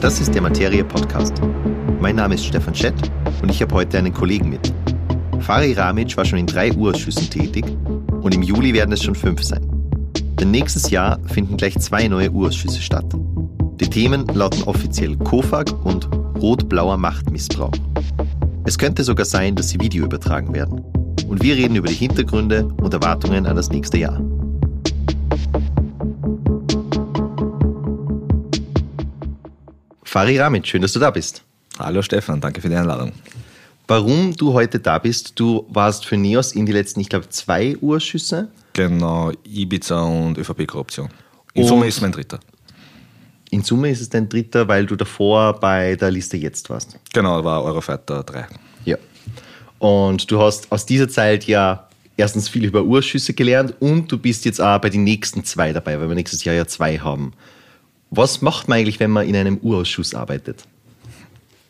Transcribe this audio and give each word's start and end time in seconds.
Das 0.00 0.20
ist 0.20 0.34
der 0.34 0.40
Materie 0.40 0.84
Podcast. 0.84 1.34
Mein 2.00 2.16
Name 2.16 2.36
ist 2.36 2.46
Stefan 2.46 2.74
Schett 2.74 2.94
und 3.42 3.50
ich 3.50 3.60
habe 3.60 3.74
heute 3.74 3.98
einen 3.98 4.14
Kollegen 4.14 4.48
mit. 4.48 4.72
Fari 5.40 5.74
Ramic 5.74 6.16
war 6.16 6.24
schon 6.24 6.38
in 6.38 6.46
drei 6.46 6.72
Urausschüssen 6.72 7.28
tätig 7.28 7.64
und 8.22 8.34
im 8.34 8.42
Juli 8.42 8.72
werden 8.72 8.92
es 8.92 9.02
schon 9.02 9.14
fünf 9.14 9.42
sein. 9.42 9.68
Denn 10.40 10.50
nächstes 10.50 10.88
Jahr 10.90 11.18
finden 11.26 11.56
gleich 11.56 11.78
zwei 11.78 12.08
neue 12.08 12.30
Urausschüsse 12.30 12.80
statt. 12.80 13.04
Die 13.80 13.90
Themen 13.90 14.26
lauten 14.28 14.62
offiziell 14.62 15.14
KOFAG 15.16 15.72
und 15.84 16.08
rot-blauer 16.40 16.96
Machtmissbrauch. 16.96 17.74
Es 18.64 18.78
könnte 18.78 19.04
sogar 19.04 19.26
sein, 19.26 19.56
dass 19.56 19.68
sie 19.68 19.80
Video 19.80 20.04
übertragen 20.04 20.54
werden. 20.54 20.82
Und 21.26 21.42
wir 21.42 21.56
reden 21.56 21.76
über 21.76 21.88
die 21.88 21.94
Hintergründe 21.94 22.64
und 22.80 22.94
Erwartungen 22.94 23.46
an 23.46 23.56
das 23.56 23.70
nächste 23.70 23.98
Jahr. 23.98 24.20
Fari 30.04 30.38
Ramic, 30.38 30.66
schön, 30.66 30.82
dass 30.82 30.92
du 30.92 31.00
da 31.00 31.10
bist. 31.10 31.42
Hallo 31.78 32.02
Stefan, 32.02 32.40
danke 32.40 32.60
für 32.60 32.68
die 32.68 32.76
Einladung. 32.76 33.12
Warum 33.86 34.36
du 34.36 34.52
heute 34.52 34.80
da 34.80 34.98
bist, 34.98 35.38
du 35.40 35.66
warst 35.70 36.04
für 36.04 36.16
NEOS 36.16 36.52
in 36.52 36.66
die 36.66 36.72
letzten, 36.72 37.00
ich 37.00 37.08
glaube, 37.08 37.28
zwei 37.30 37.76
Urschüsse. 37.78 38.48
Genau, 38.74 39.32
Ibiza 39.44 40.02
und 40.02 40.36
ÖVP-Korruption. 40.36 41.08
In 41.54 41.62
und 41.62 41.68
Summe 41.68 41.86
ist 41.86 41.96
es 41.96 42.00
mein 42.02 42.12
dritter. 42.12 42.38
In 43.50 43.62
Summe 43.62 43.90
ist 43.90 44.00
es 44.00 44.10
dein 44.10 44.28
dritter, 44.28 44.68
weil 44.68 44.84
du 44.84 44.94
davor 44.94 45.58
bei 45.58 45.96
der 45.96 46.10
Liste 46.10 46.36
jetzt 46.36 46.68
warst. 46.68 46.98
Genau, 47.14 47.42
war 47.44 47.64
Eurofighter 47.64 48.22
3. 48.22 48.46
Und 49.78 50.30
du 50.30 50.40
hast 50.40 50.72
aus 50.72 50.86
dieser 50.86 51.08
Zeit 51.08 51.44
ja 51.44 51.88
erstens 52.16 52.48
viel 52.48 52.64
über 52.64 52.82
Urschüsse 52.82 53.32
gelernt 53.32 53.74
und 53.80 54.10
du 54.10 54.18
bist 54.18 54.44
jetzt 54.44 54.60
auch 54.60 54.80
bei 54.80 54.90
den 54.90 55.04
nächsten 55.04 55.44
zwei 55.44 55.72
dabei, 55.72 56.00
weil 56.00 56.08
wir 56.08 56.14
nächstes 56.16 56.44
Jahr 56.44 56.54
ja 56.54 56.66
zwei 56.66 56.98
haben. 56.98 57.32
Was 58.10 58.42
macht 58.42 58.68
man 58.68 58.78
eigentlich, 58.78 59.00
wenn 59.00 59.10
man 59.10 59.26
in 59.26 59.36
einem 59.36 59.58
Urausschuss 59.58 60.14
arbeitet? 60.14 60.64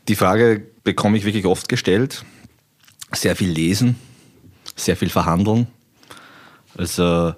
Die 0.09 0.17
Frage 0.17 0.67
bekomme 0.85 1.19
ich 1.19 1.25
wirklich 1.25 1.45
oft 1.45 1.69
gestellt. 1.69 2.25
Sehr 3.13 3.37
viel 3.37 3.51
lesen, 3.51 3.97
sehr 4.75 4.97
viel 4.97 5.11
verhandeln. 5.11 5.67
Also 6.77 7.35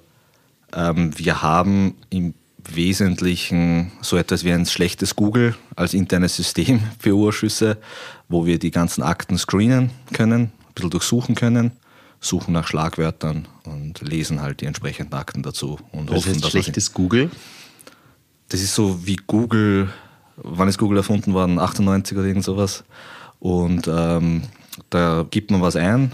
ähm, 0.73 1.19
wir 1.19 1.43
haben 1.43 1.97
im 2.11 2.35
Wesentlichen 2.69 3.91
so 4.03 4.17
etwas 4.17 4.45
wie 4.45 4.53
ein 4.53 4.67
schlechtes 4.67 5.17
Google 5.17 5.57
als 5.75 5.95
internes 5.95 6.37
System 6.37 6.81
für 6.99 7.15
Urschüsse, 7.15 7.79
wo 8.29 8.47
wir 8.47 8.59
die 8.59 8.71
ganzen 8.71 9.03
Akten 9.03 9.39
screenen 9.39 9.91
können, 10.13 10.53
ein 10.71 10.75
bisschen 10.75 10.91
durchsuchen 10.91 11.35
können, 11.35 11.73
suchen 12.21 12.53
nach 12.53 12.67
Schlagwörtern 12.67 13.49
und 13.65 14.01
lesen 14.01 14.41
halt 14.41 14.61
die 14.61 14.67
entsprechenden 14.67 15.15
Akten 15.15 15.43
dazu. 15.43 15.79
Und 15.93 16.11
Was 16.11 16.19
hoffen, 16.19 16.35
heißt 16.35 16.51
schlechtes 16.51 16.93
Google? 16.93 17.31
das 18.49 18.61
ist 18.61 18.75
so 18.75 19.07
wie 19.07 19.17
Google, 19.17 19.91
wann 20.37 20.69
ist 20.69 20.79
Google 20.79 20.99
erfunden 20.99 21.33
worden? 21.33 21.59
98 21.59 22.19
oder 22.19 22.27
irgend 22.27 22.45
sowas. 22.45 22.85
Und 23.39 23.89
ähm, 23.89 24.43
da 24.91 25.25
gibt 25.31 25.51
man 25.51 25.63
was 25.63 25.77
ein 25.77 26.13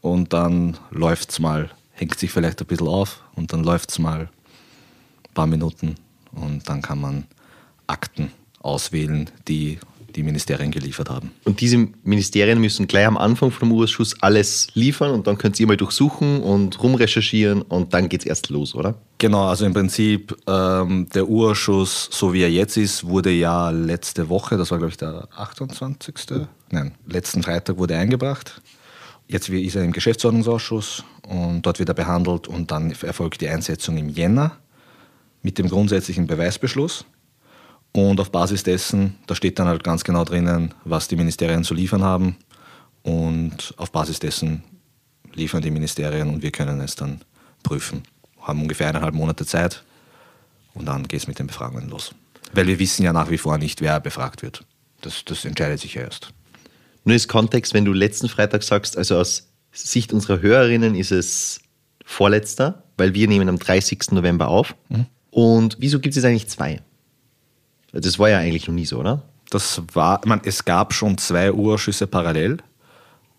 und 0.00 0.32
dann 0.32 0.76
läuft 0.90 1.30
es 1.30 1.38
mal, 1.38 1.70
hängt 1.92 2.18
sich 2.18 2.32
vielleicht 2.32 2.60
ein 2.60 2.66
bisschen 2.66 2.88
auf 2.88 3.20
und 3.36 3.52
dann 3.52 3.62
läuft 3.62 3.90
es 3.90 3.98
mal 3.98 4.20
ein 5.28 5.34
paar 5.34 5.46
Minuten 5.46 5.96
und 6.32 6.68
dann 6.68 6.82
kann 6.82 7.00
man 7.00 7.24
Akten 7.86 8.32
auswählen, 8.60 9.30
die 9.46 9.78
die 10.16 10.22
Ministerien 10.22 10.70
geliefert 10.70 11.10
haben. 11.10 11.32
Und 11.44 11.60
diese 11.60 11.88
Ministerien 12.02 12.60
müssen 12.60 12.86
gleich 12.86 13.06
am 13.06 13.16
Anfang 13.16 13.50
vom 13.50 13.72
Ausschuss 13.72 14.14
alles 14.20 14.68
liefern 14.74 15.10
und 15.10 15.26
dann 15.26 15.38
könnt 15.38 15.58
ihr 15.58 15.66
mal 15.66 15.76
durchsuchen 15.76 16.40
und 16.40 16.82
rumrecherchieren 16.82 17.62
und 17.62 17.94
dann 17.94 18.08
geht 18.08 18.20
es 18.20 18.26
erst 18.26 18.50
los, 18.50 18.74
oder? 18.74 18.94
Genau, 19.18 19.46
also 19.46 19.64
im 19.64 19.74
Prinzip 19.74 20.36
ähm, 20.46 21.08
der 21.14 21.28
Urschuss, 21.28 22.08
so 22.10 22.32
wie 22.32 22.42
er 22.42 22.50
jetzt 22.50 22.76
ist, 22.76 23.04
wurde 23.04 23.30
ja 23.30 23.70
letzte 23.70 24.28
Woche, 24.28 24.56
das 24.56 24.70
war 24.70 24.78
glaube 24.78 24.90
ich 24.90 24.96
der 24.96 25.28
28. 25.36 26.14
Nein, 26.70 26.92
letzten 27.06 27.42
Freitag 27.42 27.78
wurde 27.78 27.94
er 27.94 28.00
eingebracht. 28.00 28.60
Jetzt 29.26 29.48
ist 29.48 29.74
er 29.74 29.84
im 29.84 29.92
Geschäftsordnungsausschuss 29.92 31.02
und 31.26 31.62
dort 31.62 31.78
wird 31.78 31.88
er 31.88 31.94
behandelt 31.94 32.46
und 32.46 32.70
dann 32.70 32.90
erfolgt 32.90 33.40
die 33.40 33.48
Einsetzung 33.48 33.96
im 33.96 34.10
Jänner 34.10 34.58
mit 35.42 35.58
dem 35.58 35.68
grundsätzlichen 35.68 36.26
Beweisbeschluss. 36.26 37.04
Und 37.96 38.18
auf 38.18 38.32
Basis 38.32 38.64
dessen, 38.64 39.14
da 39.28 39.36
steht 39.36 39.58
dann 39.60 39.68
halt 39.68 39.84
ganz 39.84 40.02
genau 40.02 40.24
drinnen, 40.24 40.74
was 40.84 41.06
die 41.06 41.14
Ministerien 41.14 41.62
zu 41.62 41.74
liefern 41.74 42.02
haben. 42.02 42.36
Und 43.02 43.72
auf 43.76 43.92
Basis 43.92 44.18
dessen 44.18 44.64
liefern 45.32 45.62
die 45.62 45.70
Ministerien 45.70 46.28
und 46.30 46.42
wir 46.42 46.50
können 46.50 46.80
es 46.80 46.96
dann 46.96 47.20
prüfen. 47.62 48.02
Wir 48.36 48.48
haben 48.48 48.62
ungefähr 48.62 48.88
eineinhalb 48.88 49.14
Monate 49.14 49.46
Zeit 49.46 49.84
und 50.74 50.86
dann 50.86 51.06
geht 51.06 51.20
es 51.20 51.28
mit 51.28 51.38
den 51.38 51.46
Befragungen 51.46 51.88
los. 51.88 52.12
Weil 52.52 52.66
wir 52.66 52.80
wissen 52.80 53.04
ja 53.04 53.12
nach 53.12 53.30
wie 53.30 53.38
vor 53.38 53.58
nicht, 53.58 53.80
wer 53.80 54.00
befragt 54.00 54.42
wird. 54.42 54.64
Das, 55.00 55.24
das 55.24 55.44
entscheidet 55.44 55.78
sich 55.78 55.94
ja 55.94 56.02
erst. 56.02 56.30
Nur 57.04 57.12
als 57.12 57.28
Kontext, 57.28 57.74
wenn 57.74 57.84
du 57.84 57.92
letzten 57.92 58.28
Freitag 58.28 58.64
sagst, 58.64 58.98
also 58.98 59.18
aus 59.18 59.50
Sicht 59.70 60.12
unserer 60.12 60.40
Hörerinnen 60.40 60.96
ist 60.96 61.12
es 61.12 61.60
vorletzter, 62.04 62.82
weil 62.96 63.14
wir 63.14 63.28
nehmen 63.28 63.48
am 63.48 63.58
30. 63.58 64.10
November 64.10 64.48
auf. 64.48 64.74
Mhm. 64.88 65.06
Und 65.30 65.76
wieso 65.78 66.00
gibt 66.00 66.16
es 66.16 66.24
eigentlich 66.24 66.48
zwei? 66.48 66.80
Das 68.00 68.18
war 68.18 68.28
ja 68.28 68.38
eigentlich 68.38 68.66
noch 68.66 68.74
nie 68.74 68.86
so, 68.86 68.98
oder? 68.98 69.22
Das 69.50 69.82
war, 69.92 70.20
man, 70.24 70.40
es 70.44 70.64
gab 70.64 70.92
schon 70.92 71.16
zwei 71.16 71.52
Urschüsse 71.52 72.06
parallel. 72.06 72.58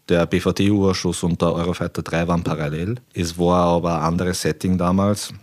Der 0.08 0.26
BVT-Urschuss 0.26 1.24
und 1.24 1.42
der 1.42 1.52
Eurofighter 1.52 2.04
3 2.04 2.28
waren 2.28 2.44
parallel. 2.44 2.96
Es 3.14 3.38
war 3.38 3.66
aber 3.66 3.96
ein 3.98 4.04
anderes 4.04 4.42
Setting 4.42 4.78
damals. 4.78 5.34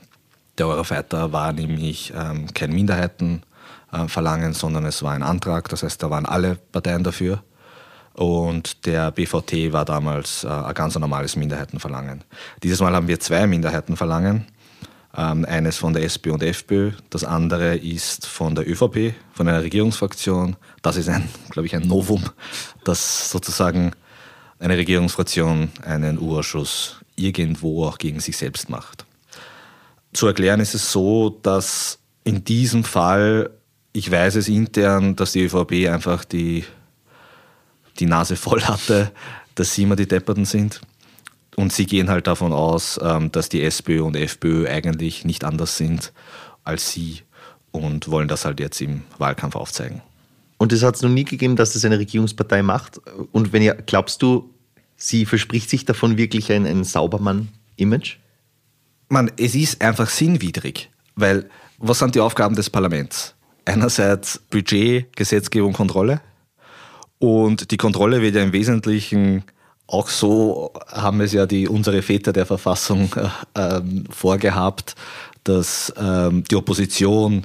Der 0.56 0.69
Eurofighter 0.69 1.33
war 1.33 1.53
nämlich 1.53 2.12
ähm, 2.17 2.47
kein 2.55 2.73
Minderheitenverlangen, 2.73 4.53
äh, 4.53 4.55
sondern 4.55 4.84
es 4.87 5.03
war 5.03 5.12
ein 5.12 5.23
Antrag. 5.23 5.69
Das 5.69 5.83
heißt, 5.83 6.03
da 6.03 6.11
waren 6.11 6.27
alle 6.27 6.56
Parteien 6.71 7.03
dafür. 7.03 7.43
Und 8.15 8.87
der 8.87 9.11
BVT 9.11 9.73
war 9.73 9.84
damals 9.84 10.44
äh, 10.44 10.49
ein 10.49 10.75
ganz 10.75 10.99
normales 10.99 11.34
Minderheitenverlangen. 11.37 12.23
Dieses 12.62 12.81
Mal 12.81 12.94
haben 12.94 13.09
wir 13.09 13.19
zwei 13.21 13.47
Minderheitenverlangen. 13.47 14.47
Ähm, 15.15 15.45
eines 15.45 15.77
von 15.77 15.93
der 15.93 16.05
SPÖ 16.05 16.33
und 16.33 16.43
FPÖ, 16.43 16.93
das 17.11 17.23
andere 17.23 17.77
ist 17.77 18.27
von 18.27 18.55
der 18.55 18.67
ÖVP, 18.67 19.15
von 19.34 19.47
einer 19.47 19.62
Regierungsfraktion. 19.62 20.56
Das 20.81 20.97
ist 20.97 21.09
ein, 21.11 21.28
glaube 21.50 21.67
ich, 21.67 21.77
ein 21.77 21.87
Novum, 21.87 22.25
dass 22.84 23.31
sozusagen 23.31 23.93
eine 24.59 24.77
Regierungsfraktion 24.77 25.71
einen 25.83 26.19
U-Ausschuss 26.19 26.97
irgendwo 27.15 27.84
auch 27.84 27.99
gegen 27.99 28.21
sich 28.21 28.39
selbst 28.39 28.71
macht. 28.71 29.05
Zu 30.15 30.28
erklären 30.28 30.61
ist 30.61 30.75
es 30.75 30.91
so, 30.91 31.29
dass 31.43 31.99
in 32.25 32.44
diesem 32.44 32.84
Fall, 32.84 33.50
ich 33.93 34.11
weiß 34.11 34.37
es 34.37 34.49
intern, 34.49 35.15
dass 35.17 35.33
die 35.33 35.44
ÖVP 35.44 35.91
einfach 35.91 36.25
die, 36.25 36.65
die 37.99 38.06
Nase 38.06 38.37
voll 38.37 38.62
hatte, 38.62 39.12
dass 39.55 39.75
sie 39.75 39.83
immer 39.83 39.97
die 39.97 40.09
Depperten 40.09 40.47
sind 40.47 40.81
und 41.57 41.73
sie 41.73 41.87
gehen 41.87 42.09
halt 42.09 42.27
davon 42.27 42.53
aus, 42.53 42.99
ähm, 43.03 43.31
dass 43.33 43.49
die 43.49 43.63
SPÖ 43.63 44.03
und 44.03 44.17
FPÖ 44.17 44.67
eigentlich 44.67 45.25
nicht 45.25 45.45
anders 45.45 45.77
sind 45.77 46.13
als 46.65 46.93
sie 46.93 47.23
und 47.73 48.09
wollen 48.09 48.29
das 48.29 48.45
halt 48.45 48.61
jetzt 48.61 48.81
im 48.81 49.03
Wahlkampf 49.19 49.57
aufzeigen. 49.57 50.03
Und 50.59 50.73
es 50.73 50.83
hat 50.83 50.95
es 50.95 51.03
noch 51.03 51.11
nie 51.11 51.25
gegeben, 51.25 51.57
dass 51.57 51.73
das 51.73 51.85
eine 51.85 51.99
Regierungspartei 51.99 52.62
macht. 52.62 53.01
Und 53.33 53.53
wenn 53.53 53.62
ihr 53.62 53.75
glaubst 53.75 54.23
du, 54.23 54.51
sie 54.97 55.27
verspricht 55.27 55.69
sich 55.69 55.85
davon 55.85 56.17
wirklich 56.17 56.53
ein, 56.53 56.67
ein 56.67 56.85
Saubermann-Image? 56.85 58.19
Man, 59.09 59.33
es 59.37 59.55
ist 59.57 59.83
einfach 59.83 60.09
sinnwidrig, 60.09 60.91
weil 61.17 61.51
was 61.79 61.99
sind 61.99 62.15
die 62.15 62.21
Aufgaben 62.21 62.55
des 62.55 62.71
Parlaments? 62.71 63.35
Einerseits 63.65 64.39
Budget, 64.51 65.15
Gesetzgebung, 65.17 65.73
Kontrolle. 65.73 66.21
Und 67.19 67.71
die 67.73 67.77
Kontrolle 67.77 68.23
wird 68.23 68.37
ja 68.37 68.43
im 68.43 68.53
Wesentlichen 68.53 69.45
auch 69.87 70.09
so 70.09 70.72
haben 70.88 71.20
es 71.20 71.32
ja 71.32 71.47
die, 71.47 71.69
unsere 71.69 72.03
Väter 72.03 72.32
der 72.32 72.47
Verfassung 72.47 73.15
äh, 73.15 73.76
ähm, 73.76 74.04
vorgehabt, 74.10 74.94
dass 75.44 75.93
ähm, 75.96 76.44
die 76.50 76.56
Opposition 76.56 77.43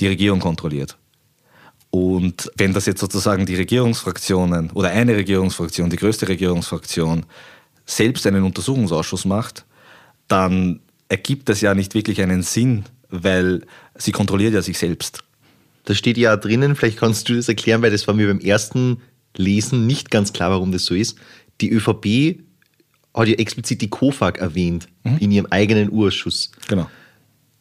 die 0.00 0.08
Regierung 0.08 0.40
kontrolliert. 0.40 0.96
Und 1.90 2.50
wenn 2.56 2.72
das 2.72 2.86
jetzt 2.86 3.00
sozusagen 3.00 3.46
die 3.46 3.54
Regierungsfraktionen 3.54 4.72
oder 4.72 4.88
eine 4.88 5.14
Regierungsfraktion, 5.14 5.90
die 5.90 5.96
größte 5.96 6.26
Regierungsfraktion, 6.26 7.24
selbst 7.86 8.26
einen 8.26 8.42
Untersuchungsausschuss 8.42 9.24
macht, 9.26 9.64
dann 10.26 10.80
ergibt 11.08 11.48
das 11.48 11.60
ja 11.60 11.74
nicht 11.74 11.94
wirklich 11.94 12.20
einen 12.20 12.42
Sinn, 12.42 12.84
weil 13.10 13.62
sie 13.94 14.10
kontrolliert 14.10 14.54
ja 14.54 14.62
sich 14.62 14.78
selbst. 14.78 15.20
Da 15.84 15.94
steht 15.94 16.16
ja 16.16 16.36
drinnen, 16.36 16.74
vielleicht 16.74 16.98
kannst 16.98 17.28
du 17.28 17.36
das 17.36 17.48
erklären, 17.48 17.82
weil 17.82 17.90
das 17.92 18.08
war 18.08 18.14
mir 18.14 18.26
beim 18.26 18.40
ersten 18.40 19.02
Lesen 19.36 19.86
nicht 19.86 20.10
ganz 20.10 20.32
klar, 20.32 20.50
warum 20.50 20.72
das 20.72 20.86
so 20.86 20.94
ist 20.94 21.18
die 21.60 21.70
ÖVP 21.70 22.40
hat 23.14 23.28
ja 23.28 23.34
explizit 23.34 23.80
die 23.80 23.88
KOFAG 23.88 24.38
erwähnt 24.38 24.88
mhm. 25.04 25.18
in 25.18 25.30
ihrem 25.30 25.46
eigenen 25.50 25.90
Urschuss. 25.90 26.50
Genau. 26.68 26.88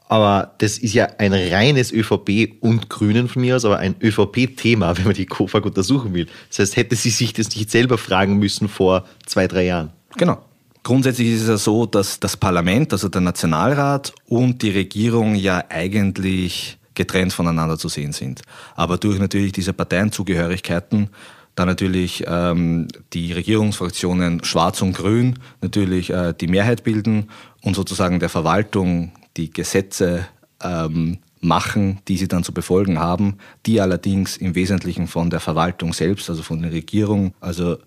Aber 0.09 0.53
das 0.59 0.77
ist 0.77 0.93
ja 0.93 1.07
ein 1.17 1.33
reines 1.33 1.91
ÖVP 1.91 2.57
und 2.59 2.89
Grünen 2.89 3.27
von 3.27 3.41
mir 3.41 3.55
aus, 3.55 3.65
aber 3.65 3.79
ein 3.79 3.95
ÖVP-Thema, 4.01 4.97
wenn 4.97 5.05
man 5.05 5.13
die 5.13 5.25
KOFAG 5.25 5.65
untersuchen 5.65 6.13
will. 6.13 6.27
Das 6.49 6.59
heißt, 6.59 6.75
hätte 6.75 6.95
sie 6.95 7.09
sich 7.09 7.33
das 7.33 7.55
nicht 7.55 7.71
selber 7.71 7.97
fragen 7.97 8.37
müssen 8.37 8.67
vor 8.67 9.05
zwei, 9.25 9.47
drei 9.47 9.65
Jahren. 9.65 9.91
Genau. 10.17 10.43
Grundsätzlich 10.83 11.29
ist 11.29 11.43
es 11.43 11.47
ja 11.47 11.57
so, 11.57 11.85
dass 11.85 12.19
das 12.19 12.35
Parlament, 12.35 12.91
also 12.91 13.07
der 13.07 13.21
Nationalrat 13.21 14.13
und 14.27 14.61
die 14.61 14.71
Regierung 14.71 15.33
ja 15.35 15.63
eigentlich 15.69 16.77
getrennt 16.93 17.33
voneinander 17.33 17.77
zu 17.77 17.87
sehen 17.87 18.11
sind. 18.11 18.41
Aber 18.75 18.97
durch 18.97 19.17
natürlich 19.17 19.53
diese 19.53 19.73
Parteienzugehörigkeiten, 19.73 21.09
da 21.55 21.65
natürlich 21.65 22.23
ähm, 22.27 22.87
die 23.13 23.31
Regierungsfraktionen 23.31 24.43
Schwarz 24.43 24.81
und 24.81 24.93
Grün 24.93 25.39
natürlich 25.61 26.09
äh, 26.09 26.33
die 26.33 26.47
Mehrheit 26.47 26.83
bilden 26.83 27.29
und 27.61 27.75
sozusagen 27.75 28.19
der 28.19 28.29
Verwaltung 28.29 29.11
die 29.37 29.51
Gesetze 29.51 30.25
ähm, 30.61 31.19
machen, 31.41 31.99
die 32.07 32.17
sie 32.17 32.27
dann 32.27 32.43
zu 32.43 32.53
befolgen 32.53 32.99
haben, 32.99 33.37
die 33.65 33.81
allerdings 33.81 34.37
im 34.37 34.55
Wesentlichen 34.55 35.07
von 35.07 35.29
der 35.29 35.39
Verwaltung 35.39 35.93
selbst, 35.93 36.29
also 36.29 36.41
von 36.41 36.61
der 36.61 36.71
Regierung, 36.71 37.33
also 37.39 37.77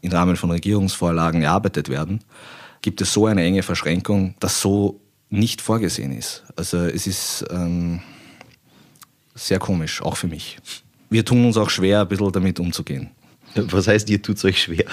im 0.00 0.12
Rahmen 0.12 0.36
von 0.36 0.50
Regierungsvorlagen 0.50 1.42
erarbeitet 1.42 1.88
werden, 1.88 2.20
gibt 2.82 3.00
es 3.00 3.12
so 3.12 3.26
eine 3.26 3.42
enge 3.42 3.62
Verschränkung, 3.62 4.34
dass 4.38 4.60
so 4.60 5.00
nicht 5.30 5.60
vorgesehen 5.60 6.12
ist. 6.12 6.44
Also 6.56 6.78
es 6.78 7.06
ist 7.06 7.44
ähm, 7.50 8.00
sehr 9.34 9.58
komisch, 9.58 10.02
auch 10.02 10.16
für 10.16 10.28
mich. 10.28 10.58
Wir 11.10 11.24
tun 11.24 11.46
uns 11.46 11.56
auch 11.56 11.70
schwer, 11.70 12.02
ein 12.02 12.08
bisschen 12.08 12.32
damit 12.32 12.60
umzugehen. 12.60 13.10
Was 13.54 13.88
heißt, 13.88 14.08
ihr 14.10 14.20
tut 14.20 14.36
es 14.36 14.44
euch 14.44 14.62
schwer? 14.62 14.84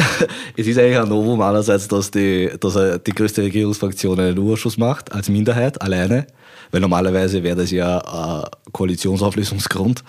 es 0.56 0.66
ist 0.66 0.78
eigentlich 0.78 0.98
ein 0.98 1.08
Novum 1.08 1.40
einerseits, 1.40 1.88
dass 1.88 2.10
die, 2.10 2.50
dass 2.60 2.74
die 3.02 3.12
größte 3.12 3.42
Regierungsfraktion 3.42 4.18
einen 4.20 4.38
Urschuss 4.38 4.76
macht, 4.76 5.12
als 5.12 5.28
Minderheit, 5.28 5.80
alleine, 5.80 6.26
weil 6.70 6.80
normalerweise 6.80 7.42
wäre 7.42 7.56
das 7.56 7.70
ja 7.70 7.98
ein 7.98 8.48
Koalitionsauflösungsgrund. 8.72 10.04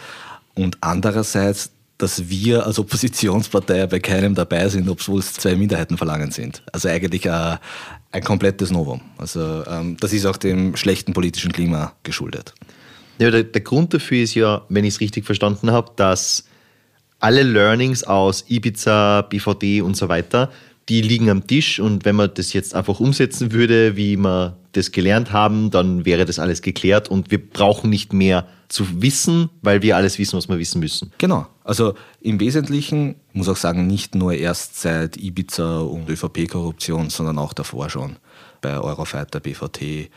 Und 0.53 0.77
andererseits, 0.81 1.71
dass 1.97 2.29
wir 2.29 2.65
als 2.65 2.79
Oppositionspartei 2.79 3.87
bei 3.87 3.99
keinem 3.99 4.35
dabei 4.35 4.67
sind, 4.69 4.89
obwohl 4.89 5.19
es 5.19 5.33
zwei 5.33 5.55
Minderheitenverlangen 5.55 6.31
sind. 6.31 6.63
Also 6.71 6.89
eigentlich 6.89 7.29
ein, 7.29 7.57
ein 8.11 8.23
komplettes 8.23 8.71
Novum. 8.71 9.01
Also 9.17 9.63
ähm, 9.65 9.97
das 9.99 10.11
ist 10.11 10.25
auch 10.25 10.37
dem 10.37 10.75
schlechten 10.75 11.13
politischen 11.13 11.51
Klima 11.51 11.93
geschuldet. 12.03 12.53
Ja, 13.21 13.29
der, 13.29 13.43
der 13.43 13.61
Grund 13.61 13.93
dafür 13.93 14.23
ist 14.23 14.33
ja, 14.33 14.63
wenn 14.69 14.83
ich 14.83 14.95
es 14.95 14.99
richtig 14.99 15.25
verstanden 15.25 15.69
habe, 15.69 15.91
dass 15.95 16.45
alle 17.19 17.43
Learnings 17.43 18.03
aus 18.03 18.45
Ibiza, 18.49 19.21
BVD 19.21 19.81
und 19.81 19.95
so 19.95 20.09
weiter, 20.09 20.49
die 20.89 21.03
liegen 21.03 21.29
am 21.29 21.45
Tisch 21.45 21.79
und 21.79 22.03
wenn 22.03 22.15
man 22.15 22.31
das 22.33 22.51
jetzt 22.53 22.73
einfach 22.73 22.99
umsetzen 22.99 23.51
würde, 23.51 23.95
wie 23.95 24.17
wir 24.17 24.57
das 24.71 24.91
gelernt 24.91 25.31
haben, 25.31 25.69
dann 25.69 26.03
wäre 26.03 26.25
das 26.25 26.39
alles 26.39 26.63
geklärt 26.63 27.09
und 27.09 27.29
wir 27.29 27.37
brauchen 27.37 27.91
nicht 27.91 28.11
mehr 28.11 28.47
zu 28.69 29.03
wissen, 29.03 29.51
weil 29.61 29.83
wir 29.83 29.97
alles 29.97 30.17
wissen, 30.17 30.35
was 30.37 30.49
wir 30.49 30.57
wissen 30.57 30.79
müssen. 30.79 31.11
Genau. 31.19 31.45
Also 31.63 31.93
im 32.21 32.39
Wesentlichen, 32.39 33.17
muss 33.33 33.49
auch 33.49 33.55
sagen, 33.55 33.85
nicht 33.85 34.15
nur 34.15 34.33
erst 34.33 34.81
seit 34.81 35.15
Ibiza 35.17 35.81
und 35.81 36.09
ÖVP-Korruption, 36.09 37.11
sondern 37.11 37.37
auch 37.37 37.53
davor 37.53 37.91
schon. 37.91 38.15
Bei 38.61 38.79
Eurofighter, 38.79 39.39
BVT, 39.39 40.09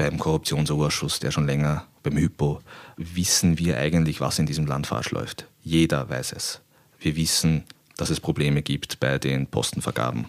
beim 0.00 0.18
Korruptionsausschuss, 0.18 1.20
der 1.20 1.30
schon 1.30 1.44
länger, 1.44 1.84
beim 2.02 2.16
Hypo, 2.16 2.62
wissen 2.96 3.58
wir 3.58 3.76
eigentlich, 3.76 4.22
was 4.22 4.38
in 4.38 4.46
diesem 4.46 4.64
Land 4.64 4.86
falsch 4.86 5.10
läuft. 5.10 5.46
Jeder 5.62 6.08
weiß 6.08 6.32
es. 6.32 6.62
Wir 6.98 7.16
wissen, 7.16 7.64
dass 7.98 8.08
es 8.08 8.18
Probleme 8.18 8.62
gibt 8.62 8.98
bei 8.98 9.18
den 9.18 9.46
Postenvergaben. 9.46 10.24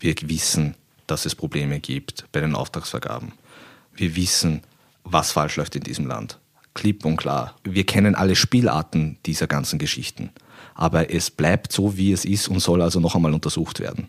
Wir 0.00 0.16
wissen, 0.22 0.74
dass 1.06 1.26
es 1.26 1.36
Probleme 1.36 1.78
gibt 1.78 2.24
bei 2.32 2.40
den 2.40 2.56
Auftragsvergaben. 2.56 3.30
Wir 3.94 4.16
wissen, 4.16 4.62
was 5.04 5.30
falsch 5.30 5.56
läuft 5.58 5.76
in 5.76 5.84
diesem 5.84 6.08
Land 6.08 6.40
klipp 6.74 7.04
und 7.04 7.16
klar. 7.16 7.54
Wir 7.62 7.86
kennen 7.86 8.16
alle 8.16 8.34
Spielarten 8.34 9.16
dieser 9.26 9.46
ganzen 9.46 9.78
Geschichten. 9.78 10.30
Aber 10.74 11.14
es 11.14 11.30
bleibt 11.30 11.70
so, 11.70 11.96
wie 11.96 12.10
es 12.10 12.24
ist 12.24 12.48
und 12.48 12.58
soll 12.58 12.82
also 12.82 12.98
noch 12.98 13.14
einmal 13.14 13.32
untersucht 13.32 13.78
werden. 13.78 14.08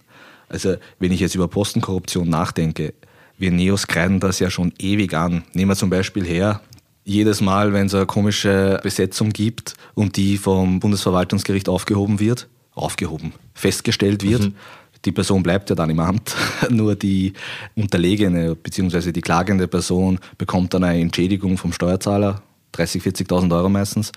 Also, 0.50 0.78
wenn 0.98 1.12
ich 1.12 1.20
jetzt 1.20 1.36
über 1.36 1.48
Postenkorruption 1.48 2.28
nachdenke, 2.28 2.96
wir 3.38 3.52
Neos 3.52 3.88
kreiden 3.88 4.20
das 4.20 4.40
ja 4.40 4.50
schon 4.50 4.74
ewig 4.80 5.14
an. 5.14 5.44
Nehmen 5.54 5.72
wir 5.72 5.76
zum 5.76 5.90
Beispiel 5.90 6.26
her, 6.26 6.62
jedes 7.04 7.40
Mal, 7.40 7.72
wenn 7.72 7.86
es 7.86 7.94
eine 7.94 8.06
komische 8.06 8.80
Besetzung 8.82 9.30
gibt 9.30 9.76
und 9.94 10.18
die 10.18 10.38
vom 10.38 10.80
Bundesverwaltungsgericht 10.80 11.70
aufgehoben 11.70 12.20
wird, 12.20 12.48
aufgehoben, 12.74 13.34
festgestellt 13.54 14.24
wird, 14.24 14.42
mhm. 14.42 14.56
die 15.06 15.12
Person 15.12 15.44
bleibt 15.44 15.70
ja 15.70 15.76
dann 15.76 15.92
im 15.92 16.00
Amt, 16.00 16.36
nur 16.70 16.96
die 16.96 17.34
unterlegene 17.76 18.56
bzw. 18.56 19.12
die 19.12 19.22
klagende 19.22 19.68
Person 19.68 20.20
bekommt 20.38 20.74
dann 20.74 20.84
eine 20.84 21.00
Entschädigung 21.00 21.58
vom 21.58 21.72
Steuerzahler 21.72 22.42
30.000, 22.74 23.28
40.000 23.28 23.56
Euro 23.56 23.70
meistens. 23.70 24.12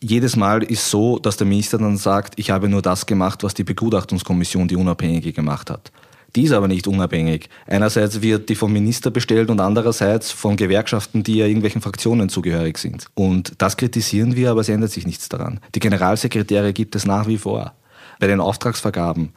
Jedes 0.00 0.34
Mal 0.34 0.64
ist 0.64 0.90
so, 0.90 1.18
dass 1.18 1.36
der 1.36 1.46
Minister 1.46 1.78
dann 1.78 1.96
sagt, 1.96 2.34
ich 2.36 2.50
habe 2.50 2.68
nur 2.68 2.82
das 2.82 3.06
gemacht, 3.06 3.44
was 3.44 3.54
die 3.54 3.62
Begutachtungskommission, 3.62 4.66
die 4.66 4.74
Unabhängige, 4.74 5.32
gemacht 5.32 5.70
hat. 5.70 5.92
Die 6.34 6.44
ist 6.44 6.52
aber 6.52 6.68
nicht 6.68 6.86
unabhängig. 6.86 7.48
Einerseits 7.66 8.22
wird 8.22 8.48
die 8.48 8.54
vom 8.54 8.72
Minister 8.72 9.10
bestellt 9.10 9.50
und 9.50 9.60
andererseits 9.60 10.30
von 10.30 10.56
Gewerkschaften, 10.56 11.22
die 11.22 11.36
ja 11.36 11.46
irgendwelchen 11.46 11.82
Fraktionen 11.82 12.28
zugehörig 12.28 12.78
sind. 12.78 13.06
Und 13.14 13.52
das 13.58 13.76
kritisieren 13.76 14.34
wir, 14.34 14.50
aber 14.50 14.62
es 14.62 14.68
ändert 14.68 14.90
sich 14.90 15.06
nichts 15.06 15.28
daran. 15.28 15.60
Die 15.74 15.80
Generalsekretäre 15.80 16.72
gibt 16.72 16.94
es 16.96 17.04
nach 17.04 17.26
wie 17.26 17.38
vor. 17.38 17.74
Bei 18.18 18.26
den 18.26 18.40
Auftragsvergaben 18.40 19.32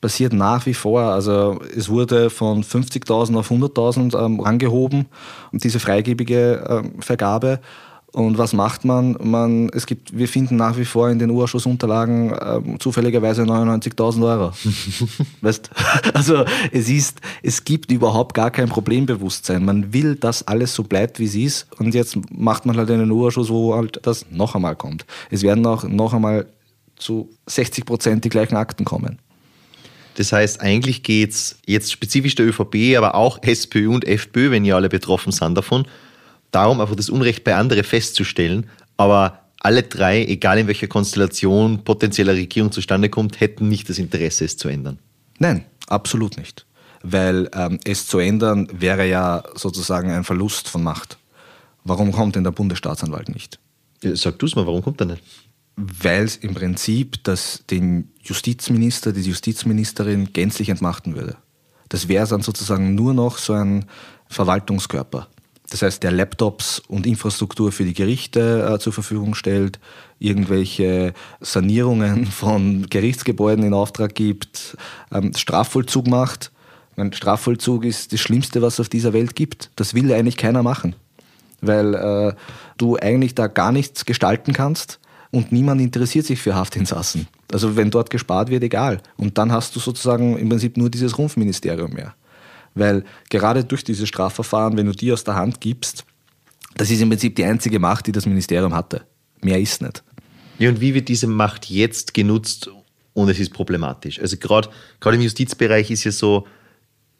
passiert 0.00 0.32
nach 0.32 0.66
wie 0.66 0.74
vor. 0.74 1.02
Also 1.02 1.60
es 1.76 1.88
wurde 1.88 2.30
von 2.30 2.62
50.000 2.62 3.36
auf 3.36 3.50
100.000 3.50 4.24
ähm, 4.24 4.40
angehoben, 4.40 5.06
diese 5.52 5.80
freigebige 5.80 6.64
ähm, 6.68 7.02
Vergabe. 7.02 7.60
Und 8.12 8.38
was 8.38 8.54
macht 8.54 8.86
man? 8.86 9.16
man? 9.22 9.68
Es 9.68 9.84
gibt, 9.84 10.16
wir 10.16 10.28
finden 10.28 10.56
nach 10.56 10.78
wie 10.78 10.86
vor 10.86 11.10
in 11.10 11.18
den 11.18 11.30
Urschussunterlagen 11.30 12.32
äh, 12.32 12.78
zufälligerweise 12.78 13.42
99.000 13.42 14.26
Euro. 14.26 14.52
weißt? 15.42 15.70
Also 16.14 16.44
es 16.72 16.88
ist, 16.88 17.20
es 17.42 17.64
gibt 17.64 17.92
überhaupt 17.92 18.34
gar 18.34 18.50
kein 18.50 18.68
Problembewusstsein. 18.70 19.64
Man 19.64 19.92
will, 19.92 20.16
dass 20.16 20.46
alles 20.48 20.74
so 20.74 20.84
bleibt, 20.84 21.18
wie 21.18 21.26
es 21.26 21.34
ist. 21.34 21.66
Und 21.78 21.94
jetzt 21.94 22.16
macht 22.30 22.64
man 22.64 22.78
halt 22.78 22.90
einen 22.90 23.10
Urschuss, 23.10 23.50
wo 23.50 23.74
halt 23.74 24.00
das 24.02 24.24
noch 24.30 24.54
einmal 24.54 24.74
kommt. 24.74 25.04
Es 25.30 25.42
werden 25.42 25.66
auch 25.66 25.84
noch 25.84 26.14
einmal 26.14 26.46
zu 26.96 27.28
60 27.46 27.84
Prozent 27.84 28.24
die 28.24 28.30
gleichen 28.30 28.56
Akten 28.56 28.86
kommen. 28.86 29.18
Das 30.14 30.32
heißt, 30.32 30.60
eigentlich 30.60 31.02
geht 31.02 31.30
es 31.30 31.58
jetzt 31.66 31.92
spezifisch 31.92 32.34
der 32.34 32.46
ÖVP, 32.48 32.96
aber 32.96 33.14
auch 33.14 33.40
SPÖ 33.42 33.88
und 33.88 34.04
FPÖ, 34.04 34.50
wenn 34.50 34.64
ja 34.64 34.76
alle 34.76 34.88
betroffen 34.88 35.30
sind 35.30 35.54
davon, 35.54 35.86
darum, 36.50 36.80
einfach 36.80 36.96
das 36.96 37.10
Unrecht 37.10 37.44
bei 37.44 37.54
anderen 37.54 37.84
festzustellen. 37.84 38.66
Aber 38.96 39.40
alle 39.60 39.82
drei, 39.82 40.24
egal 40.24 40.58
in 40.58 40.66
welcher 40.66 40.86
Konstellation 40.86 41.84
potenzieller 41.84 42.34
Regierung 42.34 42.72
zustande 42.72 43.08
kommt, 43.08 43.40
hätten 43.40 43.68
nicht 43.68 43.88
das 43.88 43.98
Interesse, 43.98 44.44
es 44.44 44.56
zu 44.56 44.68
ändern. 44.68 44.98
Nein, 45.38 45.64
absolut 45.88 46.36
nicht. 46.36 46.66
Weil 47.02 47.48
ähm, 47.54 47.78
es 47.84 48.06
zu 48.06 48.18
ändern 48.18 48.68
wäre 48.72 49.08
ja 49.08 49.42
sozusagen 49.54 50.10
ein 50.10 50.24
Verlust 50.24 50.68
von 50.68 50.82
Macht. 50.82 51.18
Warum 51.84 52.12
kommt 52.12 52.36
denn 52.36 52.44
der 52.44 52.50
Bundesstaatsanwalt 52.50 53.28
nicht? 53.28 53.58
Sag 54.02 54.38
du 54.38 54.46
es 54.46 54.54
mal, 54.56 54.66
warum 54.66 54.82
kommt 54.82 55.00
er 55.00 55.06
nicht? 55.06 55.22
Weil 55.76 56.24
es 56.24 56.36
im 56.36 56.54
Prinzip 56.54 57.22
das, 57.24 57.64
den 57.70 58.12
Justizminister, 58.22 59.12
die 59.12 59.22
Justizministerin 59.22 60.32
gänzlich 60.32 60.68
entmachten 60.70 61.14
würde. 61.14 61.36
Das 61.88 62.08
wäre 62.08 62.26
dann 62.26 62.42
sozusagen 62.42 62.94
nur 62.94 63.14
noch 63.14 63.38
so 63.38 63.52
ein 63.52 63.86
Verwaltungskörper 64.28 65.28
das 65.70 65.82
heißt, 65.82 66.02
der 66.02 66.12
Laptops 66.12 66.80
und 66.88 67.06
Infrastruktur 67.06 67.72
für 67.72 67.84
die 67.84 67.94
Gerichte 67.94 68.72
äh, 68.74 68.78
zur 68.78 68.92
Verfügung 68.92 69.34
stellt, 69.34 69.78
irgendwelche 70.18 71.12
Sanierungen 71.40 72.26
von 72.30 72.86
Gerichtsgebäuden 72.88 73.64
in 73.64 73.74
Auftrag 73.74 74.14
gibt, 74.14 74.76
ähm, 75.12 75.34
Strafvollzug 75.34 76.06
macht. 76.06 76.50
Mein 76.96 77.12
Strafvollzug 77.12 77.84
ist 77.84 78.12
das 78.12 78.20
Schlimmste, 78.20 78.62
was 78.62 78.74
es 78.74 78.80
auf 78.80 78.88
dieser 78.88 79.12
Welt 79.12 79.36
gibt. 79.36 79.70
Das 79.76 79.94
will 79.94 80.12
eigentlich 80.12 80.36
keiner 80.36 80.62
machen, 80.62 80.96
weil 81.60 81.94
äh, 81.94 82.32
du 82.78 82.96
eigentlich 82.96 83.34
da 83.34 83.46
gar 83.46 83.70
nichts 83.70 84.04
gestalten 84.04 84.52
kannst 84.52 84.98
und 85.30 85.52
niemand 85.52 85.80
interessiert 85.80 86.26
sich 86.26 86.40
für 86.40 86.54
Haftinsassen. 86.54 87.28
Also 87.52 87.76
wenn 87.76 87.90
dort 87.90 88.10
gespart 88.10 88.50
wird, 88.50 88.62
egal. 88.62 89.00
Und 89.16 89.38
dann 89.38 89.52
hast 89.52 89.76
du 89.76 89.80
sozusagen 89.80 90.38
im 90.38 90.48
Prinzip 90.48 90.76
nur 90.76 90.90
dieses 90.90 91.18
Rumpfministerium 91.18 91.92
mehr. 91.92 92.14
Weil 92.78 93.04
gerade 93.30 93.64
durch 93.64 93.84
diese 93.84 94.06
Strafverfahren, 94.06 94.76
wenn 94.76 94.86
du 94.86 94.92
die 94.92 95.12
aus 95.12 95.24
der 95.24 95.34
Hand 95.34 95.60
gibst, 95.60 96.04
das 96.76 96.90
ist 96.90 97.00
im 97.00 97.08
Prinzip 97.08 97.34
die 97.36 97.44
einzige 97.44 97.78
Macht, 97.78 98.06
die 98.06 98.12
das 98.12 98.26
Ministerium 98.26 98.74
hatte. 98.74 99.02
Mehr 99.42 99.58
ist 99.58 99.82
nicht. 99.82 100.02
Ja, 100.58 100.68
und 100.68 100.80
wie 100.80 100.94
wird 100.94 101.08
diese 101.08 101.26
Macht 101.26 101.70
jetzt 101.70 102.14
genutzt 102.14 102.70
und 103.14 103.28
es 103.28 103.38
ist 103.38 103.52
problematisch? 103.52 104.20
Also 104.20 104.36
gerade 104.36 104.70
im 105.04 105.20
Justizbereich 105.20 105.90
ist 105.90 106.04
ja 106.04 106.12
so, 106.12 106.46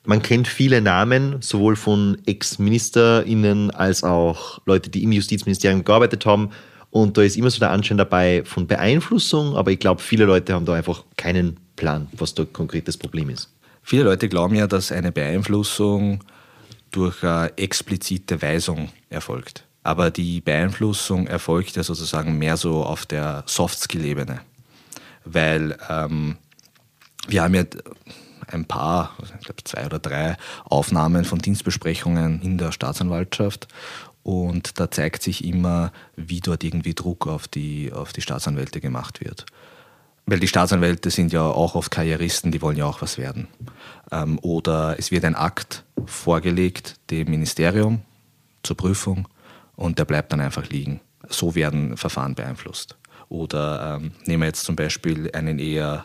man 0.05 0.23
kennt 0.23 0.49
viele 0.49 0.81
Namen, 0.81 1.37
sowohl 1.41 1.77
von 1.77 2.19
Ex-MinisterInnen 2.25 3.71
als 3.71 4.05
auch 4.05 4.61
Leute, 4.65 4.91
die 4.91 5.03
im 5.03 5.13
Justizministerium 5.13 5.85
gearbeitet 5.85 6.25
haben. 6.25 6.51
Und 6.91 7.17
da 7.19 7.23
ist 7.23 7.37
immer 7.37 7.51
so 7.51 7.59
der 7.59 7.71
Anschein 7.71 7.99
dabei 7.99 8.43
von 8.45 8.67
Beeinflussung, 8.67 9.57
aber 9.57 9.73
ich 9.73 9.79
glaube, 9.79 10.01
viele 10.01 10.25
Leute 10.25 10.55
haben 10.55 10.65
da 10.65 10.75
einfach 10.75 11.05
keinen 11.17 11.59
Plan, 11.77 12.09
was 12.13 12.35
da 12.35 12.45
konkret 12.45 12.89
das 12.89 12.97
Problem 12.97 13.29
ist. 13.29 13.51
Viele 13.89 14.03
Leute 14.03 14.29
glauben 14.29 14.55
ja, 14.55 14.67
dass 14.67 14.93
eine 14.93 15.13
Beeinflussung 15.13 16.23
durch 16.91 17.25
eine 17.25 17.57
explizite 17.57 18.43
Weisung 18.43 18.91
erfolgt. 19.09 19.65
Aber 19.83 20.11
die 20.11 20.43
Beeinflussung 20.43 21.27
erfolgt 21.27 21.75
ja 21.75 21.83
sozusagen 21.83 22.37
mehr 22.37 22.59
so 22.59 22.85
auf 22.85 23.07
der 23.07 23.45
Soft-Skill-Ebene. 23.47 24.43
Weil 25.25 25.79
ähm, 25.89 26.37
wir 27.29 27.43
haben 27.43 27.55
ja 27.55 27.65
ein 28.49 28.67
paar, 28.67 29.17
ich 29.23 29.47
glaube 29.47 29.65
zwei 29.65 29.87
oder 29.87 29.99
drei 29.99 30.37
Aufnahmen 30.67 31.25
von 31.25 31.39
Dienstbesprechungen 31.39 32.43
in 32.43 32.59
der 32.59 32.73
Staatsanwaltschaft. 32.73 33.69
Und 34.23 34.79
da 34.79 34.91
zeigt 34.91 35.23
sich 35.23 35.43
immer, 35.43 35.93
wie 36.15 36.41
dort 36.41 36.63
irgendwie 36.63 36.93
Druck 36.93 37.27
auf 37.27 37.49
die, 37.49 37.91
auf 37.91 38.13
die 38.13 38.21
Staatsanwälte 38.21 38.83
gemacht 38.83 39.25
wird. 39.25 39.47
Weil 40.31 40.41
die 40.41 40.49
Staatsanwälte 40.49 41.09
sind 41.11 41.33
ja 41.33 41.41
auch 41.43 41.75
oft 41.75 41.91
Karrieristen, 41.91 42.53
die 42.53 42.61
wollen 42.61 42.77
ja 42.77 42.85
auch 42.85 43.01
was 43.01 43.17
werden. 43.17 43.49
Ähm, 44.13 44.39
oder 44.43 44.97
es 44.99 45.11
wird 45.11 45.25
ein 45.25 45.35
Akt 45.35 45.85
vorgelegt 46.05 46.97
dem 47.11 47.31
Ministerium 47.31 48.03
zur 48.63 48.77
Prüfung 48.77 49.27
und 49.75 49.99
der 49.99 50.05
bleibt 50.05 50.31
dann 50.31 50.43
einfach 50.43 50.69
liegen. 50.69 51.01
So 51.31 51.55
werden 51.55 51.97
Verfahren 51.97 52.35
beeinflusst. 52.35 52.99
Oder 53.31 53.97
ähm, 53.97 54.13
nehmen 54.27 54.43
wir 54.43 54.49
jetzt 54.49 54.65
zum 54.65 54.77
Beispiel 54.77 55.31
einen 55.33 55.59
eher 55.59 56.05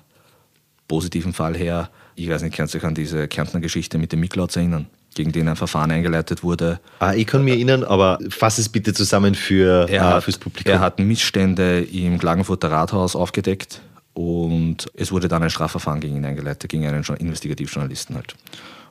positiven 0.87 1.33
Fall 1.33 1.57
her. 1.57 1.89
Ich 2.15 2.29
weiß 2.29 2.43
nicht, 2.43 2.55
kannst 2.55 2.73
du 2.73 2.77
dich 2.77 2.87
an 2.87 2.95
diese 2.95 3.27
Kärntner 3.27 3.59
Geschichte 3.59 3.97
mit 3.97 4.13
den 4.13 4.21
Miklauts 4.21 4.55
erinnern? 4.55 4.87
gegen 5.15 5.31
den 5.31 5.47
ein 5.47 5.55
Verfahren 5.55 5.91
eingeleitet 5.91 6.41
wurde. 6.41 6.79
Ah, 6.97 7.13
ich 7.13 7.27
kann 7.27 7.43
mich 7.43 7.53
erinnern, 7.53 7.83
aber 7.83 8.17
fass 8.29 8.57
es 8.57 8.67
bitte 8.67 8.95
zusammen 8.95 9.35
für, 9.35 9.87
er 9.87 10.05
hat, 10.05 10.23
fürs 10.23 10.39
Publikum. 10.39 10.73
Er 10.73 10.79
hat 10.79 10.97
Missstände 10.97 11.83
im 11.83 12.17
Klagenfurter 12.17 12.71
Rathaus 12.71 13.15
aufgedeckt 13.15 13.79
und 14.13 14.87
es 14.93 15.11
wurde 15.11 15.27
dann 15.27 15.43
ein 15.43 15.49
Strafverfahren 15.49 15.99
gegen 15.99 16.17
ihn 16.17 16.25
eingeleitet, 16.25 16.69
gegen 16.69 16.85
einen 16.85 17.03
Investigativjournalisten 17.03 18.15
halt. 18.15 18.35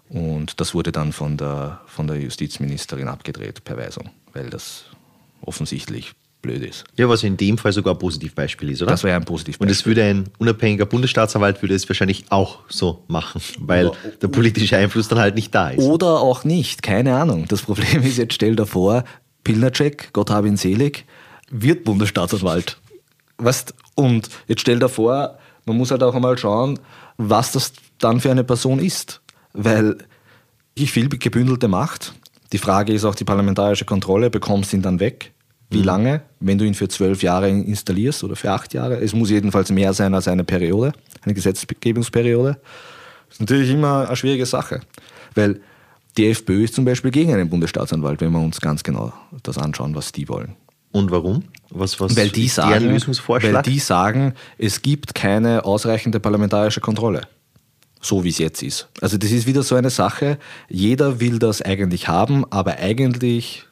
Und 0.09 0.61
das 0.61 0.75
wurde 0.75 0.93
dann 0.93 1.13
von 1.13 1.37
der, 1.37 1.81
von 1.87 2.07
der 2.07 2.21
Justizministerin 2.21 3.09
abgedreht 3.09 3.65
per 3.65 3.77
Weisung, 3.77 4.11
weil 4.33 4.51
das 4.51 4.85
offensichtlich 5.41 6.13
blöd 6.43 6.63
ist. 6.63 6.85
Ja, 6.97 7.09
was 7.09 7.23
in 7.23 7.37
dem 7.37 7.57
Fall 7.57 7.73
sogar 7.73 7.95
ein 7.95 7.99
Positivbeispiel 7.99 8.71
ist, 8.71 8.83
oder? 8.83 8.91
Das 8.91 9.05
wäre 9.05 9.17
ein 9.17 9.25
Positivbeispiel. 9.25 9.67
Und 9.67 9.71
es 9.71 9.87
würde 9.87 10.03
ein 10.03 10.29
unabhängiger 10.39 10.85
Bundesstaatsanwalt 10.85 11.63
würde 11.63 11.75
es 11.75 11.89
wahrscheinlich 11.89 12.25
auch 12.31 12.59
so 12.69 13.05
machen, 13.07 13.41
weil 13.61 13.87
oder, 13.87 13.97
der 14.21 14.29
politische 14.29 14.77
Einfluss 14.77 15.09
dann 15.09 15.21
halt 15.21 15.37
nicht 15.37 15.55
da 15.55 15.71
ist. 15.71 15.83
Oder 15.83 16.21
auch 16.21 16.45
nicht, 16.45 16.83
keine 16.83 17.15
Ahnung. 17.17 17.47
Das 17.49 17.63
Problem 17.63 18.03
ist 18.03 18.19
jetzt, 18.19 18.35
stell 18.35 18.57
dir 18.57 18.67
vor, 18.67 19.05
Pilnacek, 19.45 20.13
Gott 20.13 20.31
habe 20.31 20.49
ihn 20.49 20.57
selig, 20.57 21.07
wird 21.51 21.85
Bundesstaatsanwalt. 21.85 22.79
Weißt, 23.39 23.75
und 23.95 24.29
jetzt 24.47 24.61
stell 24.61 24.79
dir 24.79 24.89
vor, 24.89 25.39
man 25.65 25.77
muss 25.77 25.91
halt 25.91 26.03
auch 26.03 26.15
einmal 26.15 26.39
schauen, 26.39 26.79
was 27.19 27.53
das 27.53 27.73
dann 27.99 28.21
für 28.21 28.31
eine 28.31 28.45
Person 28.45 28.79
ist. 28.79 29.21
Weil 29.53 29.99
ich 30.75 30.93
viel 30.93 31.09
gebündelte 31.09 31.69
Macht. 31.69 32.15
Die 32.53 32.59
Frage 32.59 32.93
ist 32.93 33.05
auch 33.05 33.15
die 33.15 33.25
parlamentarische 33.25 33.85
Kontrolle, 33.85 34.31
bekommst 34.31 34.73
du 34.73 34.79
ihn 34.79 34.83
dann 34.83 35.01
weg? 35.01 35.33
Wie 35.71 35.79
mhm. 35.79 35.85
lange? 35.85 36.23
Wenn 36.41 36.59
du 36.59 36.65
ihn 36.65 36.75
für 36.75 36.89
zwölf 36.89 37.23
Jahre 37.23 37.49
installierst 37.49 38.25
oder 38.25 38.37
für 38.37 38.51
acht 38.51 38.75
Jahre. 38.75 38.97
Es 38.97 39.15
muss 39.15 39.31
jedenfalls 39.31 39.71
mehr 39.71 39.93
sein 39.93 40.15
als 40.15 40.29
eine 40.29 40.45
Periode, 40.45 40.93
eine 41.23 41.35
Gesetzgebungsperiode. 41.35 42.59
Das 43.29 43.37
ist 43.37 43.41
natürlich 43.41 43.71
immer 43.71 44.07
eine 44.07 44.17
schwierige 44.17 44.47
Sache. 44.47 44.81
Weil 45.35 45.61
die 46.19 46.29
FPÖ 46.29 46.65
ist 46.65 46.75
zum 46.75 46.85
Beispiel 46.85 47.11
gegen 47.11 47.33
einen 47.33 47.49
Bundesstaatsanwalt, 47.49 48.21
wenn 48.21 48.33
wir 48.33 48.41
uns 48.41 48.61
ganz 48.61 48.83
genau 48.83 49.13
das 49.43 49.57
anschauen, 49.57 49.95
was 49.95 50.13
die 50.13 50.29
wollen. 50.29 50.57
Und 50.91 51.11
warum? 51.11 51.45
Was, 51.75 51.99
was 52.01 52.17
weil, 52.17 52.29
die 52.29 52.49
sagen, 52.49 53.01
weil 53.27 53.63
die 53.63 53.79
sagen, 53.79 54.35
es 54.59 54.83
gibt 54.83 55.15
keine 55.15 55.65
ausreichende 55.65 56.21
parlamentarische 56.21 56.81
Kontrolle. 56.81 57.23
So 58.01 58.25
wie 58.25 58.29
es 58.29 58.39
jetzt 58.39 58.63
ist. 58.63 58.89
Also 59.01 59.17
das 59.17 59.31
ist 59.31 59.47
wieder 59.47 59.63
so 59.63 59.75
eine 59.75 59.91
Sache, 59.91 60.39
jeder 60.69 61.21
will 61.21 61.39
das 61.39 61.63
eigentlich 61.63 62.09
haben, 62.09 62.45
aber 62.51 62.77
eigentlich 62.79 63.65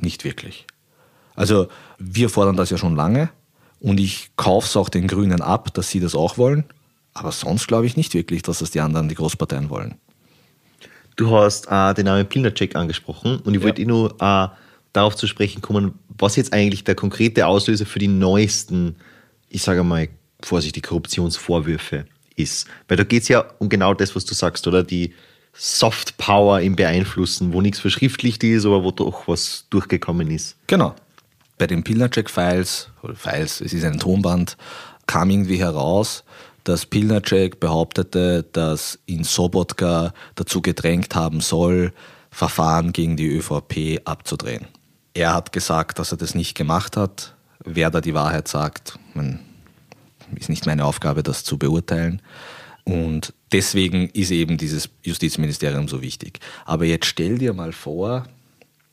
nicht 0.00 0.24
wirklich. 0.24 0.66
Also 1.36 1.68
wir 1.98 2.28
fordern 2.28 2.56
das 2.56 2.70
ja 2.70 2.76
schon 2.76 2.96
lange 2.96 3.30
und 3.80 3.98
ich 3.98 4.30
kaufe 4.36 4.66
es 4.66 4.76
auch 4.76 4.88
den 4.88 5.06
Grünen 5.06 5.40
ab, 5.40 5.72
dass 5.72 5.90
sie 5.90 6.00
das 6.00 6.14
auch 6.14 6.36
wollen. 6.36 6.64
Aber 7.14 7.32
sonst 7.32 7.68
glaube 7.68 7.86
ich 7.86 7.96
nicht 7.96 8.14
wirklich, 8.14 8.42
dass 8.42 8.58
das 8.58 8.72
die 8.72 8.80
anderen, 8.80 9.08
die 9.08 9.14
Großparteien 9.14 9.70
wollen. 9.70 9.94
Du 11.16 11.36
hast 11.36 11.66
äh, 11.70 11.94
den 11.94 12.04
Namen 12.04 12.26
Pilnacek 12.26 12.76
angesprochen 12.76 13.38
und 13.40 13.54
ich 13.54 13.60
ja. 13.60 13.66
wollte 13.66 13.82
eh 13.82 13.86
nur 13.86 14.12
äh, 14.20 14.48
darauf 14.92 15.16
zu 15.16 15.26
sprechen 15.26 15.62
kommen, 15.62 15.98
was 16.18 16.36
jetzt 16.36 16.52
eigentlich 16.52 16.84
der 16.84 16.94
konkrete 16.94 17.46
Auslöser 17.46 17.86
für 17.86 17.98
die 17.98 18.08
neuesten, 18.08 18.96
ich 19.48 19.62
sage 19.62 19.82
mal 19.84 20.08
vorsichtig, 20.40 20.84
Korruptionsvorwürfe 20.84 22.06
ist. 22.36 22.66
Weil 22.86 22.96
da 22.96 23.04
geht 23.04 23.22
es 23.22 23.28
ja 23.28 23.44
um 23.58 23.68
genau 23.68 23.94
das, 23.94 24.14
was 24.14 24.24
du 24.24 24.34
sagst, 24.34 24.66
oder? 24.66 24.82
Die 24.82 25.14
Soft 25.52 26.18
Power 26.18 26.60
im 26.60 26.76
Beeinflussen, 26.76 27.52
wo 27.52 27.60
nichts 27.60 27.80
verschriftlicht 27.80 28.44
ist, 28.44 28.64
aber 28.64 28.84
wo 28.84 28.92
doch 28.92 29.26
was 29.26 29.66
durchgekommen 29.70 30.30
ist. 30.30 30.56
Genau 30.68 30.94
bei 31.58 31.66
den 31.66 31.82
Pilnacek-Files, 31.82 32.90
oder 33.02 33.14
Files, 33.14 33.60
es 33.60 33.72
ist 33.72 33.84
ein 33.84 33.98
Tonband, 33.98 34.56
kam 35.06 35.30
irgendwie 35.30 35.58
heraus, 35.58 36.24
dass 36.64 36.86
Pilnacek 36.86 37.60
behauptete, 37.60 38.44
dass 38.52 38.98
ihn 39.06 39.24
Sobotka 39.24 40.12
dazu 40.36 40.62
gedrängt 40.62 41.14
haben 41.14 41.40
soll, 41.40 41.92
Verfahren 42.30 42.92
gegen 42.92 43.16
die 43.16 43.28
ÖVP 43.28 44.00
abzudrehen. 44.04 44.66
Er 45.14 45.34
hat 45.34 45.52
gesagt, 45.52 45.98
dass 45.98 46.12
er 46.12 46.18
das 46.18 46.34
nicht 46.34 46.54
gemacht 46.54 46.96
hat. 46.96 47.34
Wer 47.64 47.90
da 47.90 48.00
die 48.00 48.14
Wahrheit 48.14 48.48
sagt, 48.48 48.98
man, 49.14 49.40
ist 50.36 50.48
nicht 50.48 50.66
meine 50.66 50.84
Aufgabe, 50.84 51.22
das 51.22 51.44
zu 51.44 51.58
beurteilen. 51.58 52.22
Und 52.84 53.34
deswegen 53.52 54.08
ist 54.10 54.30
eben 54.30 54.56
dieses 54.56 54.88
Justizministerium 55.02 55.88
so 55.88 56.00
wichtig. 56.00 56.40
Aber 56.64 56.84
jetzt 56.84 57.06
stell 57.06 57.38
dir 57.38 57.52
mal 57.52 57.72
vor, 57.72 58.24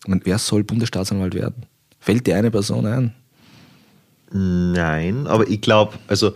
wer 0.05 0.38
soll 0.38 0.63
Bundesstaatsanwalt 0.63 1.34
werden? 1.34 1.65
Fällt 2.00 2.27
dir 2.27 2.36
eine 2.36 2.51
Person 2.51 2.86
ein? 2.86 3.13
Nein, 4.31 5.27
aber 5.27 5.48
ich 5.48 5.62
glaube, 5.62 5.98
also 6.07 6.34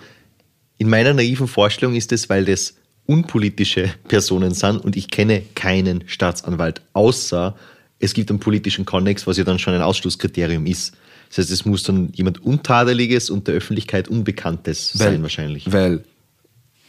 in 0.77 0.89
meiner 0.89 1.13
naiven 1.13 1.47
Vorstellung 1.47 1.95
ist 1.95 2.11
es, 2.11 2.29
weil 2.29 2.45
das 2.45 2.75
unpolitische 3.05 3.93
Personen 4.07 4.53
sind 4.53 4.77
und 4.77 4.95
ich 4.95 5.09
kenne 5.09 5.41
keinen 5.55 6.07
Staatsanwalt, 6.07 6.81
außer 6.93 7.55
es 7.99 8.13
gibt 8.13 8.29
einen 8.29 8.39
politischen 8.39 8.85
Konnex, 8.85 9.27
was 9.27 9.37
ja 9.37 9.43
dann 9.43 9.59
schon 9.59 9.73
ein 9.73 9.81
Ausschlusskriterium 9.81 10.65
ist. 10.65 10.95
Das 11.29 11.39
heißt, 11.39 11.51
es 11.51 11.65
muss 11.65 11.83
dann 11.83 12.09
jemand 12.13 12.43
Untadeliges 12.43 13.29
und 13.29 13.47
der 13.47 13.55
Öffentlichkeit 13.55 14.07
Unbekanntes 14.07 14.97
weil, 14.97 15.11
sein 15.11 15.21
wahrscheinlich. 15.21 15.71
Weil 15.71 16.03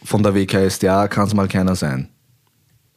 von 0.03 0.23
der 0.23 0.33
WKSDA 0.33 1.07
kann 1.07 1.27
es 1.27 1.33
mal 1.33 1.47
keiner 1.47 1.75
sein. 1.75 2.07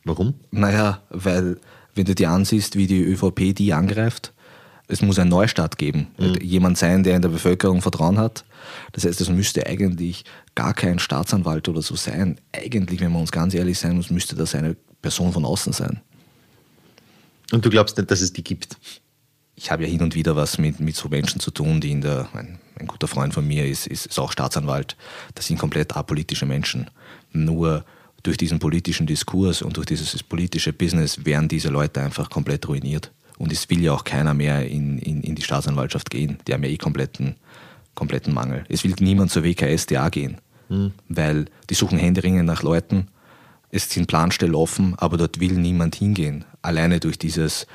Warum? 0.04 0.35
Naja, 0.50 1.02
weil 1.11 1.59
wenn 1.94 2.04
du 2.04 2.14
dir 2.14 2.30
ansiehst, 2.30 2.76
wie 2.76 2.87
die 2.87 3.02
ÖVP 3.02 3.54
die 3.54 3.73
angreift, 3.73 4.33
es 4.87 5.00
muss 5.02 5.18
einen 5.18 5.30
Neustart 5.30 5.78
geben. 5.78 6.09
Mhm. 6.18 6.37
Jemand 6.42 6.78
sein, 6.78 7.04
der 7.04 7.16
in 7.16 7.23
der 7.23 7.30
Bevölkerung 7.30 7.80
Vertrauen 7.80 8.18
hat. 8.18 8.44
Das 8.92 9.04
heißt, 9.04 9.21
es 9.21 9.30
müsste 9.30 9.66
eigentlich 9.66 10.25
gar 10.54 10.75
kein 10.75 10.99
Staatsanwalt 10.99 11.68
oder 11.68 11.83
so 11.83 11.97
sein. 11.97 12.38
Eigentlich, 12.52 13.00
wenn 13.00 13.12
wir 13.12 13.18
uns 13.18 13.33
ganz 13.33 13.54
ehrlich 13.54 13.78
sein 13.78 13.97
muss, 13.97 14.11
müsste 14.11 14.37
das 14.37 14.54
eine 14.54 14.76
Person 15.00 15.33
von 15.33 15.44
außen 15.44 15.73
sein. 15.73 16.00
Und 17.54 17.64
du 17.64 17.70
glaubst 17.70 17.96
nicht, 17.96 18.11
dass 18.11 18.20
es 18.20 18.32
die 18.32 18.42
gibt? 18.42 18.76
Ich 19.54 19.70
habe 19.70 19.84
ja 19.84 19.88
hin 19.88 20.02
und 20.02 20.16
wieder 20.16 20.34
was 20.34 20.58
mit, 20.58 20.80
mit 20.80 20.96
so 20.96 21.08
Menschen 21.08 21.40
zu 21.40 21.52
tun, 21.52 21.80
die 21.80 21.92
in 21.92 22.00
der, 22.00 22.28
ein, 22.34 22.58
ein 22.80 22.88
guter 22.88 23.06
Freund 23.06 23.32
von 23.32 23.46
mir 23.46 23.64
ist, 23.64 23.87
ist, 23.87 24.06
ist 24.06 24.18
auch 24.18 24.32
Staatsanwalt. 24.32 24.96
Das 25.37 25.46
sind 25.46 25.58
komplett 25.58 25.96
apolitische 25.96 26.46
Menschen. 26.46 26.90
Nur 27.32 27.84
durch 28.25 28.37
diesen 28.37 28.58
politischen 28.58 29.06
Diskurs 29.06 29.62
und 29.62 29.76
durch 29.76 29.87
dieses 29.87 30.20
politische 30.25 30.73
Business 30.73 31.25
werden 31.25 31.49
diese 31.49 31.68
Leute 31.68 32.00
einfach 32.00 32.28
komplett 32.28 32.66
ruiniert. 32.66 33.12
Und 33.38 33.52
es 33.52 33.70
will 33.70 33.80
ja 33.82 33.92
auch 33.92 34.02
keiner 34.02 34.34
mehr 34.34 34.66
in, 34.68 34.99
in, 34.99 35.23
in 35.23 35.37
die 35.37 35.42
Staatsanwaltschaft 35.42 36.11
gehen. 36.11 36.38
Die 36.49 36.54
haben 36.54 36.64
ja 36.64 36.70
eh 36.70 36.76
kompletten, 36.76 37.37
kompletten 37.94 38.34
Mangel. 38.34 38.64
Es 38.68 38.82
will 38.82 38.94
niemand 38.99 39.30
zur 39.30 39.44
WKSDA 39.44 40.08
gehen, 40.08 40.38
mhm. 40.68 40.92
weil 41.08 41.44
die 41.70 41.75
suchen 41.75 41.99
händeringend 41.99 42.46
nach 42.46 42.64
Leuten. 42.64 43.06
Es 43.75 43.90
sind 43.90 44.07
Planstellen 44.07 44.54
offen, 44.54 44.95
aber 44.99 45.16
dort 45.16 45.40
will 45.40 45.54
niemand 45.54 45.97
hingehen. 45.97 46.45
Alleine 46.62 47.00
durch 47.00 47.19
dieses, 47.19 47.66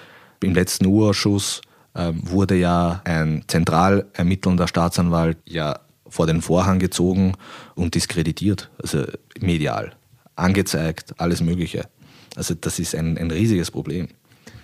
im 0.42 0.54
letzten 0.54 0.86
U-Ausschuss 0.86 1.60
äh, 1.94 2.14
wurde 2.16 2.56
ja 2.56 3.02
ein 3.04 3.44
zentral 3.48 4.06
ermittelnder 4.14 4.70
Staatsanwalt 4.70 5.38
ja 5.44 5.82
vor 6.08 6.26
den 6.26 6.42
Vorhang 6.42 6.80
gezogen 6.80 7.34
und 7.76 7.96
diskreditiert, 7.96 8.70
also 8.82 9.04
medial, 9.42 9.92
angezeigt, 10.38 11.16
alles 11.18 11.42
Mögliche. 11.42 11.90
Also 12.38 12.54
das 12.54 12.80
ist 12.80 12.96
ein, 12.96 13.18
ein 13.18 13.30
riesiges 13.30 13.70
Problem. 13.70 14.08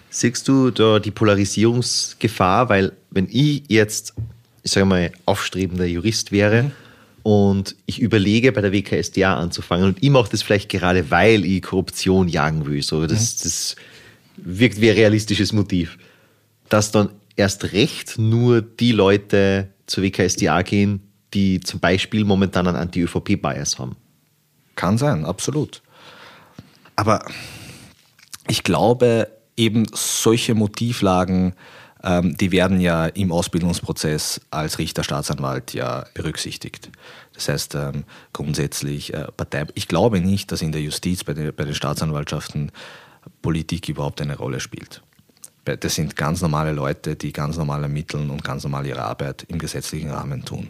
Siehst 0.09 0.47
du 0.47 0.71
da 0.71 0.99
die 0.99 1.11
Polarisierungsgefahr? 1.11 2.69
Weil 2.69 2.93
wenn 3.11 3.27
ich 3.29 3.63
jetzt, 3.67 4.13
ich 4.63 4.71
sage 4.71 4.85
mal, 4.85 5.11
aufstrebender 5.25 5.85
Jurist 5.85 6.31
wäre 6.31 6.63
mhm. 6.63 6.71
Und 7.25 7.75
ich 7.87 7.99
überlege, 7.99 8.51
bei 8.51 8.61
der 8.61 8.71
WKSDA 8.71 9.37
anzufangen 9.37 9.87
und 9.87 9.97
ich 9.99 10.11
mache 10.11 10.29
das 10.29 10.43
vielleicht 10.43 10.69
gerade, 10.69 11.09
weil 11.09 11.43
ich 11.43 11.63
Korruption 11.63 12.27
jagen 12.27 12.67
will, 12.67 12.83
so, 12.83 13.07
das, 13.07 13.39
mhm. 13.39 13.39
das 13.41 13.75
wirkt 14.37 14.79
wie 14.79 14.91
ein 14.91 14.95
realistisches 14.95 15.51
Motiv, 15.51 15.97
dass 16.69 16.91
dann 16.91 17.09
erst 17.35 17.73
recht 17.73 18.19
nur 18.19 18.61
die 18.61 18.91
Leute 18.91 19.69
zur 19.87 20.03
WKSDA 20.03 20.61
gehen, 20.61 21.01
die 21.33 21.59
zum 21.61 21.79
Beispiel 21.79 22.25
momentan 22.25 22.67
einen 22.67 22.77
Anti-ÖVP-Bias 22.77 23.79
haben. 23.79 23.95
Kann 24.75 24.99
sein, 24.99 25.25
absolut. 25.25 25.81
Aber 26.95 27.25
ich 28.47 28.61
glaube, 28.61 29.29
eben 29.57 29.87
solche 29.95 30.53
Motivlagen 30.53 31.55
ähm, 32.05 32.37
die 32.37 32.51
werden 32.51 32.79
ja 32.79 33.07
im 33.07 33.31
Ausbildungsprozess 33.31 34.39
als 34.51 34.77
Richter, 34.77 35.03
Staatsanwalt 35.03 35.73
ja 35.73 36.05
berücksichtigt. 36.13 36.91
Das 37.33 37.49
heißt, 37.49 37.75
ähm, 37.75 38.03
grundsätzlich 38.31 39.13
äh, 39.13 39.25
Partei. 39.35 39.65
Ich 39.73 39.87
glaube 39.87 40.21
nicht, 40.21 40.51
dass 40.51 40.61
in 40.61 40.71
der 40.71 40.81
Justiz, 40.81 41.23
bei 41.23 41.33
den, 41.33 41.53
bei 41.53 41.65
den 41.65 41.73
Staatsanwaltschaften 41.73 42.71
Politik 43.41 43.89
überhaupt 43.89 44.21
eine 44.21 44.37
Rolle 44.37 44.59
spielt. 44.59 45.01
Das 45.65 45.95
sind 45.95 46.15
ganz 46.15 46.41
normale 46.41 46.73
Leute, 46.73 47.15
die 47.15 47.33
ganz 47.33 47.57
normal 47.57 47.81
ermitteln 47.81 48.29
und 48.29 48.43
ganz 48.43 48.63
normal 48.63 48.85
ihre 48.85 49.01
Arbeit 49.01 49.47
im 49.49 49.57
gesetzlichen 49.57 50.11
Rahmen 50.11 50.45
tun. 50.45 50.69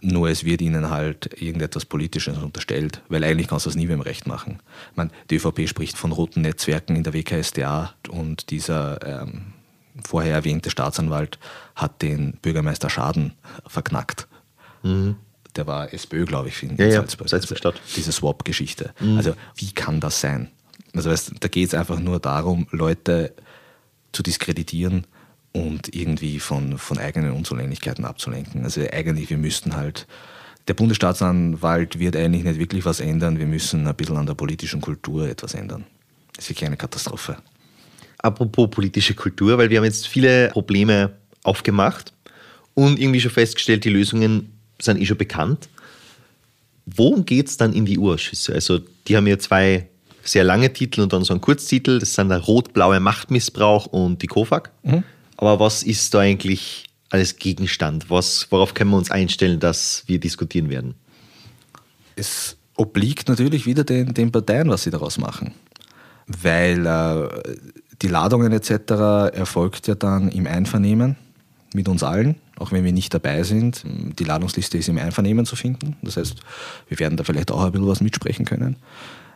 Nur 0.00 0.30
es 0.30 0.44
wird 0.44 0.62
ihnen 0.62 0.88
halt 0.88 1.38
irgendetwas 1.40 1.84
Politisches 1.84 2.38
unterstellt, 2.38 3.02
weil 3.10 3.24
eigentlich 3.24 3.48
kannst 3.48 3.66
du 3.66 3.70
das 3.70 3.76
nie 3.76 3.86
beim 3.86 4.00
Recht 4.00 4.26
machen. 4.26 4.62
Ich 4.90 4.96
meine, 4.96 5.10
die 5.28 5.36
ÖVP 5.36 5.68
spricht 5.68 5.98
von 5.98 6.12
roten 6.12 6.40
Netzwerken 6.40 6.96
in 6.96 7.02
der 7.02 7.12
WKSDA 7.12 7.92
und 8.08 8.50
dieser 8.50 9.22
ähm, 9.22 9.52
vorher 10.04 10.34
erwähnte 10.34 10.70
Staatsanwalt 10.70 11.38
hat 11.74 12.02
den 12.02 12.38
Bürgermeister 12.42 12.90
Schaden 12.90 13.32
verknackt. 13.66 14.26
Mhm. 14.82 15.16
Der 15.54 15.66
war 15.66 15.92
SPÖ, 15.92 16.24
glaube 16.24 16.48
ich, 16.48 16.62
in 16.62 16.76
ja, 16.76 16.90
Salzburg. 16.90 17.26
Ja, 17.26 17.30
Salzburg 17.30 17.64
also, 17.64 17.78
diese 17.96 18.12
Swap-Geschichte. 18.12 18.92
Mhm. 19.00 19.16
Also 19.16 19.34
wie 19.56 19.72
kann 19.72 20.00
das 20.00 20.20
sein? 20.20 20.50
Also 20.94 21.10
weißt, 21.10 21.32
da 21.40 21.48
geht 21.48 21.68
es 21.68 21.74
einfach 21.74 21.98
nur 21.98 22.20
darum, 22.20 22.66
Leute 22.70 23.34
zu 24.12 24.22
diskreditieren 24.22 25.06
und 25.52 25.94
irgendwie 25.94 26.38
von, 26.40 26.78
von 26.78 26.98
eigenen 26.98 27.32
Unzulänglichkeiten 27.32 28.04
abzulenken. 28.04 28.64
Also 28.64 28.82
eigentlich, 28.82 29.30
wir 29.30 29.38
müssten 29.38 29.76
halt, 29.76 30.06
der 30.68 30.74
Bundesstaatsanwalt 30.74 31.98
wird 31.98 32.16
eigentlich 32.16 32.44
nicht 32.44 32.58
wirklich 32.58 32.84
was 32.84 33.00
ändern, 33.00 33.38
wir 33.38 33.46
müssen 33.46 33.86
ein 33.86 33.94
bisschen 33.94 34.16
an 34.16 34.26
der 34.26 34.34
politischen 34.34 34.80
Kultur 34.80 35.28
etwas 35.28 35.54
ändern. 35.54 35.86
Das 36.34 36.44
ist 36.44 36.50
wirklich 36.50 36.66
eine 36.66 36.76
Katastrophe. 36.76 37.38
Apropos 38.18 38.70
politische 38.70 39.14
Kultur, 39.14 39.58
weil 39.58 39.70
wir 39.70 39.78
haben 39.78 39.84
jetzt 39.84 40.06
viele 40.06 40.48
Probleme 40.48 41.12
aufgemacht 41.42 42.12
und 42.74 42.98
irgendwie 42.98 43.20
schon 43.20 43.30
festgestellt, 43.30 43.84
die 43.84 43.90
Lösungen 43.90 44.52
sind 44.80 45.00
eh 45.00 45.06
schon 45.06 45.16
bekannt. 45.16 45.68
Worum 46.86 47.24
geht 47.24 47.48
es 47.48 47.56
dann 47.56 47.72
in 47.72 47.84
die 47.84 47.98
Urausschüsse? 47.98 48.54
Also 48.54 48.80
die 49.06 49.16
haben 49.16 49.26
ja 49.26 49.38
zwei 49.38 49.88
sehr 50.22 50.44
lange 50.44 50.72
Titel 50.72 51.00
und 51.00 51.12
dann 51.12 51.24
so 51.24 51.32
einen 51.32 51.40
Kurztitel. 51.40 51.98
Das 51.98 52.14
sind 52.14 52.28
der 52.28 52.38
rot-blaue 52.38 53.00
Machtmissbrauch 53.00 53.86
und 53.86 54.22
die 54.22 54.26
KOFAG. 54.26 54.70
Mhm. 54.82 55.04
Aber 55.36 55.60
was 55.60 55.82
ist 55.82 56.14
da 56.14 56.20
eigentlich 56.20 56.86
als 57.10 57.36
Gegenstand? 57.36 58.10
Was, 58.10 58.46
worauf 58.50 58.74
können 58.74 58.90
wir 58.90 58.96
uns 58.96 59.10
einstellen, 59.10 59.60
dass 59.60 60.04
wir 60.06 60.18
diskutieren 60.18 60.70
werden? 60.70 60.94
Es 62.16 62.56
obliegt 62.76 63.28
natürlich 63.28 63.66
wieder 63.66 63.84
den, 63.84 64.14
den 64.14 64.32
Parteien, 64.32 64.68
was 64.68 64.82
sie 64.82 64.90
daraus 64.90 65.18
machen. 65.18 65.54
Weil 66.26 66.84
äh, 66.86 67.56
die 68.02 68.08
Ladungen 68.08 68.52
etc. 68.52 69.34
erfolgt 69.34 69.86
ja 69.86 69.94
dann 69.94 70.28
im 70.28 70.46
Einvernehmen 70.46 71.16
mit 71.74 71.88
uns 71.88 72.02
allen, 72.02 72.36
auch 72.58 72.72
wenn 72.72 72.84
wir 72.84 72.92
nicht 72.92 73.12
dabei 73.12 73.42
sind. 73.42 73.82
Die 73.84 74.24
Ladungsliste 74.24 74.78
ist 74.78 74.88
im 74.88 74.98
Einvernehmen 74.98 75.46
zu 75.46 75.56
finden. 75.56 75.96
Das 76.02 76.16
heißt, 76.16 76.36
wir 76.88 76.98
werden 76.98 77.16
da 77.16 77.24
vielleicht 77.24 77.50
auch 77.50 77.64
ein 77.64 77.72
bisschen 77.72 77.88
was 77.88 78.00
mitsprechen 78.00 78.44
können. 78.44 78.76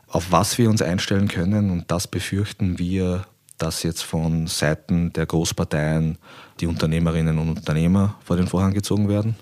Auf 0.08 0.32
was 0.32 0.58
wir 0.58 0.68
uns 0.68 0.82
einstellen 0.82 1.28
können, 1.28 1.70
und 1.70 1.90
das 1.90 2.08
befürchten 2.08 2.78
wir 2.78 3.24
dass 3.60 3.82
jetzt 3.82 4.02
von 4.02 4.46
Seiten 4.46 5.12
der 5.12 5.26
Großparteien 5.26 6.18
die 6.60 6.66
Unternehmerinnen 6.66 7.38
und 7.38 7.50
Unternehmer 7.50 8.16
vor 8.24 8.36
den 8.36 8.46
Vorhang 8.46 8.72
gezogen 8.72 9.08
werden. 9.08 9.36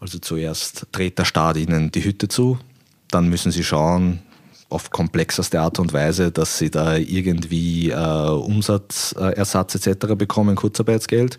Also 0.00 0.18
zuerst 0.18 0.86
dreht 0.92 1.18
der 1.18 1.24
Staat 1.24 1.56
ihnen 1.56 1.90
die 1.90 2.04
Hütte 2.04 2.28
zu, 2.28 2.58
dann 3.08 3.28
müssen 3.28 3.52
sie 3.52 3.64
schauen, 3.64 4.20
auf 4.68 4.90
komplexeste 4.90 5.60
Art 5.60 5.78
und 5.78 5.92
Weise, 5.92 6.32
dass 6.32 6.58
sie 6.58 6.70
da 6.70 6.96
irgendwie 6.96 7.90
äh, 7.90 8.28
Umsatzersatz 8.28 9.74
etc. 9.74 10.14
bekommen, 10.14 10.56
Kurzarbeitsgeld. 10.56 11.38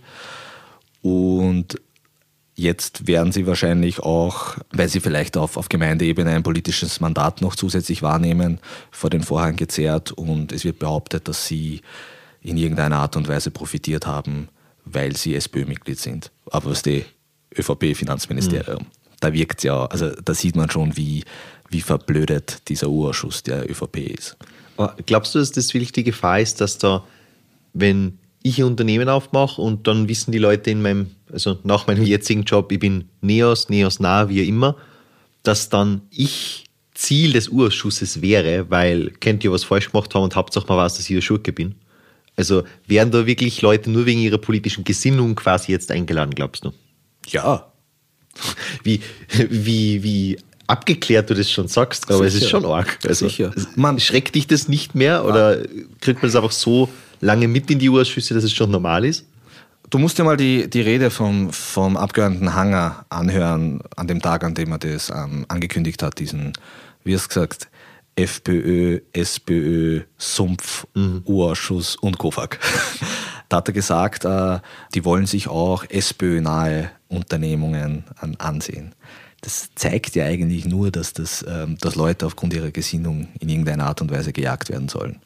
Und 1.02 1.80
Jetzt 2.58 3.06
werden 3.06 3.34
sie 3.34 3.48
wahrscheinlich 3.48 4.00
auch, 4.00 4.56
weil 4.72 4.88
sie 4.88 5.02
vielleicht 5.02 5.36
auf, 5.36 5.58
auf 5.58 5.68
Gemeindeebene 5.68 6.32
ein 6.32 6.44
politisches 6.44 7.02
Mandat 7.02 7.42
noch 7.42 7.56
zusätzlich 7.56 8.02
wahrnehmen, 8.02 8.60
vor 8.92 9.10
den 9.10 9.24
Vorhang 9.24 9.58
gezerrt 9.58 10.14
und 10.14 10.54
es 10.54 10.64
wird 10.64 10.80
behauptet, 10.80 11.28
dass 11.28 11.48
sie 11.48 11.82
in 12.42 12.56
irgendeiner 12.56 12.98
Art 12.98 13.18
und 13.18 13.28
Weise 13.28 13.52
profitiert 13.52 14.08
haben, 14.08 14.48
weil 14.86 15.18
sie 15.18 15.36
SPÖ-Mitglied 15.36 16.00
sind. 16.00 16.32
Aber 16.50 16.72
was 16.72 16.82
die 16.82 17.04
ÖVP-Finanzministerium, 17.58 18.84
mhm. 18.84 18.88
da 19.20 19.34
wirkt 19.34 19.64
ja, 19.64 19.86
also 19.88 20.12
da 20.12 20.34
sieht 20.34 20.56
man 20.56 20.70
schon, 20.70 20.96
wie, 20.96 21.26
wie 21.76 21.82
verblödet 21.82 22.62
dieser 22.70 22.88
Urausschuss 22.88 23.44
der 23.44 23.70
ÖVP 23.70 23.98
ist. 23.98 24.38
Aber 24.78 24.96
glaubst 25.06 25.36
du, 25.36 25.40
dass 25.40 25.52
das 25.52 25.74
wirklich 25.74 25.92
die 25.92 26.06
Gefahr 26.06 26.40
ist, 26.40 26.62
dass 26.62 26.78
da, 26.78 27.04
wenn 27.74 28.18
ich 28.44 28.60
ein 28.60 28.66
Unternehmen 28.66 29.10
aufmache 29.10 29.62
und 29.62 29.88
dann 29.88 30.08
wissen 30.08 30.32
die 30.32 30.38
Leute 30.38 30.72
in 30.72 30.82
meinem, 30.82 31.12
also 31.32 31.58
nach 31.64 31.86
meinem 31.88 32.04
jetzigen 32.04 32.44
Job, 32.44 32.72
ich 32.72 32.80
bin 32.80 33.10
Neos, 33.20 33.68
Neos 33.68 34.00
nah, 34.00 34.30
wie 34.30 34.48
immer, 34.48 34.78
dass 35.44 35.68
dann 35.68 36.02
ich 36.12 36.64
Ziel 36.94 37.34
des 37.34 37.50
Urschusses 37.50 38.22
wäre, 38.22 38.70
weil 38.70 39.12
könnt 39.20 39.44
ihr 39.44 39.52
was 39.52 39.66
falsch 39.66 39.92
gemacht 39.92 40.16
haben 40.16 40.24
und 40.24 40.36
Hauptsache 40.36 40.68
mal 40.68 40.78
weiß, 40.78 40.96
dass 40.96 41.10
ich 41.10 41.16
der 41.16 41.22
Schurke 41.22 41.52
bin. 41.52 41.76
Also 42.38 42.64
wären 42.88 43.12
da 43.12 43.26
wirklich 43.26 43.62
Leute 43.62 43.90
nur 43.90 44.06
wegen 44.06 44.22
ihrer 44.22 44.38
politischen 44.38 44.86
Gesinnung 44.86 45.36
quasi 45.36 45.74
jetzt 45.74 45.92
eingeladen, 45.92 46.34
glaubst 46.36 46.64
du? 46.64 46.72
Ja. 47.28 47.70
Wie, 48.84 49.02
wie, 49.50 50.04
wie 50.04 50.38
abgeklärt 50.68 51.30
du 51.30 51.34
das 51.34 51.52
schon 51.52 51.68
sagst, 51.68 52.10
aber 52.10 52.18
Sicher. 52.18 52.28
es 52.28 52.36
ist 52.36 52.50
schon 52.50 52.66
arg. 52.66 52.98
Also, 53.06 53.28
Sicher. 53.28 53.52
Man, 53.76 54.00
schreckt 54.00 54.36
dich 54.36 54.48
das 54.48 54.68
nicht 54.68 54.96
mehr 54.96 55.26
oder 55.26 55.60
kriegt 56.02 56.22
man 56.22 56.32
das 56.32 56.36
einfach 56.36 56.52
so 56.52 56.90
lange 57.22 57.48
mit 57.48 57.70
in 57.72 57.80
die 57.80 57.90
Ausschüsse, 57.90 58.34
dass 58.34 58.44
es 58.44 58.54
schon 58.54 58.72
normal 58.72 59.06
ist? 59.06 59.26
Du 59.90 60.00
musst 60.00 60.18
dir 60.18 60.24
mal 60.24 60.38
die, 60.38 60.70
die 60.70 60.82
Rede 60.82 61.12
vom, 61.12 61.54
vom 61.54 61.96
Abgeordneten 61.96 62.56
Hanger 62.56 63.06
anhören, 63.10 63.82
an 63.96 64.08
dem 64.08 64.22
Tag, 64.22 64.44
an 64.44 64.56
dem 64.56 64.72
er 64.72 64.80
das 64.80 65.10
ähm, 65.10 65.46
angekündigt 65.48 66.02
hat, 66.02 66.18
diesen, 66.18 66.54
wie 67.04 67.14
es 67.14 67.28
gesagt, 67.28 67.70
FPÖ, 68.16 69.02
SPÖ, 69.14 70.02
Sumpf, 70.18 70.88
mhm. 70.96 71.22
Urausschuss 71.26 71.98
und 71.98 72.18
KOFAG. 72.18 72.60
da 73.50 73.58
hat 73.58 73.68
er 73.68 73.74
gesagt, 73.74 74.26
äh, 74.26 74.60
die 74.94 75.06
wollen 75.06 75.28
sich 75.28 75.48
auch 75.48 75.84
SPÖ-nahe 75.88 76.92
Unternehmungen 77.08 78.06
an, 78.16 78.36
ansehen. 78.38 78.96
Das 79.46 79.70
zeigt 79.76 80.16
ja 80.16 80.26
eigentlich 80.26 80.66
nur, 80.66 80.90
dass, 80.90 81.14
das, 81.14 81.46
ähm, 81.48 81.78
dass 81.80 81.94
Leute 81.94 82.26
aufgrund 82.26 82.56
ihrer 82.56 82.72
Gesinnung 82.72 83.28
in 83.40 83.48
irgendeiner 83.48 83.86
Art 83.86 84.02
und 84.02 84.10
Weise 84.10 84.34
gejagt 84.34 84.70
werden 84.70 84.90
sollen. 84.90 85.20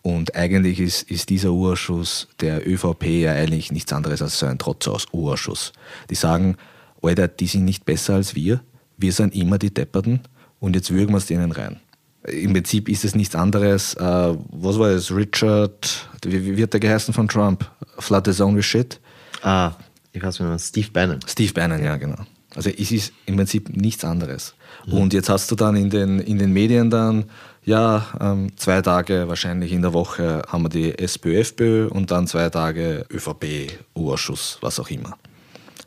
Und 0.00 0.34
eigentlich 0.34 0.80
ist, 0.80 1.02
ist 1.02 1.28
dieser 1.28 1.52
Urschuss 1.52 2.28
der 2.40 2.66
ÖVP 2.66 3.04
ja 3.04 3.32
eigentlich 3.32 3.70
nichts 3.70 3.92
anderes 3.92 4.22
als 4.22 4.38
so 4.38 4.46
ein 4.46 4.58
Trotz-Urschuss. 4.58 5.74
Die 6.08 6.14
sagen, 6.14 6.56
Alter, 7.02 7.28
die 7.28 7.46
sind 7.46 7.66
nicht 7.66 7.84
besser 7.84 8.14
als 8.14 8.34
wir, 8.34 8.62
wir 8.96 9.12
sind 9.12 9.34
immer 9.34 9.58
die 9.58 9.74
Depperten 9.74 10.20
und 10.58 10.74
jetzt 10.74 10.90
würgen 10.90 11.12
wir 11.12 11.18
es 11.18 11.26
denen 11.26 11.52
rein. 11.52 11.78
Im 12.26 12.54
Prinzip 12.54 12.88
ist 12.88 13.04
es 13.04 13.14
nichts 13.14 13.34
anderes, 13.34 13.92
äh, 13.94 14.00
was 14.00 14.78
war 14.78 14.88
es, 14.88 15.14
Richard, 15.14 16.08
wie, 16.24 16.42
wie 16.42 16.56
wird 16.56 16.72
der 16.72 16.80
geheißen 16.80 17.12
von 17.12 17.28
Trump? 17.28 17.70
The 17.98 18.32
zone 18.32 18.56
with 18.56 18.64
shit? 18.64 18.98
Ah, 19.42 19.72
ich 20.12 20.22
weiß 20.22 20.40
nicht, 20.40 20.60
Steve 20.62 20.88
Bannon. 20.90 21.20
Steve 21.26 21.52
Bannon, 21.52 21.84
ja, 21.84 21.98
genau. 21.98 22.24
Also 22.54 22.70
es 22.70 22.90
ist 22.92 23.12
im 23.26 23.36
Prinzip 23.36 23.74
nichts 23.74 24.04
anderes. 24.04 24.54
Mhm. 24.86 24.94
Und 24.94 25.12
jetzt 25.12 25.28
hast 25.28 25.50
du 25.50 25.56
dann 25.56 25.76
in 25.76 25.90
den, 25.90 26.20
in 26.20 26.38
den 26.38 26.52
Medien 26.52 26.90
dann 26.90 27.24
ja, 27.64 28.06
ähm, 28.20 28.56
zwei 28.56 28.82
Tage 28.82 29.28
wahrscheinlich 29.28 29.72
in 29.72 29.82
der 29.82 29.92
Woche 29.92 30.42
haben 30.48 30.64
wir 30.64 30.68
die 30.68 30.98
SPÖ, 30.98 31.38
FPÖ 31.38 31.88
und 31.88 32.10
dann 32.10 32.26
zwei 32.26 32.50
Tage 32.50 33.06
ÖVP, 33.10 33.78
U-Ausschuss, 33.96 34.58
was 34.60 34.80
auch 34.80 34.90
immer. 34.90 35.16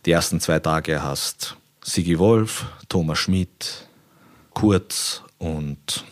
Die 0.05 0.11
ersten 0.11 0.39
zwei 0.39 0.59
Tage 0.59 1.03
hast 1.03 1.57
Sigi 1.83 2.17
Wolf, 2.17 2.65
Thomas 2.87 3.19
Schmidt, 3.19 3.87
Kurz 4.53 5.21
und 5.37 6.05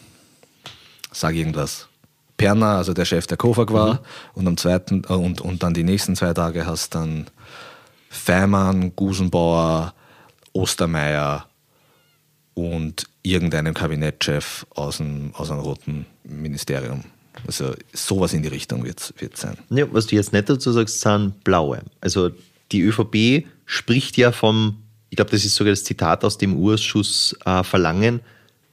sag 1.13 1.34
irgendwas. 1.36 1.88
Perner, 2.36 2.78
also 2.78 2.94
der 2.94 3.06
Chef 3.06 3.26
der 3.28 3.38
KOFAG 3.38 3.72
war, 3.72 3.94
mhm. 3.94 4.00
und 4.34 4.48
am 4.48 4.58
zweiten 4.58 5.04
äh, 5.08 5.13
und, 5.13 5.39
und 5.39 5.63
dann 5.63 5.74
die 5.74 5.84
nächsten 5.84 6.18
zwei 6.18 6.34
Tage 6.34 6.66
hast 6.66 6.94
dann 6.94 7.28
Feimann, 8.10 8.94
Gusenbauer, 8.96 9.94
Ostermeier 10.54 11.48
und 12.54 13.06
irgendeinem 13.24 13.74
Kabinettchef 13.74 14.66
aus 14.72 15.02
einem, 15.02 15.34
aus 15.34 15.52
einem 15.52 15.62
roten 15.62 16.06
Ministerium. 16.24 17.04
Also 17.48 17.74
sowas 17.94 18.34
in 18.34 18.44
die 18.44 18.50
Richtung 18.50 18.84
wird 18.86 19.00
es 19.00 19.42
sein. 19.42 19.58
Ja, 19.70 19.86
was 19.92 20.08
du 20.08 20.16
jetzt 20.16 20.34
nicht 20.34 20.50
dazu 20.50 20.72
sagst, 20.72 21.02
sind 21.02 21.44
blaue. 21.44 21.82
Also 22.00 22.30
die 22.72 22.82
ÖVP 22.82 23.48
spricht 23.66 24.18
ja 24.18 24.32
vom, 24.32 24.78
ich 25.10 25.16
glaube, 25.16 25.32
das 25.32 25.44
ist 25.44 25.56
sogar 25.56 25.72
das 25.72 25.84
Zitat 25.84 26.24
aus 26.24 26.38
dem 26.38 26.56
Urschuss 26.56 27.36
äh, 27.46 27.63
Verlangen, 27.63 28.22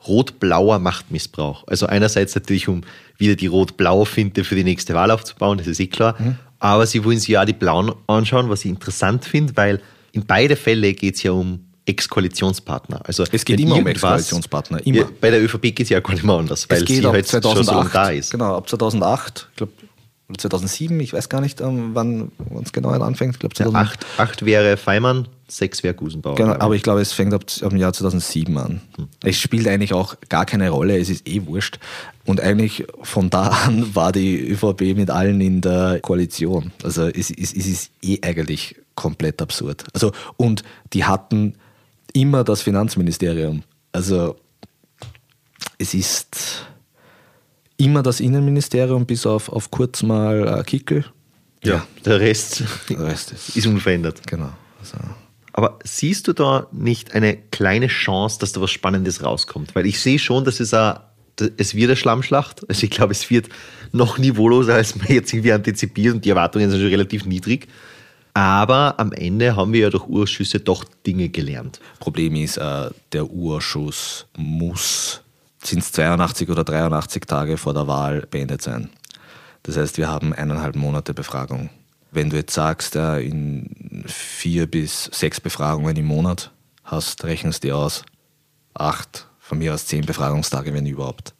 rot-blauer 0.06 0.78
Machtmissbrauch. 0.78 1.66
Also 1.66 1.86
einerseits 1.86 2.34
natürlich, 2.34 2.68
um 2.68 2.82
wieder 3.18 3.34
die 3.34 3.46
rot-blaue 3.46 4.06
Finte 4.06 4.44
für 4.44 4.54
die 4.54 4.64
nächste 4.64 4.94
Wahl 4.94 5.10
aufzubauen, 5.10 5.58
das 5.58 5.66
ist 5.66 5.80
eh 5.80 5.86
klar. 5.86 6.16
Mhm. 6.18 6.36
Aber 6.58 6.86
sie 6.86 7.04
wollen 7.04 7.18
sich 7.18 7.28
ja 7.28 7.42
auch 7.42 7.46
die 7.46 7.52
blauen 7.54 7.92
anschauen, 8.06 8.50
was 8.50 8.64
ich 8.64 8.70
interessant 8.70 9.24
finde, 9.24 9.56
weil 9.56 9.80
in 10.12 10.26
beide 10.26 10.56
Fälle 10.56 10.92
geht 10.92 11.16
es 11.16 11.22
ja 11.22 11.32
um 11.32 11.69
Ex-Koalitionspartner. 11.86 13.00
Also 13.04 13.24
es 13.30 13.44
geht 13.44 13.60
immer 13.60 13.76
um 13.76 13.86
Ex-Koalitionspartner. 13.86 14.86
Immer. 14.86 15.06
Bei 15.20 15.30
der 15.30 15.42
ÖVP 15.42 15.62
geht 15.62 15.80
es 15.80 15.88
ja 15.88 16.00
gar 16.00 16.12
nicht 16.12 16.24
mehr 16.24 16.36
anders, 16.36 16.68
weil 16.68 16.78
es 16.78 16.84
geht 16.84 17.02
sie 17.02 17.08
halt 17.08 17.26
2008, 17.26 17.66
schon 17.66 17.82
so 17.82 17.88
da 17.92 18.10
ist. 18.10 18.30
Genau, 18.30 18.56
ab 18.56 18.68
2008, 18.68 19.48
ich 19.50 19.56
glaube 19.56 19.72
oder 20.30 20.38
2007, 20.38 21.00
ich 21.00 21.12
weiß 21.12 21.28
gar 21.28 21.40
nicht, 21.40 21.60
ähm, 21.60 21.90
wann 21.92 22.30
es 22.62 22.72
genau 22.72 22.90
anfängt. 22.90 23.34
Ich 23.34 23.40
glaube, 23.40 23.54
ja, 23.58 23.80
acht, 23.80 24.06
acht 24.16 24.44
wäre 24.44 24.76
Feimann, 24.76 25.26
sechs 25.48 25.82
wäre 25.82 25.94
Gusenbauer. 25.94 26.36
Genau, 26.36 26.52
aber 26.52 26.76
ich 26.76 26.84
glaube, 26.84 27.00
es 27.00 27.12
fängt 27.12 27.34
ab, 27.34 27.42
ab 27.62 27.70
dem 27.70 27.78
Jahr 27.78 27.92
2007 27.92 28.56
an. 28.56 28.80
Hm. 28.96 29.08
Es 29.24 29.36
spielt 29.36 29.66
eigentlich 29.66 29.92
auch 29.92 30.14
gar 30.28 30.46
keine 30.46 30.70
Rolle, 30.70 30.98
es 30.98 31.08
ist 31.08 31.28
eh 31.28 31.46
wurscht. 31.46 31.80
Und 32.24 32.40
eigentlich 32.40 32.86
von 33.02 33.28
da 33.28 33.48
an 33.48 33.88
war 33.94 34.12
die 34.12 34.38
ÖVP 34.38 34.96
mit 34.96 35.10
allen 35.10 35.40
in 35.40 35.60
der 35.60 35.98
Koalition. 36.00 36.72
Also 36.84 37.08
es, 37.08 37.30
es, 37.30 37.52
es 37.52 37.66
ist 37.66 37.90
eh 38.00 38.20
eigentlich 38.22 38.76
komplett 38.94 39.42
absurd. 39.42 39.84
Also, 39.94 40.12
und 40.36 40.62
die 40.92 41.04
hatten 41.04 41.54
immer 42.12 42.44
das 42.44 42.62
Finanzministerium. 42.62 43.62
Also 43.92 44.36
es 45.78 45.94
ist 45.94 46.66
immer 47.76 48.02
das 48.02 48.20
Innenministerium, 48.20 49.06
bis 49.06 49.26
auf, 49.26 49.48
auf 49.48 49.70
kurz 49.70 50.02
mal 50.02 50.60
äh, 50.60 50.62
Kickel. 50.64 51.04
Ja, 51.62 51.74
ja, 51.74 51.86
der 52.04 52.20
Rest, 52.20 52.64
der 52.88 53.00
Rest 53.00 53.32
ist, 53.32 53.56
ist 53.56 53.66
unverändert. 53.66 54.26
Genau. 54.26 54.50
Also. 54.78 54.96
Aber 55.52 55.78
siehst 55.84 56.28
du 56.28 56.32
da 56.32 56.68
nicht 56.72 57.14
eine 57.14 57.36
kleine 57.36 57.88
Chance, 57.88 58.38
dass 58.38 58.52
da 58.52 58.60
was 58.60 58.70
Spannendes 58.70 59.22
rauskommt? 59.22 59.74
Weil 59.74 59.86
ich 59.86 60.00
sehe 60.00 60.18
schon, 60.18 60.44
dass 60.44 60.60
es, 60.60 60.72
a, 60.72 61.10
es 61.56 61.74
wird 61.74 61.90
eine 61.90 61.96
Schlammschlacht. 61.96 62.68
Also 62.68 62.84
ich 62.84 62.90
glaube, 62.90 63.12
es 63.12 63.28
wird 63.30 63.48
noch 63.92 64.18
niveauloser, 64.18 64.74
als 64.74 64.96
man 64.96 65.08
jetzt 65.08 65.32
irgendwie 65.32 65.52
antizipiert 65.52 66.14
und 66.14 66.24
die 66.24 66.30
Erwartungen 66.30 66.70
sind 66.70 66.80
schon 66.80 66.88
relativ 66.88 67.26
niedrig. 67.26 67.68
Aber 68.34 68.98
am 68.98 69.12
Ende 69.12 69.56
haben 69.56 69.72
wir 69.72 69.80
ja 69.80 69.90
durch 69.90 70.06
Urschüsse 70.06 70.60
doch 70.60 70.84
Dinge 71.06 71.28
gelernt. 71.28 71.80
Problem 71.98 72.36
ist, 72.36 72.58
äh, 72.58 72.90
der 73.12 73.26
Urschuss 73.26 74.26
muss 74.36 75.22
sind 75.62 75.80
es 75.80 75.92
82 75.92 76.48
oder 76.48 76.64
83 76.64 77.26
Tage 77.26 77.56
vor 77.56 77.74
der 77.74 77.86
Wahl 77.86 78.26
beendet 78.30 78.62
sein. 78.62 78.90
Das 79.62 79.76
heißt, 79.76 79.98
wir 79.98 80.08
haben 80.08 80.32
eineinhalb 80.32 80.74
Monate 80.74 81.14
Befragung. 81.14 81.70
Wenn 82.10 82.30
du 82.30 82.36
jetzt 82.36 82.54
sagst, 82.54 82.96
in 82.96 84.04
vier 84.06 84.66
bis 84.66 85.04
sechs 85.04 85.40
Befragungen 85.40 85.96
im 85.96 86.06
Monat 86.06 86.50
hast, 86.84 87.24
rechnest 87.24 87.62
du 87.62 87.76
aus, 87.76 88.04
acht, 88.74 89.28
von 89.38 89.58
mir 89.58 89.74
aus 89.74 89.86
zehn 89.86 90.04
Befragungstage, 90.04 90.72
wenn 90.74 90.86
überhaupt. 90.86 91.34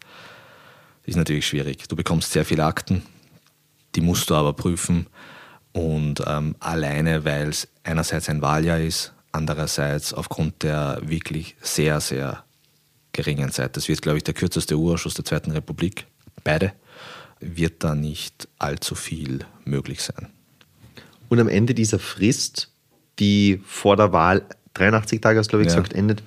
Das 1.03 1.09
ist 1.09 1.16
natürlich 1.16 1.46
schwierig. 1.46 1.88
Du 1.88 1.96
bekommst 1.96 2.31
sehr 2.31 2.44
viele 2.44 2.64
Akten, 2.64 3.03
die 3.94 4.00
musst 4.00 4.31
du 4.31 4.35
aber 4.35 4.53
prüfen. 4.53 5.07
Und 5.72 6.22
ähm, 6.26 6.56
alleine, 6.59 7.24
weil 7.24 7.48
es 7.48 7.68
einerseits 7.85 8.28
ein 8.28 8.42
Wahljahr 8.42 8.80
ist, 8.80 9.12
andererseits 9.33 10.12
aufgrund 10.12 10.62
der 10.62 10.98
wirklich 11.02 11.56
sehr, 11.61 12.00
sehr 12.00 12.44
geringen 13.12 13.50
Zeit. 13.50 13.76
Das 13.76 13.88
wird, 13.88 14.02
glaube 14.02 14.18
ich, 14.18 14.24
der 14.24 14.35
kürzeste 14.35 14.76
Urausschuss 14.76 15.14
der 15.14 15.24
Zweiten 15.24 15.52
Republik. 15.52 16.06
Beide. 16.44 16.72
Wird 17.40 17.85
da 17.85 17.94
nicht 17.94 18.48
allzu 18.59 18.94
viel 18.94 19.46
möglich 19.64 20.02
sein. 20.02 20.28
Und 21.28 21.40
am 21.40 21.48
Ende 21.48 21.74
dieser 21.74 21.98
Frist, 21.98 22.70
die 23.18 23.62
vor 23.64 23.96
der 23.96 24.12
Wahl 24.12 24.44
83 24.74 25.20
Tage, 25.20 25.38
hast 25.38 25.48
glaube 25.48 25.62
ich 25.62 25.68
ja. 25.70 25.76
gesagt, 25.76 25.94
endet, 25.94 26.22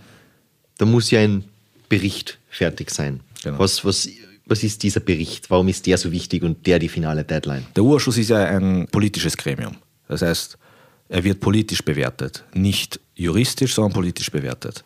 da 0.78 0.86
muss 0.86 1.12
ja 1.12 1.20
ein 1.20 1.44
Bericht 1.90 2.40
fertig 2.50 2.90
sein. 2.90 3.20
Genau. 3.44 3.60
Was, 3.60 3.86
was, 3.86 4.10
was 4.46 4.64
ist 4.64 4.84
dieser 4.84 5.00
Bericht? 5.00 5.50
Warum 5.50 5.68
ist 5.68 5.86
der 5.86 5.98
so 5.98 6.12
wichtig 6.12 6.44
und 6.44 6.66
der 6.68 6.80
die 6.80 6.90
finale 6.90 7.24
Deadline? 7.24 7.66
Der 7.76 7.84
Urausschuss 7.84 8.18
ist 8.18 8.30
ja 8.30 8.44
ein 8.44 8.88
politisches 8.92 9.38
Gremium. 9.38 9.78
Das 10.08 10.22
heißt, 10.22 10.58
er 11.10 11.24
wird 11.24 11.40
politisch 11.40 11.84
bewertet. 11.84 12.44
Nicht 12.54 13.00
juristisch, 13.16 13.76
sondern 13.76 13.94
politisch 13.94 14.32
bewertet. 14.32 14.84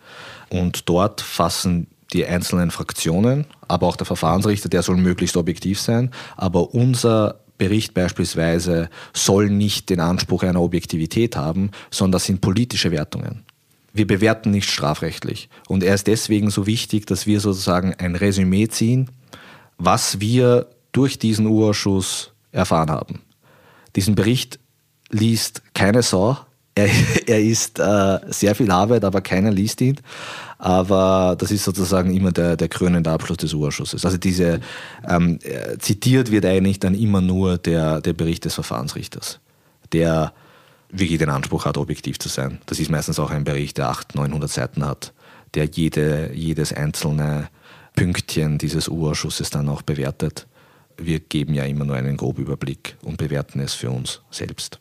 Und 0.50 0.88
dort 0.90 1.22
fassen 1.22 1.88
die 2.14 2.26
einzelnen 2.26 2.72
Fraktionen, 2.72 3.46
aber 3.68 3.88
auch 3.88 3.96
der 3.96 4.06
Verfahrensrichter, 4.06 4.70
der 4.70 4.84
soll 4.84 4.98
möglichst 4.98 5.36
objektiv 5.36 5.80
sein. 5.80 6.12
Aber 6.36 6.74
unser 6.74 7.42
Bericht 7.58 7.94
beispielsweise 7.94 8.90
soll 9.14 9.50
nicht 9.50 9.90
den 9.90 10.00
Anspruch 10.00 10.44
einer 10.44 10.62
Objektivität 10.62 11.36
haben, 11.36 11.72
sondern 11.92 12.14
das 12.14 12.26
sind 12.26 12.42
politische 12.42 12.92
Wertungen. 12.92 13.44
Wir 13.94 14.06
bewerten 14.06 14.52
nicht 14.52 14.70
strafrechtlich. 14.70 15.50
Und 15.68 15.84
er 15.84 15.96
ist 15.96 16.08
deswegen 16.08 16.52
so 16.52 16.68
wichtig, 16.68 17.08
dass 17.08 17.26
wir 17.26 17.40
sozusagen 17.40 17.96
ein 17.96 18.16
Resümee 18.16 18.68
ziehen, 18.68 19.10
was 19.78 20.20
wir 20.20 20.68
durch 20.92 21.20
diesen 21.20 21.46
Urausschuss 21.48 22.32
erfahren 22.52 22.90
haben. 22.90 23.22
Diesen 23.96 24.16
Bericht 24.16 24.60
liest 25.10 25.62
keine 25.74 26.02
Sau, 26.02 26.38
er, 26.78 26.90
er 27.28 27.42
ist 27.42 27.80
äh, 27.80 28.20
sehr 28.28 28.56
viel 28.56 28.72
Arbeit, 28.72 29.04
aber 29.04 29.22
keiner 29.22 29.52
liest 29.52 29.82
ihn. 29.82 30.00
Aber 30.60 31.36
das 31.38 31.52
ist 31.52 31.64
sozusagen 31.64 32.14
immer 32.16 32.32
der, 32.32 32.56
der 32.56 32.68
krönende 32.68 33.12
Abschluss 33.12 33.38
des 33.38 33.54
Urschusses. 33.54 34.06
Also 34.06 34.18
diese 34.18 34.60
ähm, 35.08 35.40
äh, 35.44 35.78
zitiert 35.78 36.32
wird 36.32 36.46
eigentlich 36.46 36.80
dann 36.80 36.96
immer 36.96 37.22
nur 37.22 37.58
der, 37.58 38.02
der 38.02 38.14
Bericht 38.14 38.46
des 38.46 38.56
Verfahrensrichters, 38.56 39.40
der 39.94 40.34
wirklich 40.90 41.20
den 41.20 41.30
Anspruch 41.30 41.66
hat, 41.66 41.78
objektiv 41.78 42.18
zu 42.18 42.30
sein. 42.30 42.60
Das 42.66 42.80
ist 42.80 42.90
meistens 42.90 43.20
auch 43.20 43.30
ein 43.30 43.44
Bericht, 43.44 43.78
der 43.78 43.90
800, 43.90 44.16
900 44.16 44.50
Seiten 44.50 44.86
hat, 44.86 45.14
der 45.54 45.66
jede, 45.66 46.32
jedes 46.34 46.74
einzelne 46.74 47.50
Pünktchen 47.98 48.58
dieses 48.58 48.88
Urausschusses 48.88 49.50
dann 49.50 49.68
auch 49.68 49.82
bewertet. 49.82 50.48
Wir 50.98 51.20
geben 51.20 51.54
ja 51.54 51.66
immer 51.66 51.86
nur 51.86 51.96
einen 51.96 52.18
groben 52.18 52.44
Überblick 52.44 52.96
und 53.04 53.18
bewerten 53.18 53.60
es 53.60 53.74
für 53.74 53.90
uns 53.90 54.22
selbst 54.32 54.80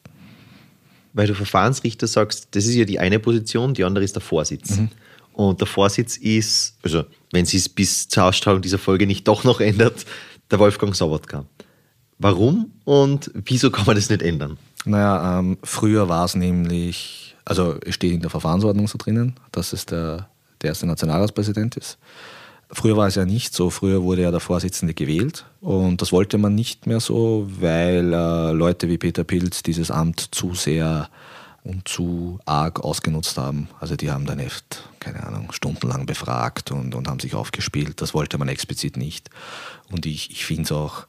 weil 1.16 1.26
du 1.26 1.34
Verfahrensrichter 1.34 2.06
sagst, 2.06 2.48
das 2.50 2.66
ist 2.66 2.74
ja 2.74 2.84
die 2.84 2.98
eine 2.98 3.18
Position, 3.18 3.72
die 3.72 3.84
andere 3.84 4.04
ist 4.04 4.14
der 4.14 4.20
Vorsitz. 4.20 4.76
Mhm. 4.76 4.90
Und 5.32 5.60
der 5.60 5.66
Vorsitz 5.66 6.18
ist, 6.18 6.76
also 6.82 7.04
wenn 7.32 7.46
sie 7.46 7.56
es 7.56 7.70
bis 7.70 8.06
zur 8.06 8.24
Ausstrahlung 8.24 8.60
dieser 8.60 8.78
Folge 8.78 9.06
nicht 9.06 9.26
doch 9.26 9.42
noch 9.42 9.60
ändert, 9.60 10.04
der 10.50 10.58
Wolfgang 10.58 10.94
Sobotka. 10.94 11.46
Warum 12.18 12.70
und 12.84 13.30
wieso 13.32 13.70
kann 13.70 13.86
man 13.86 13.96
das 13.96 14.10
nicht 14.10 14.20
ändern? 14.20 14.58
Naja, 14.84 15.38
ähm, 15.38 15.56
früher 15.62 16.06
war 16.10 16.26
es 16.26 16.34
nämlich, 16.34 17.34
also 17.46 17.76
es 17.80 17.94
steht 17.94 18.12
in 18.12 18.20
der 18.20 18.30
Verfahrensordnung 18.30 18.86
so 18.86 18.98
drinnen, 18.98 19.36
dass 19.52 19.72
es 19.72 19.86
der, 19.86 20.28
der 20.60 20.68
erste 20.68 20.86
Nationalratspräsident 20.86 21.78
ist. 21.78 21.96
Früher 22.70 22.96
war 22.96 23.06
es 23.06 23.14
ja 23.14 23.24
nicht 23.24 23.54
so. 23.54 23.70
Früher 23.70 24.02
wurde 24.02 24.22
ja 24.22 24.30
der 24.30 24.40
Vorsitzende 24.40 24.92
gewählt 24.92 25.44
und 25.60 26.02
das 26.02 26.10
wollte 26.10 26.36
man 26.36 26.54
nicht 26.54 26.86
mehr 26.86 27.00
so, 27.00 27.48
weil 27.60 28.12
äh, 28.12 28.50
Leute 28.52 28.88
wie 28.88 28.98
Peter 28.98 29.22
Pilz 29.22 29.62
dieses 29.62 29.90
Amt 29.90 30.34
zu 30.34 30.54
sehr 30.54 31.08
und 31.62 31.86
zu 31.88 32.38
arg 32.44 32.80
ausgenutzt 32.80 33.38
haben. 33.38 33.68
Also 33.80 33.96
die 33.96 34.10
haben 34.10 34.26
dann 34.26 34.38
echt, 34.38 34.88
keine 35.00 35.24
Ahnung, 35.24 35.52
stundenlang 35.52 36.06
befragt 36.06 36.70
und, 36.72 36.94
und 36.94 37.08
haben 37.08 37.20
sich 37.20 37.34
aufgespielt. 37.34 38.00
Das 38.00 38.14
wollte 38.14 38.38
man 38.38 38.48
explizit 38.48 38.96
nicht. 38.96 39.30
Und 39.90 40.06
ich, 40.06 40.30
ich 40.30 40.44
finde 40.44 40.62
es 40.64 40.72
auch 40.72 41.06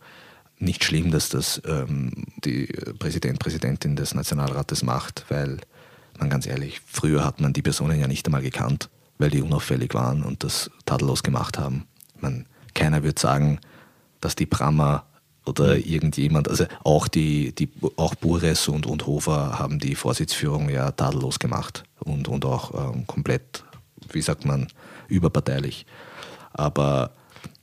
nicht 0.60 0.84
schlimm, 0.84 1.12
dass 1.12 1.30
das 1.30 1.62
ähm, 1.66 2.26
die 2.44 2.68
Präsident, 2.98 3.40
Präsidentin 3.40 3.96
des 3.96 4.16
Nationalrates 4.16 4.84
macht, 4.84 5.26
weil 5.30 5.60
man 6.20 6.30
ganz 6.30 6.48
ehrlich, 6.48 6.82
früher 6.86 7.24
hat 7.24 7.40
man 7.40 7.54
die 7.54 7.62
Personen 7.62 8.00
ja 8.00 8.08
nicht 8.08 8.26
einmal 8.28 8.42
gekannt 8.42 8.90
weil 9.18 9.30
die 9.30 9.42
unauffällig 9.42 9.94
waren 9.94 10.24
und 10.24 10.44
das 10.44 10.70
tadellos 10.86 11.24
gemacht 11.24 11.58
haben. 11.58 11.88
Man, 12.20 12.46
keiner 12.74 13.04
wird 13.04 13.20
sagen, 13.20 13.60
dass 14.22 14.36
die 14.36 14.46
Brammer 14.46 15.06
oder 15.46 15.76
mhm. 15.76 15.84
irgendjemand, 15.84 16.50
also 16.50 16.66
auch 16.84 17.08
die, 17.08 17.54
die 17.54 17.70
auch 17.96 18.16
Bures 18.16 18.68
und, 18.68 18.86
und 18.86 19.08
Hofer 19.08 19.58
haben 19.60 19.80
die 19.80 19.96
Vorsitzführung 19.96 20.70
ja 20.70 20.92
tadellos 20.92 21.40
gemacht 21.40 21.84
und, 22.00 22.28
und 22.28 22.46
auch 22.46 22.94
ähm, 22.94 23.08
komplett, 23.08 23.64
wie 24.12 24.22
sagt 24.22 24.46
man, 24.46 24.68
überparteilich. 25.08 25.86
Aber 26.54 27.12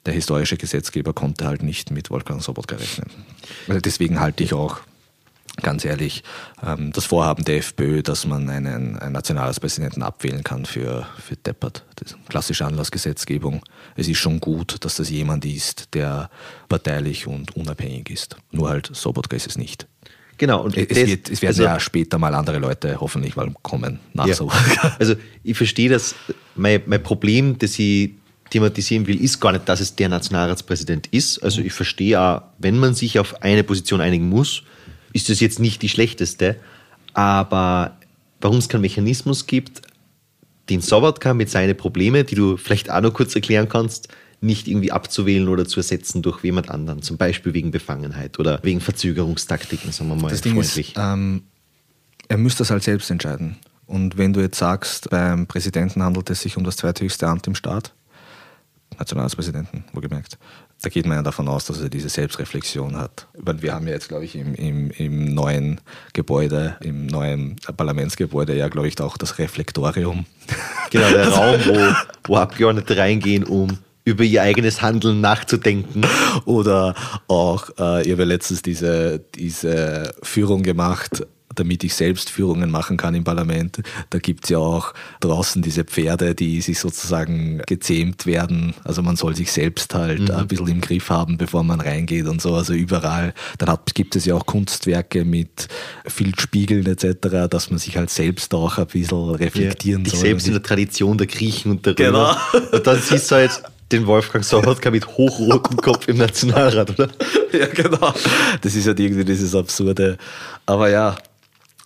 der 0.07 0.15
historische 0.15 0.57
Gesetzgeber 0.57 1.13
konnte 1.13 1.47
halt 1.47 1.63
nicht 1.63 1.91
mit 1.91 2.11
Wolfgang 2.11 2.43
Sobotka 2.43 2.77
rechnen. 2.77 3.11
Also 3.69 3.81
deswegen 3.81 4.21
halte 4.21 4.45
ich 4.45 4.55
auch 4.55 4.81
ganz 5.63 5.85
ehrlich, 5.85 6.23
ähm, 6.65 6.93
das 6.93 7.05
Vorhaben 7.05 7.45
der 7.45 7.59
FPÖ, 7.59 8.03
dass 8.03 8.27
man 8.27 8.49
einen, 8.49 8.97
einen 8.97 9.13
Nationalratspräsidenten 9.13 10.03
abwählen 10.03 10.43
kann 10.43 10.67
für, 10.67 11.07
für 11.19 11.37
Deppert, 11.37 11.85
das 11.97 12.13
ist 12.13 12.19
klassische 12.29 12.67
Anlassgesetzgebung. 12.67 13.63
Es 13.97 14.09
ist 14.09 14.19
schon 14.19 14.41
gut, 14.41 14.85
dass 14.85 14.97
das 14.97 15.11
jemand 15.11 15.45
ist, 15.45 15.95
der 15.95 16.31
parteilich 16.69 17.27
und 17.27 17.57
unabhängig 17.57 18.11
ist. 18.11 18.37
Nur 18.51 18.69
halt 18.69 18.91
Sobotka 18.93 19.37
ist 19.37 19.47
es 19.47 19.57
nicht. 19.57 19.87
Genau. 20.39 20.63
Und 20.63 20.77
es, 20.77 20.89
das, 20.89 21.07
wird, 21.07 21.31
es 21.31 21.43
werden 21.43 21.51
also, 21.51 21.63
ja 21.63 21.79
später 21.79 22.19
mal 22.19 22.35
andere 22.35 22.59
Leute 22.59 23.01
hoffentlich 23.01 23.37
mal 23.37 23.53
kommen 23.63 24.01
nach 24.13 24.27
ja. 24.27 24.35
Sobotka. 24.35 24.97
Also 24.99 25.15
ich 25.43 25.57
verstehe 25.57 25.89
das, 25.89 26.15
mein, 26.57 26.83
mein 26.87 27.03
Problem, 27.03 27.57
das 27.59 27.79
ich 27.79 28.11
thematisieren 28.51 29.07
will, 29.07 29.23
ist 29.23 29.41
gar 29.41 29.53
nicht, 29.53 29.69
dass 29.69 29.81
es 29.81 29.95
der 29.95 30.09
Nationalratspräsident 30.09 31.07
ist. 31.09 31.43
Also 31.43 31.61
ich 31.61 31.73
verstehe 31.73 32.21
auch, 32.21 32.43
wenn 32.59 32.79
man 32.79 32.95
sich 32.95 33.19
auf 33.19 33.43
eine 33.43 33.65
Position 33.65 34.01
einigen 34.01 34.29
muss, 34.29 34.65
ist 35.15 35.31
das 35.31 35.41
jetzt 35.41 35.59
nicht 35.61 35.81
die 35.81 35.89
schlechteste, 35.89 36.57
aber 37.15 37.97
warum 38.43 38.59
es 38.59 38.69
keinen 38.69 38.83
Mechanismus 38.83 39.47
gibt, 39.47 39.81
den 40.69 40.83
Sobotka 40.83 41.33
mit 41.33 41.49
seinen 41.49 41.77
Problemen, 41.77 42.27
die 42.27 42.35
du 42.35 42.59
vielleicht 42.59 42.91
auch 42.91 43.01
noch 43.01 43.15
kurz 43.15 43.35
erklären 43.35 43.69
kannst, 43.69 44.09
nicht 44.41 44.69
irgendwie 44.69 44.93
abzuwählen 44.93 45.49
oder 45.49 45.65
zu 45.65 45.81
ersetzen 45.81 46.21
durch 46.21 46.45
jemand 46.45 46.71
anderen, 46.71 47.01
zum 47.01 47.17
Beispiel 47.17 47.55
wegen 47.55 47.71
Befangenheit 47.71 48.39
oder 48.39 48.61
wegen 48.63 48.81
Verzögerungstaktiken, 48.81 49.93
sagen 49.93 50.11
wir 50.11 50.17
mal 50.17 50.31
das 50.31 50.41
freundlich. 50.41 50.93
Ding 50.93 51.03
ist, 51.03 51.09
ähm, 51.13 51.43
er 52.29 52.37
müsste 52.37 52.59
das 52.59 52.71
halt 52.71 52.83
selbst 52.83 53.11
entscheiden. 53.11 53.57
Und 53.87 54.19
wenn 54.19 54.33
du 54.33 54.41
jetzt 54.41 54.59
sagst, 54.59 55.11
beim 55.11 55.47
Präsidenten 55.47 56.03
handelt 56.03 56.29
es 56.31 56.41
sich 56.41 56.57
um 56.57 56.65
das 56.65 56.77
zweithöchste 56.77 57.29
Amt 57.29 57.47
im 57.47 57.55
Staat, 57.55 57.95
Nationalratspräsidenten, 58.99 59.85
wohlgemerkt. 59.93 60.39
Da 60.85 60.91
geht 60.91 61.07
man 61.07 61.17
ja 61.17 61.23
davon 61.23 61.49
aus, 61.49 61.65
dass 61.65 61.81
er 61.81 61.89
diese 61.89 62.11
Selbstreflexion 62.11 62.99
hat. 62.99 63.27
Wir 63.33 63.73
haben 63.73 63.87
ja 63.87 63.95
jetzt, 63.95 64.09
glaube 64.09 64.27
ich, 64.27 64.37
im, 64.37 64.55
im, 64.55 64.91
im 64.91 65.33
neuen 65.33 65.81
Gebäude, 66.13 66.77
im 66.83 67.07
neuen 67.07 67.57
Parlamentsgebäude 67.75 68.55
ja, 68.55 68.69
glaube 68.69 68.89
ich, 68.89 69.01
auch 69.01 69.17
das 69.17 69.39
Reflektorium. 69.39 70.27
Genau, 70.91 71.09
der 71.11 71.29
Raum, 71.33 71.61
wo, 71.65 71.95
wo 72.29 72.37
Abgeordnete 72.37 72.99
reingehen, 72.99 73.45
um 73.45 73.79
über 74.05 74.23
ihr 74.23 74.43
eigenes 74.43 74.83
Handeln 74.83 75.23
nachzudenken. 75.23 76.03
Oder 76.45 76.95
auch, 77.27 77.71
äh, 77.79 78.05
ich 78.05 78.13
habe 78.13 78.25
letztens 78.25 78.61
diese, 78.61 79.25
diese 79.35 80.15
Führung 80.23 80.63
gemacht, 80.63 81.27
damit 81.55 81.85
ich 81.85 81.95
selbst 81.95 82.31
Führungen 82.31 82.71
machen 82.71 82.97
kann 82.97 83.15
im 83.15 83.25
Parlament. 83.25 83.81
Da 84.11 84.19
gibt 84.19 84.45
es 84.45 84.51
ja 84.51 84.59
auch 84.59 84.95
draußen 85.21 85.63
diese 85.63 85.85
Pferde, 85.85 86.35
die 86.35 86.61
sich 86.61 86.79
sozusagen 86.79 87.63
gezähmt 87.67 88.27
werden. 88.27 88.75
Also 88.85 89.03
man 89.03 89.17
soll 89.17 89.35
sich 89.37 89.53
selbst 89.53 89.95
halt 89.95 90.21
mhm. 90.21 90.31
ein 90.31 90.49
bisschen 90.49 90.69
im 90.69 90.81
Griff 90.81 91.11
haben, 91.11 91.39
bevor 91.39 91.63
man 91.63 91.81
reingeht 91.81 92.27
und 92.27 92.41
so. 92.41 92.55
Also 92.55 92.73
überall. 92.73 93.35
Dann 93.59 93.69
hat, 93.69 93.95
gibt 93.95 94.17
es 94.17 94.25
ja 94.25 94.35
auch 94.35 94.47
Kunstwerke 94.47 95.25
mit 95.25 95.69
Filzspiegeln 96.07 96.87
etc., 96.87 97.49
dass 97.49 97.71
man 97.71 97.79
sich 97.79 97.97
halt 97.97 98.11
selbst 98.11 98.55
auch 98.55 98.79
ein 98.79 98.87
bisschen 98.87 99.31
reflektieren 99.31 100.05
ja, 100.05 100.11
soll. 100.11 100.21
Selbst 100.21 100.47
in 100.47 100.53
der 100.55 100.63
Tradition 100.63 101.19
der 101.19 101.27
Griechen 101.27 101.71
und 101.71 101.87
der 101.87 101.99
Römer. 101.99 102.39
Genau. 102.53 102.69
Und 102.73 102.87
dann 102.87 103.01
siehst 103.01 103.31
du 103.31 103.37
halt 103.37 103.63
den 103.93 104.07
Wolfgang 104.07 104.45
Sobotka 104.45 104.91
mit 104.91 105.07
hochrotem 105.07 105.77
Kopf 105.77 106.09
im 106.09 106.17
Nationalrat, 106.17 106.91
oder? 106.91 107.09
Ja, 107.53 107.67
genau. 107.67 108.13
Das 108.61 108.75
ist 108.75 108.87
halt 108.87 108.99
irgendwie 108.99 109.25
dieses 109.25 109.55
Absurde. 109.55 110.19
Aber 110.67 110.89
ja, 110.91 111.17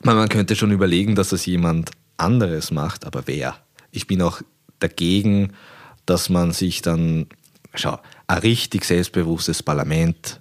man 0.02 0.28
könnte 0.28 0.56
schon 0.56 0.70
überlegen, 0.70 1.14
dass 1.14 1.30
das 1.30 1.46
jemand 1.46 1.90
anderes 2.16 2.70
macht, 2.70 3.04
aber 3.04 3.26
wer? 3.26 3.56
Ich 3.90 4.06
bin 4.06 4.22
auch 4.22 4.40
dagegen, 4.78 5.52
dass 6.06 6.28
man 6.28 6.52
sich 6.52 6.82
dann, 6.82 7.26
schau, 7.74 7.98
ein 8.26 8.38
richtig 8.38 8.84
selbstbewusstes 8.84 9.62
Parlament 9.62 10.40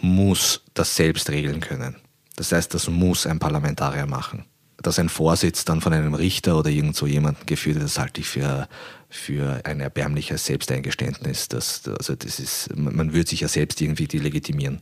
muss 0.00 0.62
das 0.74 0.96
selbst 0.96 1.30
regeln 1.30 1.60
können. 1.60 1.96
Das 2.36 2.52
heißt, 2.52 2.74
das 2.74 2.88
muss 2.88 3.26
ein 3.26 3.38
Parlamentarier 3.38 4.06
machen 4.06 4.44
dass 4.84 4.98
ein 4.98 5.08
Vorsitz 5.08 5.64
dann 5.64 5.80
von 5.80 5.92
einem 5.92 6.14
Richter 6.14 6.58
oder 6.58 6.70
irgend 6.70 6.94
so 6.94 7.06
jemanden 7.06 7.46
geführt 7.46 7.76
wird, 7.76 7.86
das 7.86 7.98
halte 7.98 8.20
ich 8.20 8.28
für, 8.28 8.68
für 9.08 9.60
ein 9.64 9.80
erbärmliches 9.80 10.44
Selbsteingeständnis. 10.44 11.48
Das, 11.48 11.82
also 11.98 12.14
das 12.14 12.38
ist, 12.38 12.76
man 12.76 13.12
würde 13.12 13.30
sich 13.30 13.40
ja 13.40 13.48
selbst 13.48 13.80
irgendwie 13.80 14.06
delegitimieren. 14.06 14.80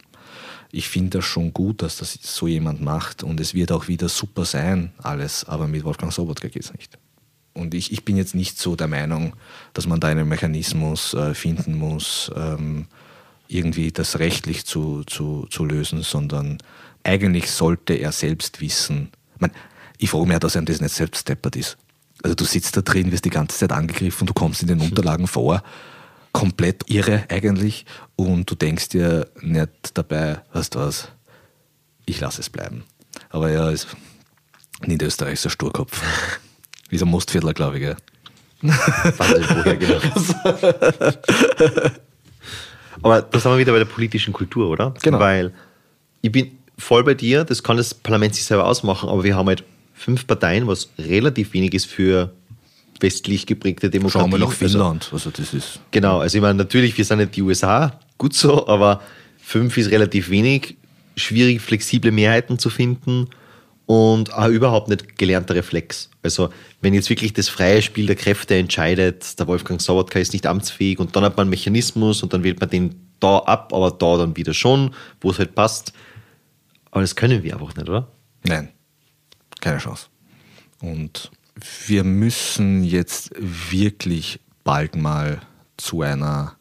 Ich 0.75 0.89
finde 0.89 1.19
das 1.19 1.27
schon 1.27 1.53
gut, 1.53 1.83
dass 1.83 1.99
das 1.99 2.19
so 2.23 2.49
jemand 2.49 2.81
macht 2.81 3.23
und 3.23 3.39
es 3.39 3.53
wird 3.53 3.71
auch 3.71 3.89
wieder 3.89 4.09
super 4.09 4.47
sein, 4.47 4.93
alles, 4.99 5.45
aber 5.45 5.69
mit 5.69 5.85
Wolfgang 5.85 6.13
Sobotka 6.13 6.49
geht 6.49 6.65
es 6.65 6.73
nicht. 6.73 6.99
Und 7.53 7.75
ich, 7.75 7.93
ich 7.93 8.05
bin 8.05 8.17
jetzt 8.17 8.35
nicht 8.35 8.59
so 8.59 8.75
der 8.75 8.89
Meinung, 8.89 9.35
dass 9.75 9.87
man 9.87 10.01
da 10.01 10.09
einen 10.09 10.27
Mechanismus 10.27 11.13
äh, 11.13 11.35
finden 11.35 11.77
muss, 11.77 12.31
ähm, 12.35 12.87
irgendwie 13.49 13.93
das 13.93 14.19
rechtlich 14.19 14.65
zu, 14.65 15.05
zu, 15.05 15.47
zu 15.51 15.67
lösen, 15.67 16.03
sondern 16.03 16.57
eigentlich 17.05 17.51
sollte 17.51 17.93
er 17.93 18.13
selbst 18.13 18.63
wissen, 18.63 19.11
man, 19.39 19.51
ich 19.99 20.09
frage 20.09 20.27
mich 20.27 20.37
auch, 20.37 20.41
dass 20.41 20.57
einem 20.57 20.67
das 20.67 20.81
nicht 20.81 20.95
selbst 20.95 21.21
steppert 21.21 21.57
ist. 21.57 21.77
Also 22.23 22.35
du 22.35 22.45
sitzt 22.45 22.77
da 22.77 22.81
drin, 22.81 23.13
wirst 23.13 23.25
die 23.25 23.31
ganze 23.31 23.59
Zeit 23.59 23.73
angegriffen, 23.73 24.27
du 24.27 24.33
kommst 24.33 24.63
in 24.63 24.69
den 24.69 24.81
Unterlagen 24.81 25.27
vor, 25.27 25.63
komplett 26.33 26.89
irre 26.89 27.25
eigentlich 27.29 27.85
und 28.17 28.51
du 28.51 28.55
denkst 28.55 28.89
dir 28.91 29.29
nicht 29.41 29.71
dabei, 29.95 30.41
weißt 30.53 30.75
du 30.75 30.81
was, 30.81 31.09
ich 32.07 32.21
lasse 32.21 32.41
es 32.41 32.51
bleiben. 32.51 32.85
Aber 33.31 33.51
ja, 33.51 33.71
ist 33.71 33.89
Niederösterreich 34.87 35.41
so 35.41 35.49
Sturkopf. 35.49 36.03
Wie 36.89 36.99
so 36.99 37.07
ein 37.07 37.11
Mostviertler, 37.11 37.55
glaube 37.55 37.77
ich. 37.77 37.83
Gell? 37.83 37.97
woher 38.63 39.77
genau. 39.77 40.01
Aber 43.03 43.23
da 43.23 43.41
sind 43.41 43.51
wir 43.51 43.59
wieder 43.59 43.73
bei 43.73 43.79
der 43.79 43.87
politischen 43.87 44.33
Kultur, 44.33 44.69
oder? 44.69 44.95
Genau. 45.03 45.19
Weil 45.19 45.53
ich 46.21 46.31
bin 46.31 46.59
voll 46.79 47.03
bei 47.05 47.15
dir, 47.15 47.45
das 47.45 47.63
kann 47.63 47.77
das 47.77 47.95
Parlament 47.95 48.35
sich 48.35 48.45
selber 48.45 48.67
ausmachen, 48.67 49.09
aber 49.09 49.25
wir 49.25 49.37
haben 49.37 49.49
halt 49.49 49.65
fünf 49.95 50.27
Parteien, 50.27 50.67
was 50.67 50.91
relativ 50.99 51.53
wenig 51.53 51.75
ist 51.75 51.87
für 51.87 52.33
westlich 53.03 53.47
geprägte 53.47 53.91
Demokratien. 53.91 54.31
Schauen 54.31 54.33
wir 54.33 54.39
nach 54.39 54.53
also 54.53 54.69
Finnland. 54.69 55.11
Also, 55.13 55.31
das 55.31 55.53
ist 55.53 55.81
genau, 55.91 56.21
also 56.21 56.37
ich 56.39 56.43
meine, 56.43 56.55
natürlich, 56.55 56.97
wir 56.97 57.05
sind 57.05 57.19
nicht 57.19 57.37
die 57.37 57.43
USA, 57.43 58.01
gut 58.19 58.35
so, 58.35 58.67
aber 58.67 59.03
fünf 59.43 59.77
ist 59.77 59.91
relativ 59.91 60.31
wenig. 60.31 60.77
Schwierig, 61.17 61.61
flexible 61.61 62.11
Mehrheiten 62.11 62.59
zu 62.59 62.71
finden 62.71 63.29
und 63.85 64.33
auch 64.33 64.49
überhaupt 64.49 64.89
nicht 64.89 65.19
gelernter 65.19 65.55
Reflex. 65.55 66.09
Also, 66.23 66.51
wenn 66.81 66.95
jetzt 66.95 67.11
wirklich 67.11 67.35
das 67.35 67.49
freie 67.49 67.83
Spiel 67.83 68.07
der 68.07 68.17
Kräfte 68.17 68.55
entscheidet, 68.55 69.39
der 69.39 69.47
Wolfgang 69.47 69.83
Sobotka 69.83 70.19
ist 70.19 70.33
nicht 70.33 70.47
amtsfähig 70.47 70.99
und 70.99 71.15
dann 71.15 71.25
hat 71.25 71.37
man 71.37 71.45
einen 71.45 71.51
Mechanismus 71.51 72.23
und 72.23 72.33
dann 72.33 72.45
wählt 72.45 72.61
man 72.61 72.71
den 72.71 72.95
da 73.21 73.39
ab, 73.39 73.73
aber 73.73 73.91
da 73.91 74.17
dann 74.17 74.37
wieder 74.37 74.55
schon, 74.55 74.95
wo 75.21 75.31
es 75.31 75.39
halt 75.39 75.55
passt. 75.55 75.93
Aber 76.91 77.03
das 77.03 77.17
können 77.17 77.43
wir 77.43 77.53
einfach 77.53 77.75
nicht, 77.75 77.89
oder? 77.89 78.09
Nein. 78.45 78.69
Keine 79.61 79.79
Chance. 79.79 80.07
Und 80.81 81.31
wir 81.87 82.05
müssen 82.05 82.83
jetzt 82.83 83.31
wirklich 83.39 84.41
bald 84.65 84.97
mal 84.97 85.41
zu 85.77 86.03
einer 86.03 86.57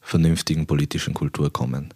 vernünftigen 0.00 0.66
politischen 0.66 1.14
Kultur 1.14 1.52
kommen. 1.52 1.94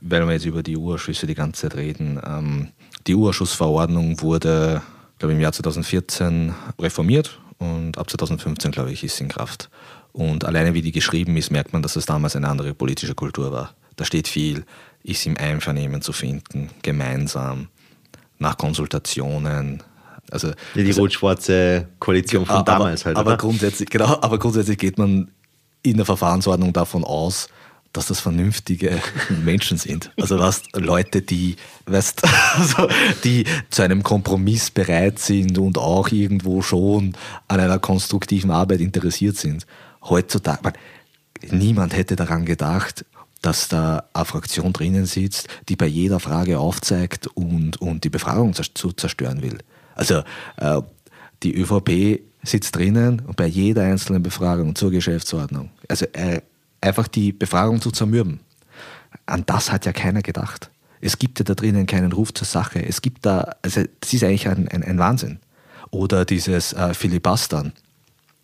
Weil 0.00 0.26
wir 0.26 0.34
jetzt 0.34 0.44
über 0.44 0.62
die 0.62 0.76
Urausschüsse 0.76 1.26
die 1.26 1.34
ganze 1.34 1.62
Zeit 1.62 1.76
reden. 1.76 2.20
Ähm, 2.24 2.68
die 3.06 3.14
Urausschussverordnung 3.14 4.20
wurde, 4.20 4.82
glaube 5.18 5.32
ich, 5.32 5.36
im 5.36 5.42
Jahr 5.42 5.52
2014 5.52 6.54
reformiert 6.78 7.40
und 7.58 7.96
ab 7.98 8.10
2015, 8.10 8.72
glaube 8.72 8.92
ich, 8.92 9.02
ist 9.02 9.16
sie 9.16 9.24
in 9.24 9.30
Kraft. 9.30 9.70
Und 10.12 10.44
alleine 10.44 10.74
wie 10.74 10.82
die 10.82 10.92
geschrieben 10.92 11.36
ist, 11.36 11.50
merkt 11.50 11.72
man, 11.72 11.82
dass 11.82 11.96
es 11.96 12.06
damals 12.06 12.36
eine 12.36 12.48
andere 12.48 12.74
politische 12.74 13.14
Kultur 13.14 13.52
war. 13.52 13.74
Da 13.96 14.04
steht 14.04 14.28
viel, 14.28 14.64
ist 15.02 15.26
im 15.26 15.36
Einvernehmen 15.36 16.02
zu 16.02 16.12
finden, 16.12 16.70
gemeinsam 16.82 17.68
nach 18.38 18.58
Konsultationen. 18.58 19.82
Also, 20.30 20.52
die 20.74 20.86
also, 20.86 21.02
rot-schwarze 21.02 21.88
Koalition 21.98 22.46
von 22.46 22.56
aber, 22.56 22.72
damals 22.72 23.04
halt. 23.04 23.16
Aber 23.16 23.36
grundsätzlich, 23.36 23.88
genau, 23.88 24.18
aber 24.20 24.38
grundsätzlich 24.38 24.78
geht 24.78 24.98
man 24.98 25.30
in 25.82 25.96
der 25.96 26.06
Verfahrensordnung 26.06 26.72
davon 26.72 27.04
aus, 27.04 27.48
dass 27.92 28.06
das 28.06 28.20
vernünftige 28.20 29.00
Menschen 29.44 29.78
sind. 29.78 30.10
Also 30.20 30.38
was 30.38 30.62
Leute, 30.74 31.22
die, 31.22 31.56
weißt, 31.86 32.22
also 32.56 32.88
die 33.24 33.44
zu 33.70 33.82
einem 33.82 34.02
Kompromiss 34.02 34.70
bereit 34.70 35.18
sind 35.18 35.58
und 35.58 35.78
auch 35.78 36.08
irgendwo 36.08 36.62
schon 36.62 37.16
an 37.48 37.60
einer 37.60 37.78
konstruktiven 37.78 38.50
Arbeit 38.50 38.80
interessiert 38.80 39.36
sind. 39.36 39.66
Heutzutage, 40.02 40.60
man, 40.62 40.72
niemand 41.50 41.96
hätte 41.96 42.16
daran 42.16 42.44
gedacht, 42.44 43.04
dass 43.42 43.68
da 43.68 44.04
eine 44.12 44.24
Fraktion 44.24 44.72
drinnen 44.72 45.06
sitzt, 45.06 45.48
die 45.68 45.76
bei 45.76 45.86
jeder 45.86 46.20
Frage 46.20 46.58
aufzeigt 46.58 47.28
und, 47.28 47.80
und 47.80 48.04
die 48.04 48.10
Befragung 48.10 48.54
zu 48.54 48.92
zerstören 48.92 49.42
will. 49.42 49.58
Also 49.96 50.22
äh, 50.58 50.80
die 51.42 51.56
ÖVP 51.56 52.20
sitzt 52.44 52.76
drinnen 52.76 53.22
und 53.26 53.36
bei 53.36 53.46
jeder 53.46 53.82
einzelnen 53.82 54.22
Befragung 54.22 54.76
zur 54.76 54.92
Geschäftsordnung. 54.92 55.70
Also 55.88 56.06
äh, 56.12 56.40
einfach 56.80 57.08
die 57.08 57.32
Befragung 57.32 57.80
zu 57.80 57.90
zermürben. 57.90 58.38
An 59.26 59.42
das 59.46 59.72
hat 59.72 59.84
ja 59.86 59.92
keiner 59.92 60.22
gedacht. 60.22 60.70
Es 61.00 61.18
gibt 61.18 61.40
ja 61.40 61.44
da 61.44 61.54
drinnen 61.54 61.86
keinen 61.86 62.12
Ruf 62.12 62.32
zur 62.32 62.46
Sache. 62.46 62.84
Es 62.86 63.02
gibt 63.02 63.26
da, 63.26 63.56
also 63.62 63.82
das 64.00 64.12
ist 64.12 64.22
eigentlich 64.22 64.48
ein, 64.48 64.68
ein, 64.68 64.84
ein 64.84 64.98
Wahnsinn. 64.98 65.40
Oder 65.90 66.24
dieses 66.24 66.72
äh, 66.72 66.94
Filibustern. 66.94 67.72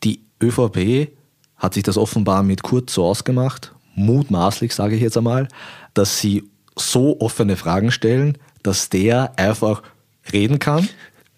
Die 0.02 0.20
ÖVP 0.42 1.12
hat 1.56 1.74
sich 1.74 1.84
das 1.84 1.96
offenbar 1.96 2.42
mit 2.42 2.62
Kurz 2.64 2.94
so 2.94 3.04
ausgemacht 3.04 3.72
mutmaßlich, 3.94 4.74
sage 4.74 4.96
ich 4.96 5.02
jetzt 5.02 5.16
einmal, 5.16 5.48
dass 5.94 6.20
sie 6.20 6.48
so 6.76 7.20
offene 7.20 7.56
Fragen 7.56 7.90
stellen, 7.90 8.38
dass 8.62 8.88
der 8.88 9.38
einfach 9.38 9.82
reden 10.32 10.58
kann, 10.58 10.88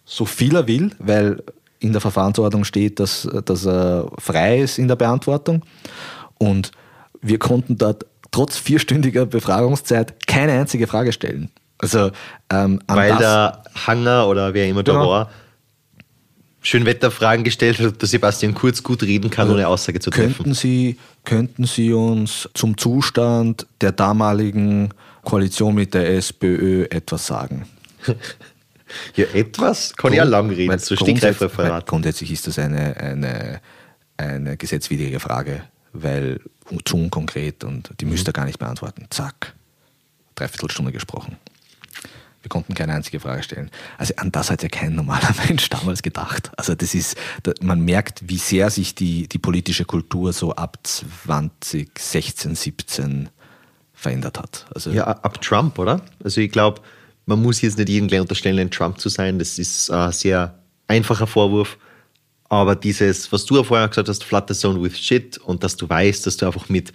so 0.05 0.25
viel 0.25 0.55
er 0.57 0.67
will, 0.67 0.91
weil 0.99 1.43
in 1.79 1.93
der 1.93 2.01
Verfahrensordnung 2.01 2.65
steht, 2.65 3.01
dass, 3.01 3.29
dass 3.45 3.67
er 3.67 4.11
frei 4.19 4.61
ist 4.61 4.79
in 4.79 4.89
der 4.89 4.97
Beantwortung. 4.97 5.63
Und 6.39 6.71
wir 7.21 7.39
konnten 7.39 7.77
dort 7.79 8.07
trotz 8.31 8.57
vierstündiger 8.57 9.27
Befragungszeit 9.27 10.27
keine 10.27 10.53
einzige 10.53 10.87
Frage 10.87 11.13
stellen. 11.13 11.51
Also, 11.79 12.11
ähm, 12.51 12.81
Weil 12.87 13.17
der 13.17 13.63
Hanger 13.87 14.29
oder 14.29 14.55
wer 14.55 14.69
immer 14.69 14.83
da 14.83 14.93
genau. 14.93 15.09
war, 15.09 15.31
Schönwetterfragen 16.63 17.45
gestellt 17.45 17.79
hat, 17.79 18.03
dass 18.03 18.11
Sebastian 18.11 18.55
Kurz 18.55 18.83
gut 18.83 19.03
reden 19.03 19.29
kann, 19.31 19.51
ohne 19.51 19.69
Aussage 19.69 20.01
zu 20.01 20.09
treffen. 20.09 20.35
Könnten 20.35 20.55
Sie, 20.55 20.99
könnten 21.25 21.65
Sie 21.65 21.93
uns 21.93 22.49
zum 22.55 22.79
Zustand 22.79 23.67
der 23.83 23.93
damaligen 23.93 24.89
Koalition 25.25 25.75
mit 25.75 25.93
der 25.93 26.15
SPÖ 26.17 26.85
etwas 26.85 27.27
sagen? 27.27 27.67
ja, 29.17 29.27
etwas 29.35 29.95
kann 29.97 30.11
Grund, 30.11 30.15
ich 30.15 30.19
ja 30.19 30.25
lang 30.25 30.51
reden, 30.51 30.79
so 30.79 30.97
Stegreifreferat. 30.97 31.87
Grundsätzlich 31.87 32.31
ist 32.31 32.47
das 32.47 32.59
eine, 32.59 32.97
eine, 32.97 33.61
eine 34.17 34.57
gesetzwidrige 34.57 35.21
Frage, 35.21 35.65
weil 35.93 36.41
zu 36.85 36.97
unkonkret 36.97 37.65
und 37.65 37.91
die 38.01 38.07
müsst 38.07 38.29
ihr 38.29 38.33
gar 38.33 38.47
nicht 38.47 38.59
beantworten. 38.59 39.07
Zack, 39.11 39.55
Dreiviertelstunde 40.35 40.93
gesprochen. 40.93 41.37
Wir 42.45 42.51
konnten 42.51 42.75
keine 42.75 42.93
einzige 42.93 43.21
Frage 43.21 43.43
stellen. 43.43 43.71
Also 43.97 44.13
an 44.17 44.31
das 44.31 44.51
hat 44.51 44.63
ja 44.63 44.69
kein 44.69 44.95
normaler 44.95 45.35
Mensch 45.49 45.71
damals 45.71 46.03
gedacht. 46.03 46.51
Also 46.59 46.75
das 46.75 46.95
ist, 46.95 47.17
man 47.63 47.81
merkt, 47.81 48.29
wie 48.29 48.37
sehr 48.37 48.69
sich 48.69 48.95
die, 48.95 49.29
die 49.29 49.39
politische 49.39 49.87
Kultur 49.87 50.35
so 50.35 50.55
ab 50.55 50.79
2016, 50.83 52.55
17 52.55 53.31
verändert 53.95 54.39
hat. 54.39 54.67
Also 54.75 54.91
ja, 54.91 55.05
ab 55.05 55.41
Trump, 55.41 55.79
oder? 55.79 56.03
Also 56.23 56.43
ich 56.43 56.53
glaube, 56.53 56.83
man 57.27 57.41
muss 57.43 57.63
jetzt 57.63 57.79
nicht 57.79 57.89
jedem 57.89 58.09
gleich 58.09 58.21
unterstellen, 58.21 58.59
ein 58.59 58.71
Trump 58.71 59.01
zu 59.01 59.09
sein. 59.09 59.39
Das 59.39 59.59
ist 59.59 59.91
ein 59.91 60.13
sehr 60.13 60.59
einfacher 60.89 61.27
Vorwurf. 61.27 61.79
Aber 62.49 62.77
dieses, 62.77 63.33
was 63.33 63.47
du 63.47 63.57
ja 63.57 63.65
vorher 63.65 63.89
gesagt 63.89 64.09
hast, 64.09 64.23
Flutter 64.23 64.55
Zone 64.55 64.83
with 64.83 64.99
Shit 64.99 65.39
und 65.39 65.65
dass 65.65 65.77
du 65.77 65.89
weißt, 65.89 66.27
dass 66.27 66.37
du 66.37 66.47
einfach 66.47 66.69
mit 66.69 66.93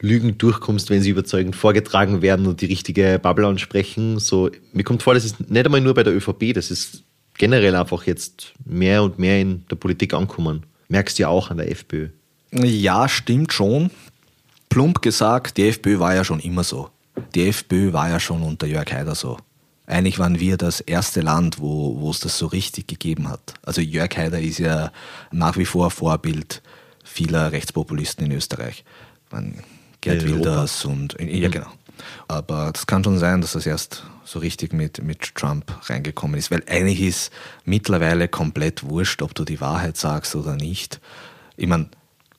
Lügen 0.00 0.36
durchkommst, 0.38 0.90
wenn 0.90 1.02
sie 1.02 1.10
überzeugend 1.10 1.56
vorgetragen 1.56 2.22
werden 2.22 2.46
und 2.46 2.60
die 2.60 2.66
richtige 2.66 3.18
Bubble 3.22 3.46
ansprechen. 3.46 4.18
So, 4.18 4.50
mir 4.72 4.82
kommt 4.82 5.02
vor, 5.02 5.14
das 5.14 5.24
ist 5.24 5.50
nicht 5.50 5.64
einmal 5.64 5.80
nur 5.80 5.94
bei 5.94 6.02
der 6.02 6.14
ÖVP, 6.14 6.52
das 6.54 6.70
ist 6.70 7.04
generell 7.38 7.74
einfach 7.76 8.04
jetzt 8.04 8.52
mehr 8.64 9.02
und 9.02 9.18
mehr 9.18 9.40
in 9.40 9.64
der 9.70 9.76
Politik 9.76 10.14
ankommen. 10.14 10.64
Merkst 10.88 11.18
du 11.18 11.22
ja 11.22 11.28
auch 11.28 11.50
an 11.50 11.58
der 11.58 11.70
FPÖ. 11.70 12.08
Ja, 12.52 13.08
stimmt 13.08 13.52
schon. 13.52 13.90
Plump 14.68 15.02
gesagt, 15.02 15.56
die 15.56 15.68
FPÖ 15.68 15.98
war 15.98 16.14
ja 16.14 16.24
schon 16.24 16.40
immer 16.40 16.64
so. 16.64 16.90
Die 17.34 17.48
FPÖ 17.48 17.92
war 17.92 18.08
ja 18.08 18.20
schon 18.20 18.42
unter 18.42 18.66
Jörg 18.66 18.92
Haider 18.92 19.14
so. 19.14 19.38
Eigentlich 19.86 20.18
waren 20.18 20.38
wir 20.38 20.56
das 20.56 20.80
erste 20.80 21.20
Land, 21.20 21.58
wo, 21.58 22.00
wo 22.00 22.10
es 22.10 22.20
das 22.20 22.38
so 22.38 22.46
richtig 22.46 22.86
gegeben 22.86 23.28
hat. 23.28 23.54
Also 23.62 23.80
Jörg 23.80 24.16
Haider 24.16 24.40
ist 24.40 24.58
ja 24.58 24.92
nach 25.30 25.56
wie 25.56 25.64
vor 25.64 25.90
Vorbild 25.90 26.62
vieler 27.04 27.52
Rechtspopulisten 27.52 28.26
in 28.26 28.32
Österreich. 28.32 28.84
Man, 29.30 29.56
Gerd 30.00 30.24
Wilders 30.24 30.84
und 30.84 31.16
ja 31.20 31.48
mhm. 31.48 31.52
genau. 31.52 31.72
Aber 32.28 32.70
das 32.72 32.86
kann 32.86 33.04
schon 33.04 33.18
sein, 33.18 33.40
dass 33.40 33.52
das 33.52 33.66
erst 33.66 34.04
so 34.24 34.38
richtig 34.38 34.72
mit, 34.72 35.02
mit 35.02 35.34
Trump 35.34 35.72
reingekommen 35.88 36.38
ist, 36.38 36.50
weil 36.50 36.62
eigentlich 36.68 37.00
ist 37.00 37.32
mittlerweile 37.64 38.28
komplett 38.28 38.84
wurscht, 38.84 39.22
ob 39.22 39.34
du 39.34 39.44
die 39.44 39.60
Wahrheit 39.60 39.96
sagst 39.96 40.34
oder 40.34 40.56
nicht. 40.56 41.00
Ich 41.56 41.66
meine, 41.66 41.88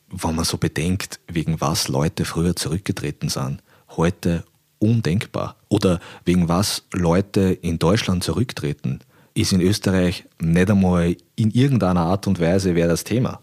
wenn 0.10 0.36
man 0.36 0.46
so 0.46 0.58
bedenkt, 0.58 1.20
wegen 1.28 1.62
was 1.62 1.88
Leute 1.88 2.26
früher 2.26 2.56
zurückgetreten 2.56 3.30
sind, 3.30 3.62
heute 3.90 4.44
undenkbar. 4.84 5.56
Oder 5.70 6.00
wegen 6.26 6.48
was 6.48 6.84
Leute 6.94 7.58
in 7.62 7.80
Deutschland 7.80 8.24
zurücktreten, 8.24 9.00
ist 9.34 9.54
in 9.54 9.62
Österreich 9.62 10.26
nicht 10.40 10.70
einmal 10.70 11.16
in 11.36 11.52
irgendeiner 11.52 12.02
Art 12.02 12.28
und 12.28 12.40
Weise 12.40 12.76
wäre 12.76 12.90
das 12.90 13.04
Thema 13.04 13.40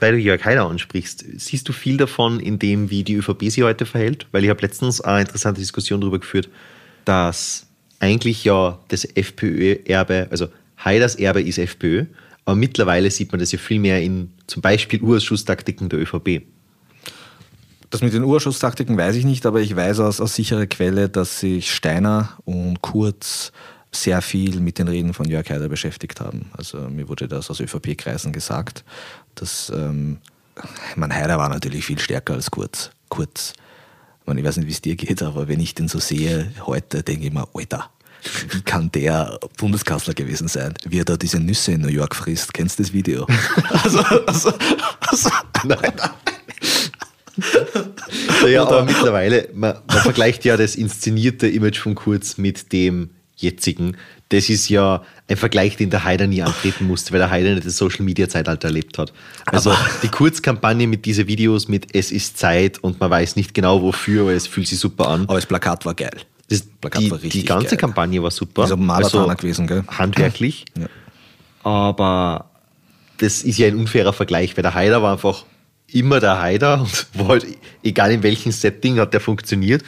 weil 0.00 0.12
du 0.12 0.18
Jörg 0.18 0.44
Haider 0.44 0.66
ansprichst, 0.66 1.24
siehst 1.36 1.68
du 1.68 1.72
viel 1.72 1.96
davon 1.96 2.40
in 2.40 2.58
dem, 2.58 2.90
wie 2.90 3.04
die 3.04 3.14
ÖVP 3.14 3.50
sich 3.50 3.62
heute 3.62 3.86
verhält? 3.86 4.26
Weil 4.32 4.42
ich 4.44 4.50
habe 4.50 4.62
letztens 4.62 5.00
eine 5.00 5.20
interessante 5.20 5.60
Diskussion 5.60 6.00
darüber 6.00 6.18
geführt, 6.18 6.48
dass 7.04 7.66
eigentlich 8.00 8.44
ja 8.44 8.78
das 8.88 9.04
FPÖ-Erbe, 9.04 10.28
also 10.30 10.48
Haiders 10.78 11.16
Erbe 11.16 11.42
ist 11.42 11.58
FPÖ, 11.58 12.06
aber 12.46 12.56
mittlerweile 12.56 13.10
sieht 13.10 13.30
man 13.30 13.40
das 13.40 13.52
ja 13.52 13.58
viel 13.58 13.78
mehr 13.78 14.02
in 14.02 14.32
zum 14.46 14.62
Beispiel 14.62 15.00
Urschusstaktiken 15.02 15.90
der 15.90 16.00
ÖVP. 16.00 16.42
Das 17.90 18.02
mit 18.02 18.14
den 18.14 18.22
Urschusstaktiken 18.22 18.96
weiß 18.96 19.16
ich 19.16 19.24
nicht, 19.24 19.44
aber 19.46 19.60
ich 19.60 19.74
weiß 19.74 19.98
aus, 19.98 20.20
aus 20.20 20.36
sicherer 20.36 20.66
Quelle, 20.66 21.08
dass 21.08 21.40
sich 21.40 21.74
Steiner 21.74 22.38
und 22.44 22.80
Kurz 22.82 23.50
sehr 23.90 24.22
viel 24.22 24.60
mit 24.60 24.78
den 24.78 24.86
Reden 24.86 25.12
von 25.12 25.28
Jörg 25.28 25.50
Haider 25.50 25.68
beschäftigt 25.68 26.20
haben. 26.20 26.50
Also 26.56 26.78
mir 26.88 27.08
wurde 27.08 27.26
das 27.26 27.50
aus 27.50 27.58
ÖVP-Kreisen 27.58 28.32
gesagt, 28.32 28.84
dass 29.34 29.72
ähm, 29.74 30.18
mein 30.94 31.12
Haider 31.12 31.38
war 31.38 31.48
natürlich 31.48 31.84
viel 31.84 31.98
stärker 31.98 32.34
als 32.34 32.52
Kurz. 32.52 32.90
Kurz. 33.08 33.54
Ich 34.26 34.44
weiß 34.44 34.58
nicht, 34.58 34.68
wie 34.68 34.72
es 34.72 34.80
dir 34.80 34.94
geht, 34.94 35.24
aber 35.24 35.48
wenn 35.48 35.58
ich 35.58 35.74
den 35.74 35.88
so 35.88 35.98
sehe 35.98 36.52
heute, 36.64 37.02
denke 37.02 37.26
ich 37.26 37.32
mir, 37.32 37.48
Alter, 37.52 37.90
wie 38.50 38.60
kann 38.62 38.92
der 38.92 39.40
Bundeskanzler 39.56 40.14
gewesen 40.14 40.46
sein, 40.46 40.74
wie 40.84 41.00
er 41.00 41.04
da 41.04 41.16
diese 41.16 41.40
Nüsse 41.40 41.72
in 41.72 41.80
New 41.80 41.88
York 41.88 42.14
frisst? 42.14 42.54
Kennst 42.54 42.78
du 42.78 42.84
das 42.84 42.92
Video? 42.92 43.26
also, 43.82 43.98
also, 43.98 44.52
also, 45.00 45.30
nein. 45.64 45.92
naja, 48.42 48.62
aber 48.62 48.84
mittlerweile, 48.84 49.48
man, 49.54 49.76
man 49.86 49.98
vergleicht 50.02 50.44
ja 50.44 50.56
das 50.56 50.74
inszenierte 50.74 51.46
Image 51.46 51.78
von 51.78 51.94
Kurz 51.94 52.38
mit 52.38 52.72
dem 52.72 53.10
jetzigen, 53.36 53.96
das 54.30 54.48
ist 54.48 54.68
ja 54.68 55.02
ein 55.28 55.36
Vergleich, 55.36 55.76
den 55.76 55.90
der 55.90 56.04
Haider 56.04 56.26
nie 56.26 56.42
antreten 56.42 56.86
musste, 56.86 57.12
weil 57.12 57.18
der 57.18 57.30
Haider 57.30 57.54
nicht 57.54 57.66
das 57.66 57.76
Social 57.76 58.04
Media 58.04 58.28
Zeitalter 58.28 58.68
erlebt 58.68 58.96
hat. 58.96 59.12
Also 59.46 59.72
aber 59.72 59.80
die 60.02 60.08
Kurzkampagne 60.08 60.86
mit 60.86 61.04
diesen 61.04 61.26
Videos 61.26 61.68
mit 61.68 61.94
Es 61.94 62.12
ist 62.12 62.38
Zeit 62.38 62.78
und 62.78 63.00
man 63.00 63.10
weiß 63.10 63.36
nicht 63.36 63.54
genau 63.54 63.82
wofür, 63.82 64.22
aber 64.22 64.32
es 64.32 64.46
fühlt 64.46 64.68
sich 64.68 64.78
super 64.78 65.08
an. 65.08 65.22
Aber 65.22 65.34
das 65.34 65.46
Plakat 65.46 65.84
war 65.84 65.94
geil. 65.94 66.16
Das 66.48 66.62
Plakat 66.62 67.02
die, 67.02 67.10
war 67.10 67.22
richtig 67.22 67.42
die 67.42 67.46
ganze 67.46 67.70
geil. 67.70 67.78
Kampagne 67.78 68.22
war 68.22 68.30
super. 68.30 68.62
Also 68.62 68.76
Marathoner 68.76 69.34
gewesen, 69.34 69.66
gell? 69.66 69.82
Handwerklich. 69.88 70.64
Ja. 70.78 70.86
Aber 71.62 72.50
das 73.18 73.42
ist 73.42 73.58
ja 73.58 73.66
ein 73.66 73.76
unfairer 73.76 74.12
Vergleich, 74.12 74.56
weil 74.56 74.62
der 74.62 74.74
Haider 74.74 75.02
war 75.02 75.12
einfach 75.12 75.44
immer 75.94 76.20
der 76.20 76.40
Haider 76.40 76.80
und 76.80 77.06
war 77.14 77.28
halt, 77.28 77.46
egal 77.82 78.12
in 78.12 78.22
welchem 78.22 78.52
Setting 78.52 78.98
hat 78.98 79.12
der 79.12 79.20
funktioniert. 79.20 79.84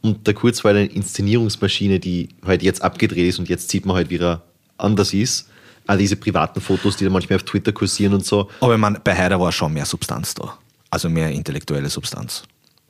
Und 0.00 0.26
der 0.26 0.34
Kurz 0.34 0.64
war 0.64 0.72
eine 0.72 0.86
Inszenierungsmaschine, 0.86 2.00
die 2.00 2.28
halt 2.44 2.62
jetzt 2.62 2.82
abgedreht 2.82 3.28
ist 3.28 3.38
und 3.38 3.48
jetzt 3.48 3.68
sieht 3.68 3.86
man 3.86 3.96
halt, 3.96 4.10
wie 4.10 4.18
er 4.18 4.42
anders 4.76 5.14
ist. 5.14 5.48
All 5.86 5.98
diese 5.98 6.16
privaten 6.16 6.60
Fotos, 6.60 6.96
die 6.96 7.04
da 7.04 7.10
manchmal 7.10 7.36
auf 7.36 7.44
Twitter 7.44 7.72
kursieren 7.72 8.14
und 8.14 8.26
so. 8.26 8.48
Aber 8.60 8.76
ich 8.76 8.98
bei 9.04 9.16
Heider 9.16 9.40
war 9.40 9.52
schon 9.52 9.72
mehr 9.72 9.86
Substanz 9.86 10.34
da. 10.34 10.58
Also 10.90 11.08
mehr 11.08 11.30
intellektuelle 11.30 11.88
Substanz, 11.88 12.42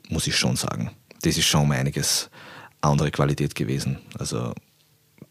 muss 0.09 0.27
ich 0.27 0.35
schon 0.35 0.55
sagen. 0.55 0.91
Das 1.21 1.37
ist 1.37 1.45
schon 1.45 1.61
um 1.61 1.71
einiges 1.71 2.29
andere 2.81 3.11
Qualität 3.11 3.55
gewesen. 3.55 3.99
Also 4.19 4.53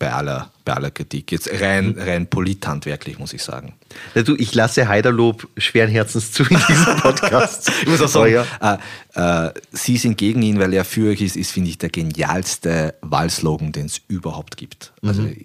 bei 0.02 0.12
aller, 0.12 0.50
bei 0.64 0.72
aller 0.72 0.90
Kritik. 0.90 1.30
Jetzt 1.30 1.48
rein, 1.60 1.94
rein 1.96 2.26
polithandwerklich, 2.26 3.20
muss 3.20 3.32
ich 3.32 3.40
sagen. 3.40 3.74
Ja, 4.16 4.24
du, 4.24 4.34
ich 4.34 4.52
lasse 4.52 4.88
Heiderlob 4.88 5.46
schweren 5.56 5.90
Herzens 5.90 6.32
zu 6.32 6.42
in 6.42 6.58
diesem 6.68 6.96
Podcast. 7.00 7.70
ich 7.82 7.88
muss 7.88 8.02
auch 8.02 8.08
sagen, 8.08 8.34
oh, 8.34 8.44
ja. 8.64 8.80
äh, 9.14 9.46
äh, 9.46 9.52
Sie 9.70 9.96
sind 9.98 10.18
gegen 10.18 10.42
ihn, 10.42 10.58
weil 10.58 10.72
er 10.74 10.84
für 10.84 11.10
euch 11.10 11.20
ist, 11.20 11.36
ist, 11.36 11.52
finde 11.52 11.70
ich, 11.70 11.78
der 11.78 11.90
genialste 11.90 12.96
Wahlslogan, 13.00 13.70
den 13.70 13.86
es 13.86 14.00
überhaupt 14.08 14.56
gibt. 14.56 14.92
Also, 15.02 15.22
mhm. 15.22 15.36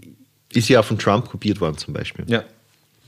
Ist 0.52 0.70
ja 0.70 0.80
auch 0.80 0.86
von 0.86 0.98
Trump 0.98 1.30
kopiert 1.30 1.62
worden 1.62 1.78
zum 1.78 1.94
Beispiel. 1.94 2.26
Ja. 2.28 2.44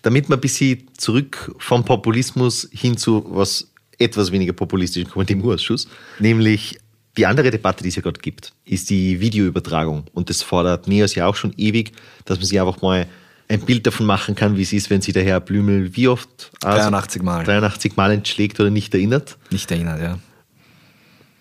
Damit 0.04 0.30
man 0.30 0.38
ein 0.38 0.42
bisschen 0.42 0.88
zurück 0.98 1.56
vom 1.58 1.84
Populismus 1.84 2.70
hin 2.72 2.96
zu 2.96 3.26
was 3.28 3.72
etwas 3.98 4.32
weniger 4.32 4.54
populistisch 4.54 5.10
kommt 5.10 5.32
im 5.32 5.44
Ausschuss, 5.44 5.88
nämlich 6.20 6.78
die 7.18 7.26
andere 7.26 7.52
Debatte, 7.52 7.84
die 7.84 7.90
es 7.90 7.96
ja 7.96 8.02
gerade 8.02 8.20
gibt, 8.20 8.54
ist 8.66 8.90
die 8.90 9.20
Videoübertragung. 9.20 10.06
Und 10.14 10.30
das 10.30 10.42
fordert 10.42 10.88
NEOS 10.88 11.16
ja 11.16 11.26
auch 11.26 11.36
schon 11.36 11.54
ewig, 11.58 11.92
dass 12.26 12.38
man 12.38 12.46
sich 12.46 12.60
einfach 12.60 12.82
mal 12.82 13.08
ein 13.50 13.62
Bild 13.62 13.86
davon 13.88 14.06
machen 14.06 14.36
kann, 14.36 14.58
wie 14.58 14.62
es 14.62 14.72
ist, 14.72 14.90
wenn 14.90 15.02
sich 15.02 15.14
der 15.14 15.24
Herr 15.24 15.40
Blümel 15.40 15.96
wie 15.96 16.08
oft? 16.08 16.52
83 16.62 17.24
Mal. 17.24 17.44
83 17.44 17.96
Mal 17.96 18.12
entschlägt 18.12 18.60
oder 18.60 18.70
nicht 18.70 18.94
erinnert. 18.94 19.38
Nicht 19.50 19.72
erinnert, 19.72 20.02
ja. 20.02 20.20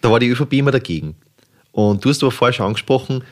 Da 0.01 0.11
war 0.11 0.19
die 0.19 0.29
ÖVP 0.29 0.55
immer 0.55 0.71
dagegen. 0.71 1.17
Und 1.71 2.05
du 2.05 2.09
hast 2.09 2.23
aber 2.23 2.33
vorher 2.33 2.55
schon 2.55 2.67
angesprochen, 2.67 3.23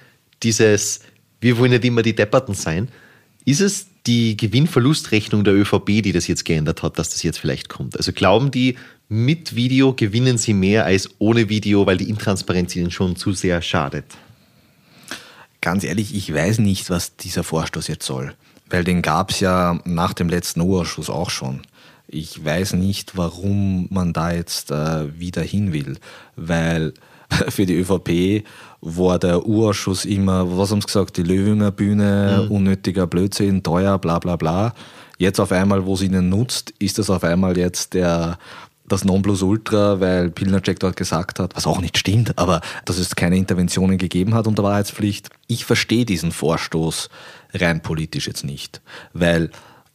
dieses, 0.43 1.01
wir 1.41 1.57
wollen 1.57 1.71
nicht 1.71 1.85
immer 1.85 2.03
die 2.03 2.15
Depperten 2.15 2.55
sein. 2.55 2.89
Ist 3.47 3.61
es 3.61 3.87
die 4.07 4.37
Gewinn-Verlust-Rechnung 4.37 5.43
der 5.43 5.55
ÖVP, 5.55 6.03
die 6.03 6.13
das 6.13 6.27
jetzt 6.27 6.45
geändert 6.45 6.83
hat, 6.83 6.99
dass 6.99 7.11
das 7.11 7.23
jetzt 7.23 7.39
vielleicht 7.39 7.69
kommt? 7.69 7.97
Also 7.97 8.13
glauben 8.13 8.51
die, 8.51 8.77
mit 9.09 9.55
Video 9.55 9.95
gewinnen 9.95 10.39
sie 10.39 10.55
mehr 10.55 10.85
als 10.85 11.09
ohne 11.19 11.49
Video, 11.49 11.87
weil 11.87 11.97
die 11.97 12.09
Intransparenz 12.09 12.75
ihnen 12.77 12.91
schon 12.91 13.17
zu 13.17 13.33
sehr 13.33 13.63
schadet? 13.63 14.05
Ganz 15.61 15.85
ehrlich, 15.85 16.15
ich 16.15 16.33
weiß 16.33 16.59
nicht, 16.59 16.91
was 16.91 17.17
dieser 17.17 17.43
Vorstoß 17.43 17.89
jetzt 17.89 18.07
soll. 18.07 18.35
Weil 18.69 18.85
den 18.85 19.03
gab 19.03 19.31
es 19.31 19.41
ja 19.41 19.81
nach 19.85 20.13
dem 20.13 20.29
letzten 20.29 20.61
U-Ausschuss 20.61 21.09
auch 21.09 21.31
schon. 21.31 21.63
Ich 22.09 22.45
weiß 22.45 22.75
nicht, 22.75 23.17
warum 23.17 23.89
man 23.91 24.13
da 24.13 24.33
jetzt 24.33 24.71
äh, 24.71 25.19
wieder 25.19 25.43
hin 25.43 25.73
will. 25.73 25.99
Weil 26.35 26.95
für 27.49 27.67
die 27.67 27.77
ÖVP 27.77 28.45
war 28.81 29.19
der 29.19 29.47
U-Ausschuss 29.47 30.05
immer, 30.05 30.57
was 30.57 30.71
haben 30.71 30.81
sie 30.81 30.87
gesagt, 30.87 31.17
die 31.17 31.23
Löwinger 31.23 31.71
Bühne, 31.71 32.45
mhm. 32.45 32.51
unnötiger 32.51 33.07
Blödsinn, 33.07 33.63
teuer, 33.63 33.99
bla 33.99 34.19
bla 34.19 34.37
bla. 34.37 34.75
Jetzt 35.19 35.41
auf 35.41 35.51
einmal, 35.51 35.87
wo 35.87 35.95
es 35.95 36.03
ihnen 36.03 36.29
nutzt, 36.29 36.75
ist 36.79 36.99
das 36.99 37.09
auf 37.09 37.25
einmal 37.25 37.57
jetzt 37.57 37.95
der, 37.95 38.39
das 38.89 39.05
Nonplusultra, 39.05 40.01
weil 40.01 40.31
Pilnacek 40.31 40.79
dort 40.79 40.97
gesagt 40.97 41.39
hat, 41.39 41.57
was 41.57 41.67
auch 41.67 41.81
nicht 41.81 41.99
stimmt, 41.99 42.39
aber 42.39 42.61
dass 42.85 42.99
es 42.99 43.17
keine 43.17 43.37
Interventionen 43.37 43.99
gegeben 43.99 44.35
hat 44.35 44.47
unter 44.47 44.63
Wahrheitspflicht. 44.63 45.31
Ich 45.47 45.65
verstehe 45.65 46.05
diesen 46.05 46.33
Vorstoß 46.33 47.09
rein 47.55 47.83
politisch 47.83 48.27
jetzt 48.27 48.45
nicht, 48.45 48.81
weil 49.13 49.51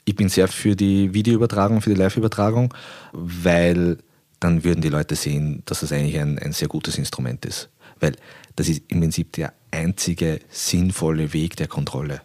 ich 0.06 0.16
bin 0.16 0.30
sehr 0.30 0.48
für 0.48 0.76
die 0.76 1.14
Videoübertragung, 1.14 1.82
für 1.82 1.92
die 1.94 2.00
Live-Übertragung, 2.00 2.74
weil 3.14 3.98
dann 4.40 4.64
würden 4.64 4.82
die 4.82 4.90
Leute 4.90 5.16
sehen, 5.16 5.62
dass 5.66 5.82
das 5.82 5.92
eigentlich 5.92 6.20
ein, 6.20 6.40
ein 6.40 6.52
sehr 6.52 6.68
gutes 6.68 6.98
Instrument 6.98 7.46
ist. 7.46 7.70
Weil 8.00 8.16
das 8.56 8.68
ist 8.68 8.82
im 8.88 9.00
Prinzip 9.00 9.34
der 9.34 9.54
einzige 9.70 10.40
sinnvolle 10.50 11.34
Weg 11.34 11.56
der 11.56 11.68
Kontrolle 11.68 12.22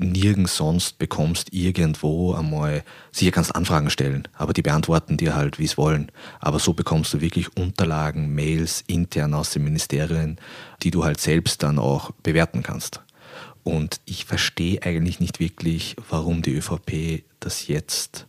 nirgends 0.00 0.56
sonst 0.56 0.98
bekommst 0.98 1.52
irgendwo 1.52 2.34
einmal, 2.34 2.82
sicher 3.12 3.30
kannst 3.30 3.54
Anfragen 3.54 3.90
stellen, 3.90 4.26
aber 4.34 4.52
die 4.52 4.62
beantworten 4.62 5.16
dir 5.16 5.34
halt, 5.34 5.58
wie 5.58 5.64
es 5.64 5.76
wollen. 5.76 6.10
Aber 6.40 6.58
so 6.58 6.72
bekommst 6.72 7.14
du 7.14 7.20
wirklich 7.20 7.56
Unterlagen, 7.56 8.34
Mails 8.34 8.82
intern 8.86 9.34
aus 9.34 9.50
den 9.50 9.64
Ministerien, 9.64 10.38
die 10.82 10.90
du 10.90 11.04
halt 11.04 11.20
selbst 11.20 11.62
dann 11.62 11.78
auch 11.78 12.10
bewerten 12.22 12.62
kannst. 12.62 13.02
Und 13.62 14.00
ich 14.06 14.24
verstehe 14.24 14.82
eigentlich 14.82 15.20
nicht 15.20 15.38
wirklich, 15.38 15.96
warum 16.08 16.42
die 16.42 16.54
ÖVP 16.54 17.24
das 17.40 17.68
jetzt, 17.68 18.26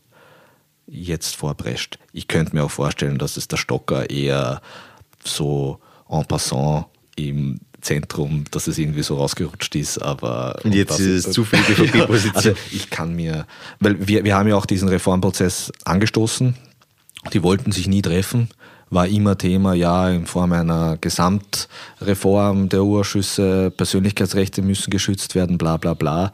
jetzt 0.88 1.36
vorprescht. 1.36 2.00
Ich 2.12 2.28
könnte 2.28 2.56
mir 2.56 2.64
auch 2.64 2.72
vorstellen, 2.72 3.18
dass 3.18 3.38
es 3.38 3.48
der 3.48 3.58
Stocker 3.58 4.10
eher 4.10 4.62
so 5.24 5.80
en 6.10 6.26
passant 6.26 6.88
im 7.16 7.60
Zentrum, 7.82 8.46
dass 8.52 8.68
es 8.68 8.78
irgendwie 8.78 9.04
so 9.04 9.18
rausgerutscht 9.18 9.76
ist, 9.76 9.98
aber. 9.98 10.60
Und 10.64 10.74
jetzt 10.74 11.00
ist 11.00 11.28
es 11.28 11.34
zu 11.34 11.44
viel 11.44 11.60
ÖVP-Position. 11.70 12.36
also 12.36 12.54
ich 12.72 12.90
kann 12.90 13.16
mir, 13.16 13.46
weil 13.80 14.08
wir, 14.08 14.24
wir 14.24 14.36
haben 14.36 14.48
ja 14.48 14.56
auch 14.56 14.66
diesen 14.66 14.88
Reformprozess 14.88 15.72
angestoßen, 15.84 16.56
die 17.34 17.44
wollten 17.44 17.72
sich 17.72 17.88
nie 17.88 18.02
treffen 18.02 18.50
war 18.92 19.08
immer 19.08 19.38
Thema, 19.38 19.74
ja, 19.74 20.10
in 20.10 20.26
Form 20.28 20.52
einer 20.52 20.98
Gesamtreform 21.00 22.68
der 22.70 22.84
Urschüsse, 22.84 23.72
Persönlichkeitsrechte 23.72 24.62
müssen 24.62 24.92
geschützt 24.92 25.34
werden, 25.34 25.58
bla 25.58 25.78
bla 25.78 25.94
bla. 25.94 26.32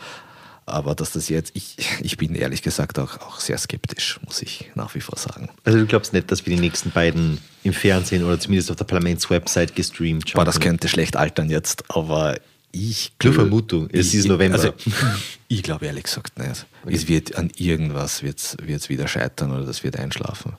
Aber 0.67 0.95
dass 0.95 1.11
das 1.11 1.29
jetzt, 1.29 1.51
ich, 1.55 1.77
ich 2.01 2.17
bin 2.17 2.35
ehrlich 2.35 2.61
gesagt 2.61 2.99
auch, 2.99 3.21
auch 3.21 3.39
sehr 3.39 3.57
skeptisch, 3.57 4.19
muss 4.25 4.41
ich 4.41 4.69
nach 4.75 4.93
wie 4.95 4.99
vor 4.99 5.17
sagen. 5.17 5.49
Also 5.63 5.79
du 5.79 5.85
glaubst 5.85 6.11
nicht, 6.11 6.29
dass 6.29 6.45
wir 6.45 6.53
die 6.53 6.61
nächsten 6.61 6.91
beiden 6.91 7.37
im 7.63 7.71
Fernsehen 7.71 8.23
oder 8.25 8.37
zumindest 8.37 8.69
auf 8.69 8.75
der 8.75 8.83
Parlamentswebsite 8.83 9.73
gestreamt? 9.73 10.33
Boah, 10.33 10.43
das 10.43 10.59
könnte 10.59 10.89
schlecht 10.89 11.15
altern 11.15 11.49
jetzt, 11.49 11.85
aber 11.89 12.37
ich 12.73 13.13
Nur 13.23 13.33
Vermutung, 13.33 13.89
es 13.93 14.13
ist 14.13 14.27
November. 14.27 14.57
Also, 14.57 14.73
ich 15.47 15.63
glaube 15.63 15.85
ehrlich 15.85 16.03
gesagt 16.03 16.37
nicht. 16.37 16.65
Okay. 16.83 16.93
Es 16.93 17.07
wird 17.07 17.37
an 17.37 17.49
irgendwas 17.55 18.21
wird's, 18.21 18.57
wird's 18.61 18.89
wieder 18.89 19.07
scheitern 19.07 19.51
oder 19.51 19.65
das 19.65 19.85
wird 19.85 19.97
einschlafen. 19.97 20.57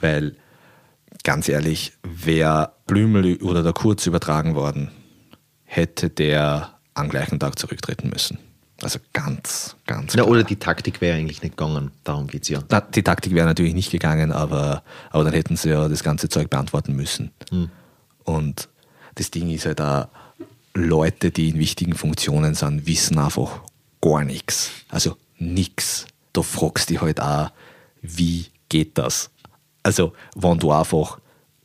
Weil 0.00 0.34
ganz 1.24 1.46
ehrlich, 1.50 1.92
wäre 2.02 2.72
Blümel 2.86 3.36
oder 3.42 3.62
der 3.62 3.74
Kurz 3.74 4.06
übertragen 4.06 4.54
worden, 4.54 4.90
hätte 5.64 6.08
der 6.08 6.78
am 6.94 7.10
gleichen 7.10 7.38
Tag 7.38 7.58
zurücktreten 7.58 8.08
müssen. 8.08 8.38
Also 8.82 8.98
ganz, 9.12 9.76
ganz. 9.86 10.14
Ja, 10.14 10.24
oder 10.24 10.44
die 10.44 10.56
Taktik 10.56 11.00
wäre 11.00 11.16
eigentlich 11.16 11.42
nicht 11.42 11.56
gegangen. 11.56 11.92
Darum 12.04 12.26
geht 12.26 12.42
es 12.42 12.48
ja. 12.48 12.62
Na, 12.68 12.80
die 12.80 13.02
Taktik 13.02 13.34
wäre 13.34 13.46
natürlich 13.46 13.74
nicht 13.74 13.90
gegangen, 13.90 14.32
aber, 14.32 14.82
aber 15.10 15.24
dann 15.24 15.32
hätten 15.32 15.56
sie 15.56 15.70
ja 15.70 15.88
das 15.88 16.02
ganze 16.02 16.28
Zeug 16.28 16.50
beantworten 16.50 16.94
müssen. 16.94 17.30
Hm. 17.50 17.70
Und 18.24 18.68
das 19.14 19.30
Ding 19.30 19.50
ist 19.50 19.66
halt 19.66 19.80
da, 19.80 20.10
Leute, 20.74 21.30
die 21.30 21.50
in 21.50 21.58
wichtigen 21.58 21.94
Funktionen 21.94 22.54
sind, 22.54 22.86
wissen 22.86 23.18
einfach 23.18 23.60
gar 24.00 24.24
nichts. 24.24 24.70
Also 24.88 25.16
nichts. 25.38 26.06
Da 26.32 26.42
fragst 26.42 26.88
du 26.88 26.94
dich 26.94 27.02
halt 27.02 27.20
auch, 27.20 27.50
wie 28.00 28.46
geht 28.68 28.96
das? 28.98 29.30
Also, 29.82 30.12
wenn 30.34 30.58
du 30.58 30.72
einfach 30.72 31.18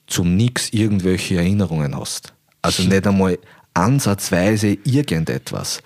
zum 0.07 0.35
Nix 0.35 0.69
irgendwelche 0.69 1.37
Erinnerungen 1.37 1.97
hast. 1.97 2.33
Also 2.61 2.83
nicht 2.83 3.05
einmal 3.05 3.37
ansatzweise 3.73 4.77
irgendetwas. 4.83 5.81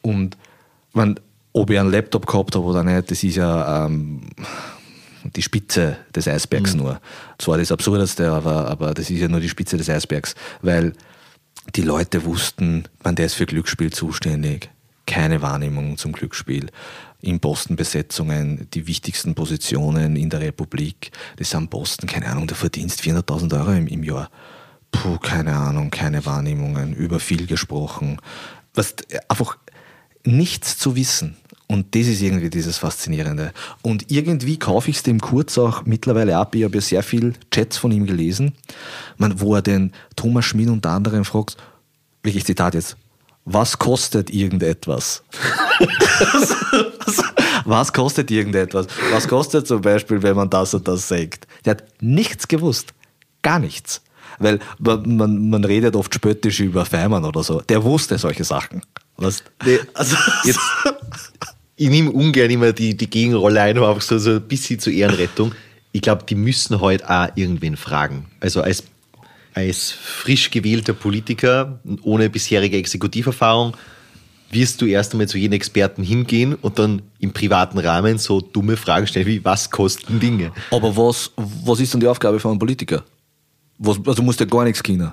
Und 0.00 0.36
wenn, 0.94 1.18
ob 1.52 1.70
ich 1.70 1.78
einen 1.78 1.90
Laptop 1.90 2.26
gehabt 2.26 2.54
habe 2.54 2.64
oder 2.64 2.82
nicht, 2.82 3.10
das 3.10 3.22
ist 3.22 3.36
ja 3.36 3.86
ähm, 3.86 4.22
die 5.24 5.42
Spitze 5.42 5.98
des 6.14 6.28
Eisbergs 6.28 6.74
mhm. 6.74 6.80
nur. 6.80 7.00
Zwar 7.38 7.58
das 7.58 7.72
Absurdeste, 7.72 8.30
aber, 8.30 8.68
aber 8.68 8.94
das 8.94 9.10
ist 9.10 9.20
ja 9.20 9.28
nur 9.28 9.40
die 9.40 9.48
Spitze 9.48 9.76
des 9.76 9.88
Eisbergs, 9.88 10.34
weil 10.62 10.92
die 11.74 11.82
Leute 11.82 12.24
wussten, 12.24 12.84
man 13.04 13.14
der 13.14 13.26
ist 13.26 13.34
für 13.34 13.46
Glücksspiel 13.46 13.92
zuständig. 13.92 14.70
Keine 15.06 15.42
Wahrnehmung 15.42 15.96
zum 15.98 16.12
Glücksspiel 16.12 16.68
in 17.20 17.38
Postenbesetzungen 17.38 18.68
die 18.74 18.86
wichtigsten 18.86 19.34
Positionen 19.34 20.16
in 20.16 20.28
der 20.28 20.40
Republik. 20.40 21.12
Das 21.36 21.50
sind 21.50 21.70
Posten, 21.70 22.06
keine 22.06 22.26
Ahnung, 22.26 22.46
der 22.48 22.56
verdienst 22.56 23.00
400.000 23.00 23.58
Euro 23.60 23.72
im, 23.72 23.86
im 23.86 24.02
Jahr. 24.02 24.30
Puh, 24.90 25.18
keine 25.18 25.54
Ahnung, 25.54 25.90
keine 25.90 26.26
Wahrnehmungen, 26.26 26.92
über 26.92 27.20
viel 27.20 27.46
gesprochen. 27.46 28.18
Was, 28.74 28.96
einfach 29.28 29.56
nichts 30.24 30.78
zu 30.78 30.96
wissen. 30.96 31.36
Und 31.66 31.94
das 31.94 32.06
ist 32.06 32.20
irgendwie 32.20 32.50
dieses 32.50 32.76
Faszinierende. 32.76 33.52
Und 33.80 34.10
irgendwie 34.10 34.58
kaufe 34.58 34.90
ich 34.90 34.96
es 34.96 35.02
dem 35.02 35.20
Kurz 35.20 35.56
auch 35.56 35.86
mittlerweile 35.86 36.36
ab. 36.36 36.54
Ich 36.54 36.64
habe 36.64 36.74
ja 36.74 36.80
sehr 36.82 37.02
viel 37.02 37.32
Chats 37.50 37.78
von 37.78 37.90
ihm 37.92 38.04
gelesen, 38.04 38.52
man, 39.16 39.40
wo 39.40 39.54
er 39.54 39.62
den 39.62 39.92
Thomas 40.14 40.44
Schmid 40.44 40.68
unter 40.68 40.90
anderem 40.90 41.24
fragt, 41.24 41.56
wirklich 42.22 42.44
Zitat 42.44 42.74
jetzt, 42.74 42.96
was 43.44 43.78
kostet 43.78 44.30
irgendetwas? 44.30 45.22
was 47.64 47.92
kostet 47.92 48.30
irgendetwas? 48.30 48.86
Was 49.10 49.26
kostet 49.26 49.66
zum 49.66 49.80
Beispiel, 49.80 50.22
wenn 50.22 50.36
man 50.36 50.50
das 50.50 50.74
und 50.74 50.86
das 50.86 51.08
sagt? 51.08 51.46
Der 51.64 51.72
hat 51.72 51.84
nichts 52.00 52.46
gewusst. 52.48 52.94
Gar 53.42 53.58
nichts. 53.58 54.02
Weil 54.38 54.60
man, 54.78 55.16
man, 55.16 55.50
man 55.50 55.64
redet 55.64 55.96
oft 55.96 56.14
spöttisch 56.14 56.60
über 56.60 56.84
Feimann 56.84 57.24
oder 57.24 57.42
so. 57.42 57.60
Der 57.62 57.82
wusste 57.82 58.18
solche 58.18 58.44
Sachen. 58.44 58.82
Was? 59.16 59.42
Nee, 59.64 59.78
also 59.94 60.16
jetzt, 60.44 60.60
ich 61.76 61.88
nehme 61.88 62.10
ungern 62.10 62.50
immer 62.50 62.72
die, 62.72 62.96
die 62.96 63.08
Gegenrolle 63.08 63.60
ein, 63.60 63.76
aber 63.76 63.88
einfach 63.90 64.02
so, 64.02 64.18
so 64.18 64.32
ein 64.32 64.42
bisschen 64.42 64.78
zur 64.78 64.92
Ehrenrettung. 64.92 65.54
Ich 65.92 66.02
glaube, 66.02 66.24
die 66.24 66.34
müssen 66.34 66.80
heute 66.80 67.06
halt 67.06 67.32
auch 67.32 67.36
irgendwen 67.36 67.76
fragen. 67.76 68.26
Also 68.40 68.62
als 68.62 68.84
als 69.54 69.90
frisch 69.90 70.50
gewählter 70.50 70.94
Politiker 70.94 71.78
ohne 72.02 72.30
bisherige 72.30 72.78
Exekutiverfahrung 72.78 73.76
wirst 74.50 74.80
du 74.80 74.86
erst 74.86 75.12
einmal 75.12 75.28
zu 75.28 75.38
jedem 75.38 75.54
Experten 75.54 76.02
hingehen 76.02 76.54
und 76.54 76.78
dann 76.78 77.02
im 77.18 77.32
privaten 77.32 77.78
Rahmen 77.78 78.18
so 78.18 78.40
dumme 78.40 78.76
Fragen 78.76 79.06
stellen 79.06 79.26
wie, 79.26 79.44
was 79.44 79.70
kosten 79.70 80.20
Dinge? 80.20 80.52
Aber 80.70 80.94
was, 80.96 81.30
was 81.36 81.80
ist 81.80 81.94
dann 81.94 82.00
die 82.00 82.06
Aufgabe 82.06 82.38
von 82.38 82.52
einem 82.52 82.58
Politiker? 82.58 83.02
Was, 83.78 83.98
also 84.06 84.22
musst 84.22 84.40
du 84.40 84.44
ja 84.44 84.50
gar 84.50 84.64
nichts 84.64 84.82
kennen. 84.82 85.12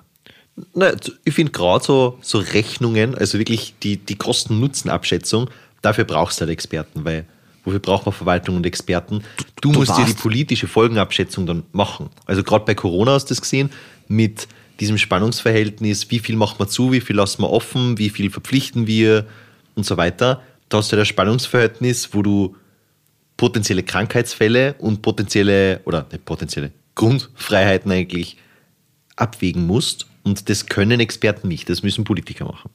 Na, 0.74 0.92
ich 1.24 1.34
finde 1.34 1.52
gerade 1.52 1.84
so, 1.84 2.18
so 2.22 2.40
Rechnungen, 2.40 3.16
also 3.16 3.38
wirklich 3.38 3.76
die, 3.84 3.98
die 3.98 4.16
Kosten-Nutzen-Abschätzung, 4.16 5.50
dafür 5.82 6.04
brauchst 6.04 6.40
du 6.40 6.42
halt 6.42 6.52
Experten, 6.52 7.06
weil 7.06 7.26
wofür 7.64 7.80
braucht 7.80 8.06
man 8.06 8.14
Verwaltung 8.14 8.56
und 8.56 8.66
Experten? 8.66 9.24
Du, 9.62 9.72
du 9.72 9.80
musst 9.80 9.98
dir 9.98 10.06
die 10.06 10.14
politische 10.14 10.68
Folgenabschätzung 10.68 11.46
dann 11.46 11.64
machen. 11.72 12.10
Also 12.26 12.44
gerade 12.44 12.66
bei 12.66 12.76
Corona 12.76 13.14
hast 13.14 13.26
du 13.26 13.34
das 13.34 13.42
gesehen, 13.42 13.70
mit 14.08 14.48
diesem 14.80 14.98
Spannungsverhältnis, 14.98 16.10
wie 16.10 16.20
viel 16.20 16.36
macht 16.36 16.60
man 16.60 16.70
zu, 16.70 16.92
wie 16.92 17.02
viel 17.02 17.16
lassen 17.16 17.42
wir 17.42 17.50
offen, 17.50 17.98
wie 17.98 18.10
viel 18.10 18.30
verpflichten 18.30 18.88
wir 18.88 19.26
und 19.76 19.86
so 19.86 19.98
weiter. 19.98 20.42
Da 20.70 20.78
hast 20.78 20.92
du 20.92 20.96
das 20.96 21.08
Spannungsverhältnis, 21.08 22.10
wo 22.14 22.22
du 22.22 22.56
potenzielle 23.38 23.84
Krankheitsfälle 23.84 24.76
und 24.80 25.02
potenzielle, 25.02 25.82
oder 25.86 26.06
nicht 26.12 26.26
potenzielle, 26.26 26.72
Grundfreiheiten 26.96 27.92
eigentlich 27.92 28.38
abwägen 29.16 29.66
musst. 29.66 30.08
Und 30.30 30.48
das 30.48 30.68
können 30.68 31.00
Experten 31.00 31.48
nicht, 31.48 31.70
das 31.70 31.82
müssen 31.82 32.04
Politiker 32.04 32.46
machen. 32.46 32.70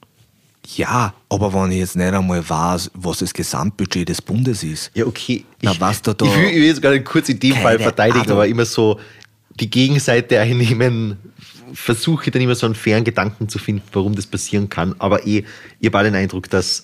Ja, 0.75 1.13
aber 1.29 1.53
wenn 1.53 1.71
ich 1.71 1.77
jetzt 1.77 1.95
nicht 1.95 2.13
einmal 2.13 2.47
weiß, 2.47 2.91
was 2.95 3.19
das 3.19 3.33
Gesamtbudget 3.33 4.09
des 4.09 4.21
Bundes 4.21 4.61
ist. 4.61 4.91
Ja, 4.93 5.05
okay. 5.05 5.45
Na, 5.61 5.71
ich, 5.71 5.79
was 5.79 6.01
da 6.01 6.13
da 6.13 6.25
ich, 6.25 6.35
will, 6.35 6.49
ich 6.49 6.55
will 6.55 6.65
jetzt 6.65 6.83
nicht 6.83 7.05
kurz 7.05 7.29
in 7.29 7.39
dem 7.39 7.55
Fall 7.55 7.79
verteidigen, 7.79 8.21
Ahnung. 8.21 8.31
aber 8.33 8.47
immer 8.47 8.65
so, 8.65 8.99
die 9.57 9.69
Gegenseite 9.69 10.37
einnehmen, 10.37 11.17
versuche 11.73 12.29
dann 12.29 12.41
immer 12.41 12.55
so 12.55 12.65
einen 12.65 12.75
fairen 12.75 13.05
Gedanken 13.05 13.47
zu 13.47 13.57
finden, 13.57 13.83
warum 13.93 14.15
das 14.15 14.27
passieren 14.27 14.67
kann. 14.67 14.95
Aber 14.99 15.25
eh, 15.25 15.45
ich 15.79 15.93
habe 15.93 16.03
den 16.03 16.15
Eindruck, 16.15 16.49
dass, 16.49 16.83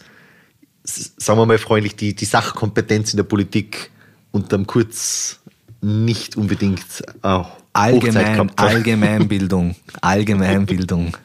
sagen 0.83 1.37
wir 1.37 1.45
mal 1.45 1.57
freundlich, 1.57 1.97
die, 1.97 2.15
die 2.15 2.25
Sachkompetenz 2.25 3.11
in 3.11 3.17
der 3.17 3.25
Politik 3.25 3.91
unterm 4.31 4.65
Kurz 4.67 5.39
nicht 5.81 6.37
unbedingt 6.37 6.85
äh, 7.23 7.43
Allgemein, 7.73 8.51
Allgemeinbildung. 8.57 9.75
Allgemeinbildung. 10.01 11.15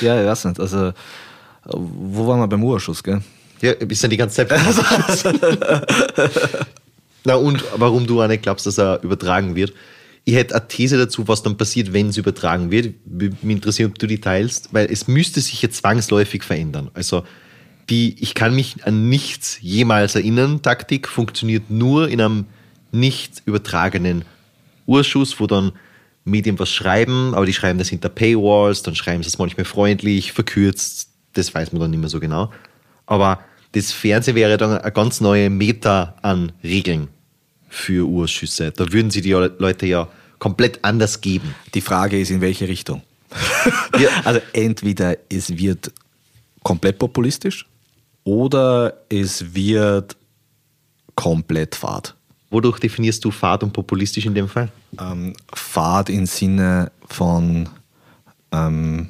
ja, 0.00 0.20
ich 0.20 0.26
weiß 0.26 0.44
nicht. 0.46 0.60
Also, 0.60 0.92
wo 1.64 2.26
waren 2.26 2.38
wir 2.40 2.46
beim 2.46 2.62
Urschuss, 2.62 3.02
gell? 3.02 3.20
Ja, 3.60 3.74
wir 3.78 3.96
sind 3.96 4.10
die 4.10 4.16
ganze 4.16 4.46
Zeit. 4.46 4.60
Na 7.24 7.34
und 7.34 7.64
warum 7.76 8.06
du 8.06 8.22
auch 8.22 8.28
nicht 8.28 8.42
glaubst, 8.42 8.66
dass 8.66 8.78
er 8.78 9.02
übertragen 9.02 9.54
wird. 9.54 9.74
Ich 10.24 10.34
hätte 10.34 10.54
eine 10.54 10.68
These 10.68 10.96
dazu, 10.96 11.26
was 11.28 11.42
dann 11.42 11.56
passiert, 11.56 11.92
wenn 11.92 12.08
es 12.08 12.16
übertragen 12.16 12.70
wird. 12.70 12.94
Mich 13.06 13.32
interessiert, 13.42 13.90
ob 13.90 13.98
du 13.98 14.06
die 14.06 14.20
teilst, 14.20 14.72
weil 14.72 14.86
es 14.90 15.08
müsste 15.08 15.40
sich 15.40 15.60
ja 15.60 15.70
zwangsläufig 15.70 16.44
verändern. 16.44 16.90
Also 16.94 17.24
die 17.90 18.22
Ich 18.22 18.34
kann 18.34 18.54
mich 18.54 18.84
an 18.84 19.08
nichts 19.08 19.58
jemals 19.60 20.14
erinnern, 20.14 20.62
Taktik 20.62 21.08
funktioniert 21.08 21.70
nur 21.70 22.08
in 22.08 22.20
einem 22.20 22.46
nicht 22.92 23.42
übertragenen 23.44 24.24
Urschuss, 24.86 25.38
wo 25.40 25.46
dann 25.46 25.72
Medien 26.24 26.58
was 26.58 26.70
schreiben, 26.70 27.34
aber 27.34 27.46
die 27.46 27.52
schreiben 27.52 27.78
das 27.78 27.88
hinter 27.88 28.08
Paywalls, 28.08 28.82
dann 28.82 28.94
schreiben 28.94 29.22
sie 29.22 29.28
es 29.28 29.38
manchmal 29.38 29.64
freundlich, 29.64 30.32
verkürzt, 30.32 31.08
das 31.32 31.54
weiß 31.54 31.72
man 31.72 31.80
dann 31.80 31.90
nicht 31.90 32.00
mehr 32.00 32.08
so 32.08 32.20
genau. 32.20 32.50
Aber 33.06 33.40
das 33.72 33.92
Fernsehen 33.92 34.36
wäre 34.36 34.56
dann 34.56 34.78
eine 34.78 34.92
ganz 34.92 35.20
neue 35.20 35.48
Meta 35.48 36.16
an 36.22 36.52
Regeln 36.62 37.08
für 37.68 38.06
Urschüsse. 38.06 38.72
Da 38.72 38.92
würden 38.92 39.10
sie 39.10 39.20
die 39.20 39.32
Leute 39.32 39.86
ja 39.86 40.08
komplett 40.38 40.80
anders 40.82 41.20
geben. 41.20 41.54
Die 41.74 41.80
Frage 41.80 42.20
ist, 42.20 42.30
in 42.30 42.40
welche 42.40 42.68
Richtung? 42.68 43.02
ja. 43.98 44.08
Also 44.24 44.40
entweder 44.52 45.16
es 45.28 45.56
wird 45.56 45.92
komplett 46.62 46.98
populistisch 46.98 47.66
oder 48.24 49.04
es 49.08 49.54
wird 49.54 50.16
komplett 51.14 51.76
Fahrt. 51.76 52.16
Wodurch 52.50 52.80
definierst 52.80 53.24
du 53.24 53.30
Fahrt 53.30 53.62
und 53.62 53.72
populistisch 53.72 54.26
in 54.26 54.34
dem 54.34 54.48
Fall? 54.48 54.70
Ähm, 54.98 55.34
Fahrt 55.54 56.10
im 56.10 56.26
Sinne 56.26 56.90
von, 57.06 57.68
ähm, 58.52 59.08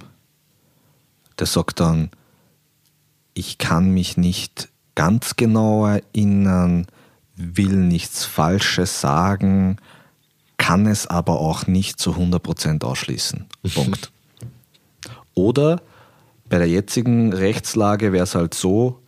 der 1.38 1.46
sagt 1.46 1.80
dann, 1.80 2.10
Ich 3.32 3.58
kann 3.58 3.90
mich 3.90 4.16
nicht 4.16 4.68
ganz 4.94 5.36
genau 5.36 5.86
erinnern, 5.86 6.86
will 7.36 7.74
nichts 7.76 8.26
Falsches 8.26 9.00
sagen, 9.00 9.78
kann 10.58 10.84
es 10.86 11.06
aber 11.06 11.40
auch 11.40 11.66
nicht 11.66 11.98
zu 11.98 12.12
100% 12.12 12.84
ausschließen. 12.84 13.46
Punkt. 13.74 14.12
Oder 15.34 15.80
bei 16.50 16.58
der 16.58 16.68
jetzigen 16.68 17.32
Rechtslage 17.32 18.12
wäre 18.12 18.24
es 18.24 18.34
halt 18.34 18.52
so, 18.52 18.99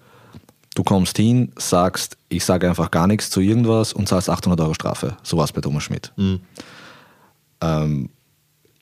du 0.75 0.83
kommst 0.83 1.17
hin, 1.17 1.53
sagst, 1.57 2.17
ich 2.29 2.45
sage 2.45 2.69
einfach 2.69 2.91
gar 2.91 3.07
nichts 3.07 3.31
zu 3.31 3.41
irgendwas 3.41 3.93
und 3.93 4.09
zahlst 4.09 4.31
800 4.31 4.61
Euro 4.61 4.75
Strafe. 4.75 5.17
So 5.23 5.37
war 5.37 5.45
es 5.45 5.53
bei 5.53 5.61
Thomas 5.61 5.85
Schmidt. 5.85 6.13
Mhm. 6.17 6.41
Ähm, 7.61 8.11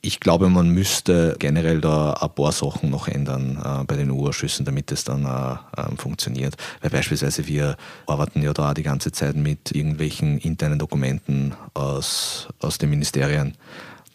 ich 0.03 0.19
glaube, 0.19 0.49
man 0.49 0.71
müsste 0.71 1.37
generell 1.39 1.81
da 1.81 2.15
ein 2.15 2.31
paar 2.31 2.53
Sachen 2.53 2.89
noch 2.91 3.07
ändern 3.07 3.61
äh, 3.63 3.85
bei 3.85 3.97
den 3.97 4.11
Urschüssen, 4.11 4.65
damit 4.65 4.91
es 4.93 5.05
dann 5.05 5.27
äh, 5.27 5.81
äh, 5.81 5.97
funktioniert. 5.97 6.57
Weil 6.81 6.91
beispielsweise 6.91 7.47
wir 7.47 7.77
arbeiten 8.07 8.41
ja 8.41 8.55
da 8.55 8.73
die 8.73 8.83
ganze 8.83 9.13
Zeit 9.13 9.37
mit 9.37 9.73
irgendwelchen 9.73 10.39
internen 10.39 10.79
Dokumenten 10.79 11.55
aus, 11.75 12.49
aus 12.61 12.79
den 12.79 12.89
Ministerien, 12.91 13.57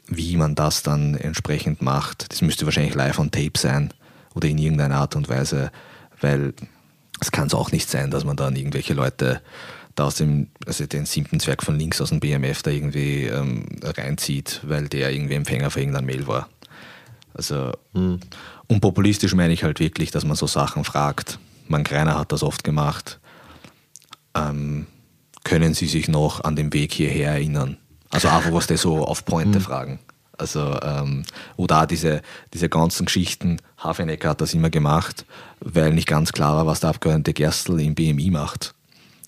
wie 0.07 0.37
man 0.37 0.55
das 0.55 0.81
dann 0.81 1.15
entsprechend 1.15 1.83
macht. 1.83 2.31
Das 2.31 2.41
müsste 2.41 2.65
wahrscheinlich 2.65 2.95
live 2.95 3.19
on 3.19 3.29
tape 3.29 3.57
sein 3.57 3.93
oder 4.33 4.47
in 4.47 4.57
irgendeiner 4.57 4.97
Art 4.97 5.15
und 5.15 5.29
Weise, 5.29 5.71
weil 6.19 6.53
es 7.19 7.31
kann 7.31 7.47
es 7.47 7.53
auch 7.53 7.71
nicht 7.71 7.89
sein, 7.89 8.11
dass 8.11 8.25
man 8.25 8.35
dann 8.35 8.55
irgendwelche 8.55 8.93
Leute 8.93 9.41
da 9.95 10.05
aus 10.05 10.15
dem, 10.15 10.49
also 10.65 10.85
den 10.85 11.05
siebten 11.05 11.39
Zwerg 11.39 11.63
von 11.63 11.79
links 11.79 12.01
aus 12.01 12.09
dem 12.09 12.19
BMF 12.19 12.61
da 12.63 12.71
irgendwie 12.71 13.23
ähm, 13.23 13.65
reinzieht, 13.83 14.61
weil 14.63 14.89
der 14.89 15.11
irgendwie 15.11 15.35
Empfänger 15.35 15.71
für 15.71 15.79
irgendein 15.79 16.05
Mail 16.05 16.27
war. 16.27 16.49
Also, 17.33 17.71
mhm. 17.93 18.19
und 18.67 18.81
populistisch 18.81 19.33
meine 19.33 19.53
ich 19.53 19.63
halt 19.63 19.79
wirklich, 19.79 20.11
dass 20.11 20.25
man 20.25 20.35
so 20.35 20.47
Sachen 20.47 20.83
fragt. 20.83 21.39
Man 21.67 21.83
Greiner 21.83 22.17
hat 22.17 22.31
das 22.31 22.43
oft 22.43 22.63
gemacht. 22.63 23.19
Ähm, 24.35 24.87
können 25.43 25.73
Sie 25.73 25.87
sich 25.87 26.07
noch 26.07 26.43
an 26.43 26.55
den 26.55 26.73
Weg 26.73 26.93
hierher 26.93 27.31
erinnern? 27.33 27.77
Also 28.09 28.29
einfach, 28.29 28.53
was 28.53 28.67
die 28.67 28.77
so 28.77 29.05
auf 29.05 29.25
Pointe 29.25 29.59
mhm. 29.59 29.63
fragen. 29.63 29.99
Also, 30.37 30.77
ähm, 30.81 31.23
oder 31.55 31.83
auch 31.83 31.85
diese, 31.85 32.21
diese 32.53 32.69
ganzen 32.69 33.05
Geschichten, 33.05 33.61
Hafenecker 33.81 34.29
hat 34.29 34.41
das 34.41 34.53
immer 34.53 34.69
gemacht, 34.69 35.25
weil 35.59 35.93
nicht 35.93 36.07
ganz 36.07 36.31
klar 36.31 36.57
war, 36.57 36.65
was 36.65 36.81
der 36.81 36.91
Abgeordnete 36.91 37.33
Gerstl 37.33 37.79
im 37.79 37.95
BMI 37.95 38.31
macht 38.31 38.75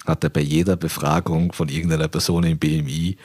hat 0.07 0.23
er 0.23 0.29
bei 0.29 0.41
jeder 0.41 0.77
Befragung 0.77 1.51
von 1.51 1.67
irgendeiner 1.67 2.07
Person 2.07 2.43
im 2.45 2.57
BMI 2.57 3.17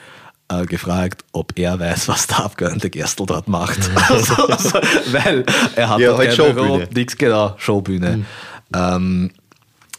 äh, 0.48 0.66
gefragt, 0.66 1.24
ob 1.32 1.56
er 1.58 1.78
weiß, 1.78 2.08
was 2.08 2.26
der 2.26 2.44
Abgeordnete 2.44 2.90
Gerstl 2.90 3.24
dort 3.26 3.48
macht. 3.48 3.78
also, 4.08 4.34
also, 4.46 4.80
weil 5.12 5.44
er 5.76 5.88
hat 5.88 6.00
ja, 6.00 6.16
halt 6.16 6.34
Showbühne. 6.34 6.88
nichts, 6.92 7.16
genau, 7.16 7.54
Showbühne. 7.56 8.18
Mhm. 8.18 8.26
Ähm, 8.74 9.30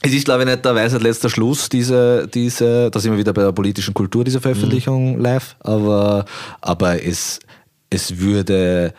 es 0.02 0.12
ist, 0.12 0.26
glaube 0.26 0.44
ich, 0.44 0.50
nicht 0.50 0.66
der 0.66 0.76
Weisheit 0.76 1.02
letzter 1.02 1.30
Schluss, 1.30 1.70
diese, 1.70 2.28
diese, 2.28 2.92
da 2.92 3.00
sind 3.00 3.14
wir 3.14 3.18
wieder 3.18 3.32
bei 3.32 3.44
der 3.44 3.54
politischen 3.54 3.94
Kultur, 3.94 4.26
diese 4.26 4.42
Veröffentlichung 4.42 5.16
mhm. 5.16 5.22
live, 5.22 5.56
aber, 5.62 6.26
aber 6.60 7.02
es, 7.02 7.40
es 7.94 8.18
würde 8.20 8.94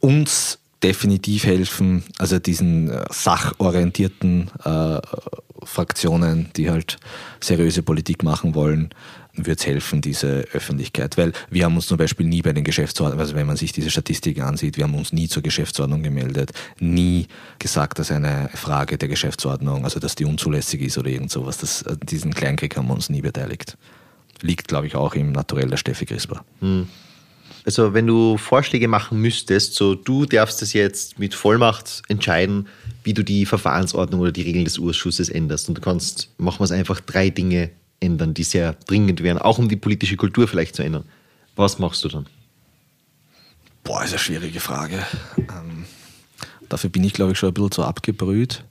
uns 0.00 0.58
definitiv 0.82 1.44
helfen, 1.44 2.04
also 2.18 2.38
diesen 2.38 2.90
äh, 2.90 3.04
sachorientierten 3.10 4.50
äh, 4.64 5.00
Fraktionen, 5.64 6.48
die 6.56 6.70
halt 6.70 6.98
seriöse 7.40 7.82
Politik 7.82 8.22
machen 8.22 8.54
wollen, 8.54 8.90
wird 9.34 9.58
es 9.58 9.66
helfen, 9.66 10.00
diese 10.00 10.44
Öffentlichkeit. 10.52 11.18
Weil 11.18 11.32
wir 11.50 11.64
haben 11.64 11.74
uns 11.74 11.88
zum 11.88 11.96
Beispiel 11.96 12.26
nie 12.26 12.42
bei 12.42 12.52
den 12.52 12.62
Geschäftsordnungen, 12.62 13.20
also 13.20 13.34
wenn 13.34 13.46
man 13.46 13.56
sich 13.56 13.72
diese 13.72 13.90
Statistiken 13.90 14.42
ansieht, 14.42 14.76
wir 14.76 14.84
haben 14.84 14.94
uns 14.94 15.12
nie 15.12 15.28
zur 15.28 15.42
Geschäftsordnung 15.42 16.04
gemeldet, 16.04 16.52
nie 16.78 17.26
gesagt, 17.58 17.98
dass 17.98 18.12
eine 18.12 18.50
Frage 18.54 18.98
der 18.98 19.08
Geschäftsordnung, 19.08 19.82
also 19.82 19.98
dass 19.98 20.14
die 20.14 20.24
unzulässig 20.24 20.80
ist 20.82 20.96
oder 20.96 21.10
irgend 21.10 21.32
sowas. 21.32 21.58
Das, 21.58 21.82
äh, 21.82 21.96
diesen 22.00 22.32
Kleinkrieg 22.32 22.76
haben 22.76 22.86
wir 22.86 22.94
uns 22.94 23.10
nie 23.10 23.22
beteiligt. 23.22 23.76
Liegt, 24.42 24.68
glaube 24.68 24.86
ich, 24.86 24.94
auch 24.94 25.14
im 25.14 25.32
Naturell 25.32 25.68
der 25.68 25.78
Steffi 25.78 26.06
Crisper. 26.06 26.44
Hm. 26.60 26.86
Also 27.66 27.94
wenn 27.94 28.06
du 28.06 28.38
Vorschläge 28.38 28.86
machen 28.86 29.20
müsstest, 29.20 29.74
so 29.74 29.96
du 29.96 30.24
darfst 30.24 30.62
es 30.62 30.72
jetzt 30.72 31.18
mit 31.18 31.34
Vollmacht 31.34 32.02
entscheiden, 32.06 32.68
wie 33.02 33.12
du 33.12 33.24
die 33.24 33.44
Verfahrensordnung 33.44 34.20
oder 34.20 34.30
die 34.30 34.42
Regeln 34.42 34.64
des 34.64 34.78
Ausschusses 34.78 35.28
änderst. 35.28 35.68
Und 35.68 35.76
du 35.76 35.80
kannst, 35.80 36.30
machen 36.38 36.60
wir 36.60 36.64
es 36.64 36.70
einfach, 36.70 37.00
drei 37.00 37.28
Dinge 37.28 37.70
ändern, 37.98 38.34
die 38.34 38.44
sehr 38.44 38.74
dringend 38.86 39.20
wären, 39.20 39.38
auch 39.38 39.58
um 39.58 39.68
die 39.68 39.74
politische 39.74 40.16
Kultur 40.16 40.46
vielleicht 40.46 40.76
zu 40.76 40.84
ändern. 40.84 41.02
Was 41.56 41.80
machst 41.80 42.04
du 42.04 42.08
dann? 42.08 42.26
Boah, 43.82 44.04
ist 44.04 44.10
eine 44.10 44.20
schwierige 44.20 44.60
Frage. 44.60 45.04
Ähm, 45.36 45.86
dafür 46.68 46.90
bin 46.90 47.02
ich, 47.02 47.14
glaube 47.14 47.32
ich, 47.32 47.38
schon 47.38 47.50
ein 47.50 47.54
bisschen 47.54 47.72
zu 47.72 47.82
abgebrüht. 47.82 48.62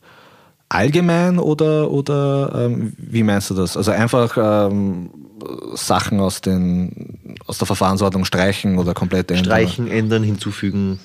Allgemein 0.76 1.40
oder, 1.40 1.90
oder 1.90 2.66
ähm, 2.66 2.94
wie 2.98 3.24
meinst 3.24 3.50
du 3.50 3.54
das? 3.54 3.78
Also 3.78 3.92
einfach 3.92 4.38
ähm, 4.38 5.10
Sachen 5.76 6.20
aus, 6.20 6.42
den, 6.42 7.38
aus 7.46 7.58
der 7.60 7.66
Verfahrensordnung 7.68 8.26
streichen 8.26 8.78
oder 8.78 8.94
komplett 8.94 9.32
ändern? 9.32 9.46
Streichen, 9.46 9.88
ändern, 9.88 10.24
hinzufügen. 10.24 11.00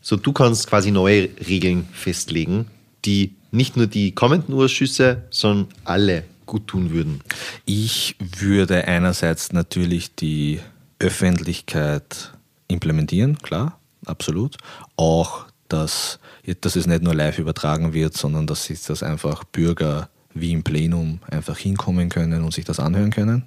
So, 0.00 0.16
du 0.16 0.32
kannst 0.32 0.68
quasi 0.68 0.90
neue 0.90 1.28
Regeln 1.46 1.88
festlegen, 1.92 2.66
die 3.04 3.34
nicht 3.50 3.76
nur 3.76 3.86
die 3.86 4.12
kommenden 4.12 4.54
Ausschüsse, 4.54 5.24
sondern 5.30 5.68
alle 5.84 6.24
gut 6.46 6.66
tun 6.66 6.90
würden. 6.90 7.20
Ich 7.64 8.16
würde 8.18 8.84
einerseits 8.86 9.52
natürlich 9.52 10.14
die 10.14 10.60
Öffentlichkeit 10.98 12.32
implementieren, 12.68 13.38
klar, 13.38 13.78
absolut. 14.06 14.56
Auch, 14.96 15.46
dass, 15.68 16.19
dass 16.60 16.76
es 16.76 16.86
nicht 16.86 17.02
nur 17.02 17.14
live 17.14 17.38
übertragen 17.38 17.92
wird, 17.92 18.16
sondern 18.16 18.46
dass 18.46 18.64
sich 18.64 18.82
das 18.82 19.02
einfach 19.02 19.44
Bürger 19.44 20.08
wie 20.34 20.52
im 20.52 20.62
Plenum 20.62 21.20
einfach 21.30 21.58
hinkommen 21.58 22.08
können 22.08 22.44
und 22.44 22.54
sich 22.54 22.64
das 22.64 22.80
anhören 22.80 23.10
können. 23.10 23.44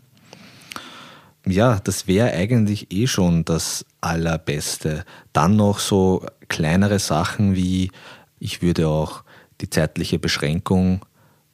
Ja, 1.46 1.80
das 1.84 2.08
wäre 2.08 2.32
eigentlich 2.32 2.92
eh 2.92 3.08
schon 3.08 3.44
das 3.44 3.86
Allerbeste. 4.00 5.04
Dann 5.34 5.58
noch 5.58 5.80
so 5.80 6.26
kleinere 6.48 7.00
Sachen 7.00 7.56
wie, 7.56 7.92
ich 8.40 8.62
würde 8.62 8.88
auch 8.88 9.24
die 9.60 9.70
zeitliche 9.70 10.20
Beschränkung 10.20 11.06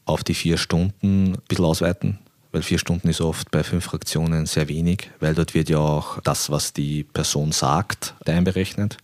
auf 0.06 0.24
die 0.24 0.36
vier 0.36 0.58
Stunden 0.58 1.34
ein 1.34 1.38
bisschen 1.48 1.66
ausweiten, 1.66 2.20
weil 2.52 2.62
vier 2.62 2.78
Stunden 2.80 3.10
ist 3.10 3.22
oft 3.22 3.50
bei 3.52 3.64
fünf 3.64 3.86
Fraktionen 3.86 4.46
sehr 4.46 4.68
wenig, 4.68 5.10
weil 5.20 5.34
dort 5.34 5.54
wird 5.54 5.70
ja 5.70 5.80
auch 5.80 6.20
das, 6.22 6.52
was 6.52 6.74
die 6.74 7.04
Person 7.04 7.52
sagt, 7.52 8.14
einberechnet. 8.26 8.98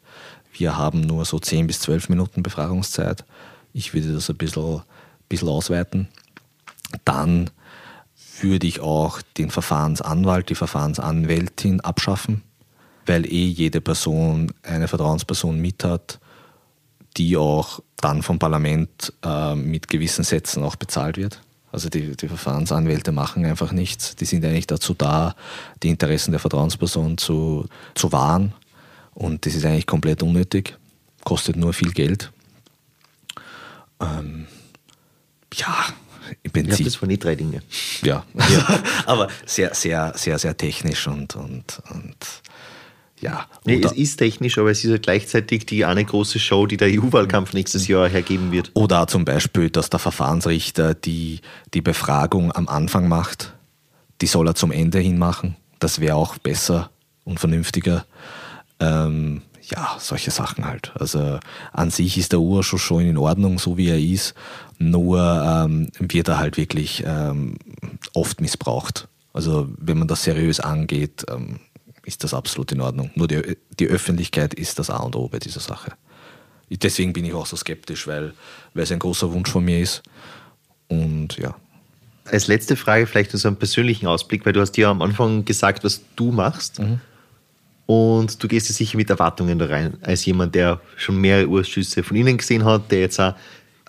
Wir 0.58 0.78
haben 0.78 1.02
nur 1.02 1.26
so 1.26 1.40
zehn 1.40 1.68
bis 1.68 1.80
zwölf 1.80 2.10
Minuten 2.10 2.44
Befragungszeit. 2.44 3.26
Ich 3.74 3.94
würde 3.94 4.14
das 4.14 4.30
ein 4.30 4.38
bisschen 4.38 4.82
bisschen 5.30 5.50
ausweiten. 5.50 6.08
Dann 7.04 7.50
würde 8.42 8.68
ich 8.68 8.80
auch 8.80 9.22
den 9.38 9.50
Verfahrensanwalt, 9.50 10.50
die 10.50 10.56
Verfahrensanwältin 10.56 11.82
abschaffen, 11.82 12.44
weil 13.06 13.26
eh 13.26 13.46
jede 13.46 13.82
Person 13.82 14.54
eine 14.64 14.88
Vertrauensperson 14.88 15.60
mit 15.60 15.84
hat, 15.84 16.20
die 17.18 17.38
auch 17.38 17.80
dann 17.98 18.24
vom 18.24 18.40
Parlament 18.40 19.14
äh, 19.24 19.56
mit 19.56 19.88
gewissen 19.88 20.24
Sätzen 20.24 20.64
auch 20.64 20.76
bezahlt 20.76 21.18
wird. 21.18 21.42
Also 21.72 21.90
die, 21.90 22.16
die, 22.16 22.28
Verfahrensanwälte 22.28 23.12
machen 23.12 23.46
einfach 23.46 23.72
nichts. 23.72 24.16
Die 24.16 24.26
sind 24.26 24.46
eigentlich 24.46 24.68
dazu 24.68 24.94
da, 24.94 25.36
die 25.84 25.90
Interessen 25.90 26.32
der 26.32 26.40
Vertrauensperson 26.40 27.18
zu, 27.18 27.68
zu 27.96 28.12
wahren. 28.12 28.54
Und 29.16 29.46
das 29.46 29.56
ist 29.56 29.66
eigentlich 29.66 29.88
komplett 29.88 30.22
unnötig, 30.22 30.78
kostet 31.24 31.56
nur 31.56 31.74
viel 31.74 31.92
Geld. 31.92 32.32
Ähm, 34.00 34.46
ja, 35.54 35.86
im 36.44 36.52
Prinzip. 36.52 36.80
Ja, 36.80 36.86
das 36.86 37.02
waren 37.02 37.10
die 37.10 37.18
drei 37.18 37.36
Dinge. 37.36 37.62
Ja, 38.04 38.26
ja. 38.36 38.84
aber 39.06 39.30
sehr, 39.46 39.74
sehr, 39.74 40.14
sehr, 40.16 40.38
sehr 40.38 40.56
technisch 40.58 41.08
und, 41.08 41.36
und, 41.36 41.82
und 41.92 42.18
ja. 43.22 43.46
Nee, 43.64 43.82
es 43.82 43.94
ist 43.94 44.18
technisch, 44.18 44.58
aber 44.58 44.72
es 44.72 44.84
ist 44.84 44.92
ja 44.92 44.98
gleichzeitig 44.98 45.66
die 45.66 45.86
eine 45.86 46.04
große 46.04 46.38
Show, 46.38 46.66
die 46.66 46.78
der 46.78 46.90
EU-Wahlkampf 46.90 47.54
nächstes 47.54 47.88
Jahr 47.88 48.10
hergeben 48.10 48.52
wird. 48.52 48.72
Oder 48.74 49.08
zum 49.08 49.24
Beispiel, 49.24 49.70
dass 49.70 49.90
der 49.90 50.00
Verfahrensrichter 50.00 50.94
die, 50.94 51.40
die 51.74 51.82
Befragung 51.82 52.52
am 52.52 52.68
Anfang 52.68 53.08
macht, 53.08 53.54
die 54.22 54.28
soll 54.28 54.48
er 54.48 54.56
zum 54.56 54.72
Ende 54.72 55.00
hin 55.00 55.18
machen. 55.18 55.56
Das 55.80 56.02
wäre 56.02 56.16
auch 56.16 56.38
besser 56.38 56.92
und 57.24 57.40
vernünftiger. 57.40 58.06
Ähm, 58.80 59.42
ja, 59.62 59.96
solche 60.00 60.32
Sachen 60.32 60.66
halt. 60.66 60.92
Also 60.96 61.40
an 61.74 61.90
sich 61.90 62.18
ist 62.18 62.32
der 62.32 62.40
Urschuss 62.40 62.82
schon 62.82 63.02
in 63.02 63.18
Ordnung, 63.18 63.58
so 63.60 63.78
wie 63.78 63.90
er 63.90 64.00
ist, 64.00 64.36
nur 64.78 65.20
ähm, 65.20 65.90
wird 66.00 66.28
er 66.28 66.38
halt 66.38 66.58
wirklich 66.58 67.04
ähm, 67.06 67.58
oft 68.14 68.42
missbraucht. 68.42 69.08
Also 69.34 69.68
wenn 69.78 69.98
man 69.98 70.08
das 70.08 70.24
seriös 70.24 70.60
angeht, 70.60 71.26
ähm, 71.30 71.60
ist 72.04 72.24
das 72.24 72.34
absolut 72.34 72.72
in 72.72 72.82
Ordnung. 72.82 73.10
Nur 73.16 73.28
die, 73.28 73.58
die 73.80 73.88
Öffentlichkeit 73.88 74.54
ist 74.54 74.78
das 74.80 74.90
A 74.90 74.98
und 74.98 75.16
O 75.16 75.28
bei 75.28 75.40
dieser 75.40 75.60
Sache. 75.60 75.94
Deswegen 76.70 77.14
bin 77.14 77.26
ich 77.26 77.34
auch 77.34 77.46
so 77.46 77.56
skeptisch, 77.56 78.08
weil, 78.08 78.34
weil 78.74 78.84
es 78.84 78.92
ein 78.92 79.00
großer 79.00 79.32
Wunsch 79.32 79.50
von 79.50 79.64
mir 79.64 79.80
ist. 79.80 80.04
Und 80.88 81.38
ja. 81.38 81.56
Als 82.26 82.48
letzte 82.48 82.76
Frage 82.76 83.06
vielleicht 83.06 83.32
so 83.32 83.48
einen 83.48 83.58
persönlichen 83.58 84.08
Ausblick, 84.08 84.46
weil 84.46 84.54
du 84.54 84.62
hast 84.62 84.76
ja 84.78 84.90
am 84.90 85.02
Anfang 85.02 85.46
gesagt, 85.46 85.84
was 85.84 86.02
du 86.16 86.32
machst. 86.32 86.80
Mhm. 86.80 87.00
Und 87.86 88.42
du 88.42 88.48
gehst 88.48 88.68
ja 88.70 88.74
sicher 88.74 88.98
mit 88.98 89.10
Erwartungen 89.10 89.60
da 89.60 89.68
rein, 89.68 89.98
als 90.02 90.26
jemand, 90.26 90.56
der 90.56 90.82
schon 90.98 91.18
mehrere 91.18 91.48
Urschüsse 91.48 92.04
von 92.04 92.18
Ihnen 92.18 92.38
gesehen 92.38 92.66
hat, 92.66 92.92
der 92.92 93.02
jetzt 93.02 93.20
auch 93.20 93.36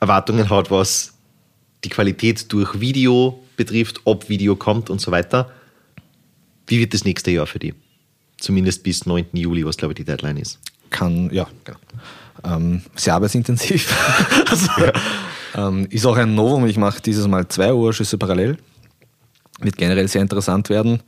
Erwartungen 0.01 0.51
hat, 0.51 0.70
was 0.70 1.14
die 1.82 1.88
Qualität 1.88 2.53
durch 2.53 2.78
Video 2.78 3.42
betrifft, 3.57 4.01
ob 4.05 4.28
Video 4.28 4.55
kommt 4.57 4.90
und 4.90 5.01
so 5.01 5.11
weiter. 5.11 5.51
Wie 6.66 6.78
wird 6.78 6.92
das 6.92 7.05
nächste 7.05 7.30
Jahr 7.30 7.47
für 7.47 7.59
die? 7.59 7.74
Zumindest 8.38 8.82
bis 8.82 9.07
9. 9.07 9.26
Juli, 9.32 9.64
was 9.64 9.78
glaube 9.78 9.92
ich 9.92 9.97
die 9.97 10.05
Deadline 10.05 10.36
ist. 10.36 10.59
Kann, 10.90 11.30
ja, 11.32 11.47
genau. 11.64 11.78
Ähm, 12.44 12.82
sehr 12.94 13.14
arbeitsintensiv. 13.14 13.94
also, 14.51 14.70
ja. 14.78 15.68
ähm, 15.68 15.86
ist 15.90 16.05
auch 16.05 16.16
ein 16.16 16.34
Novum. 16.34 16.66
Ich 16.66 16.76
mache 16.76 17.01
dieses 17.01 17.26
Mal 17.26 17.49
zwei 17.49 17.72
Urschüsse 17.72 18.18
parallel. 18.18 18.59
Wird 19.61 19.76
generell 19.76 20.07
sehr 20.09 20.20
interessant 20.20 20.68
werden. 20.68 21.03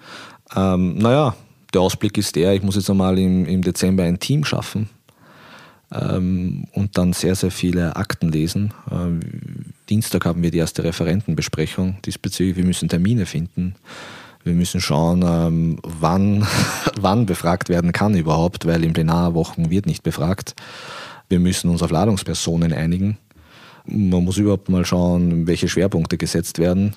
Ähm, 0.57 0.97
naja, 0.97 1.37
der 1.73 1.81
Ausblick 1.81 2.17
ist 2.19 2.37
der, 2.37 2.55
ich 2.55 2.63
muss 2.63 2.77
jetzt 2.77 2.91
einmal 2.91 3.19
im, 3.19 3.47
im 3.47 3.63
Dezember 3.63 4.05
ein 4.05 4.19
Team 4.19 4.45
schaffen 4.45 4.89
ähm, 5.93 6.65
und 6.73 6.97
dann 6.99 7.13
sehr, 7.13 7.35
sehr 7.35 7.51
viele 7.51 7.97
Akten 7.97 8.31
lesen. 8.31 8.73
Ähm, 8.91 9.21
Dienstag 9.89 10.25
haben 10.25 10.43
wir 10.43 10.51
die 10.51 10.59
erste 10.59 10.85
Referentenbesprechung 10.85 11.99
diesbezüglich. 12.05 12.57
Wir 12.57 12.65
müssen 12.65 12.89
Termine 12.89 13.27
finden. 13.27 13.75
Wir 14.45 14.55
müssen 14.55 14.81
schauen, 14.81 15.25
ähm, 15.27 15.79
wann, 15.83 16.47
wann 17.01 17.27
befragt 17.27 17.69
werden 17.69 17.93
kann 17.93 18.15
überhaupt, 18.17 18.67
weil 18.67 18.85
in 18.85 18.93
Plenarwochen 18.93 19.71
wird 19.71 19.87
nicht 19.87 20.03
befragt. 20.03 20.55
Wir 21.29 21.41
müssen 21.41 21.71
uns 21.71 21.83
auf 21.83 21.91
Ladungspersonen 21.91 22.73
einigen. 22.73 23.19
Man 23.87 24.25
muss 24.25 24.37
überhaupt 24.37 24.69
mal 24.69 24.85
schauen, 24.85 25.47
welche 25.47 25.69
Schwerpunkte 25.69 26.19
gesetzt 26.19 26.59
werden 26.59 26.97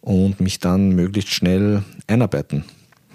und 0.00 0.40
mich 0.40 0.58
dann 0.58 0.90
möglichst 0.90 1.32
schnell 1.32 1.82
einarbeiten. 2.06 2.64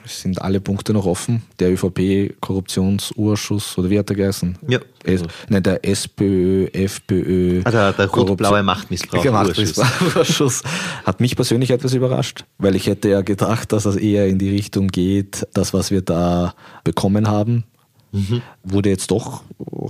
Es 0.09 0.21
sind 0.21 0.41
alle 0.41 0.59
Punkte 0.59 0.91
noch 0.91 1.05
offen. 1.05 1.43
Der 1.59 1.71
ÖVP-Korruptionsausschuss, 1.71 3.77
oder 3.77 3.91
wie 3.91 3.99
hat 3.99 4.09
der 4.09 4.15
geheißen? 4.15 4.57
Ja. 4.67 4.79
Es, 5.03 5.21
nein, 5.47 5.61
der 5.63 5.85
SPÖ, 5.85 6.65
FPÖ. 6.73 7.61
Also 7.63 7.91
der 7.91 8.07
rot-blaue 8.07 8.63
Machtmissbrauch-Ausschuss 8.63 10.63
hat 11.05 11.21
mich 11.21 11.35
persönlich 11.35 11.69
etwas 11.69 11.93
überrascht, 11.93 12.45
weil 12.57 12.75
ich 12.75 12.87
hätte 12.87 13.09
ja 13.09 13.21
gedacht, 13.21 13.71
dass 13.71 13.83
das 13.83 13.95
eher 13.95 14.25
in 14.27 14.39
die 14.39 14.49
Richtung 14.49 14.87
geht, 14.87 15.45
das, 15.53 15.71
was 15.73 15.91
wir 15.91 16.01
da 16.01 16.55
bekommen 16.83 17.27
haben, 17.27 17.65
mhm. 18.11 18.41
wurde 18.63 18.89
jetzt 18.89 19.11
doch 19.11 19.43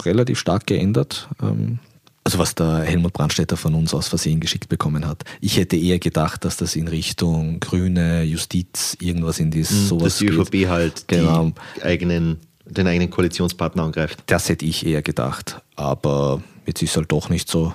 relativ 0.05 0.38
stark 0.38 0.67
geändert. 0.67 1.30
Ähm, 1.41 1.80
also 2.30 2.38
was 2.38 2.53
der 2.53 2.84
Helmut 2.84 3.13
Brandstätter 3.13 3.57
von 3.57 3.73
uns 3.73 3.91
aus 3.91 4.07
Versehen 4.07 4.39
geschickt 4.39 4.69
bekommen 4.69 5.07
hat. 5.07 5.23
Ich 5.41 5.57
hätte 5.57 5.75
eher 5.75 5.97
gedacht, 5.97 6.45
dass 6.45 6.57
das 6.57 6.75
in 6.75 6.88
Richtung 6.88 7.59
grüne 7.59 8.21
Justiz 8.21 8.95
irgendwas 9.01 9.39
in 9.39 9.49
dies 9.49 9.71
mhm, 9.71 9.88
sowas 9.88 10.03
Dass 10.03 10.17
die 10.19 10.27
ÖVP 10.27 10.51
geht. 10.51 10.67
halt 10.69 11.07
genau. 11.07 11.53
eigenen, 11.82 12.38
den 12.65 12.86
eigenen 12.86 13.09
Koalitionspartner 13.09 13.82
angreift. 13.82 14.19
Das 14.27 14.47
hätte 14.47 14.63
ich 14.63 14.86
eher 14.86 15.01
gedacht. 15.01 15.59
Aber 15.75 16.43
jetzt 16.67 16.84
ist 16.84 16.91
es 16.91 16.97
halt 16.97 17.11
doch 17.11 17.30
nicht 17.30 17.49
so. 17.49 17.73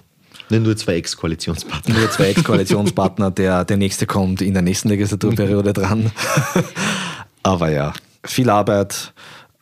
Nur 0.51 0.77
zwei 0.77 0.97
Ex-Koalitionspartner. 0.99 1.99
Nur 1.99 2.11
zwei 2.13 2.29
Ex-Koalitionspartner. 2.29 3.31
der, 3.33 3.65
der 3.65 3.77
nächste 3.77 4.07
kommt 4.07 4.41
in 4.41 4.53
der 4.53 4.63
nächsten 4.63 4.89
Legislaturperiode 4.89 5.73
dran. 5.73 6.13
Aber 7.43 7.71
ja, 7.71 7.93
viel 8.25 8.51
Arbeit. 8.51 9.13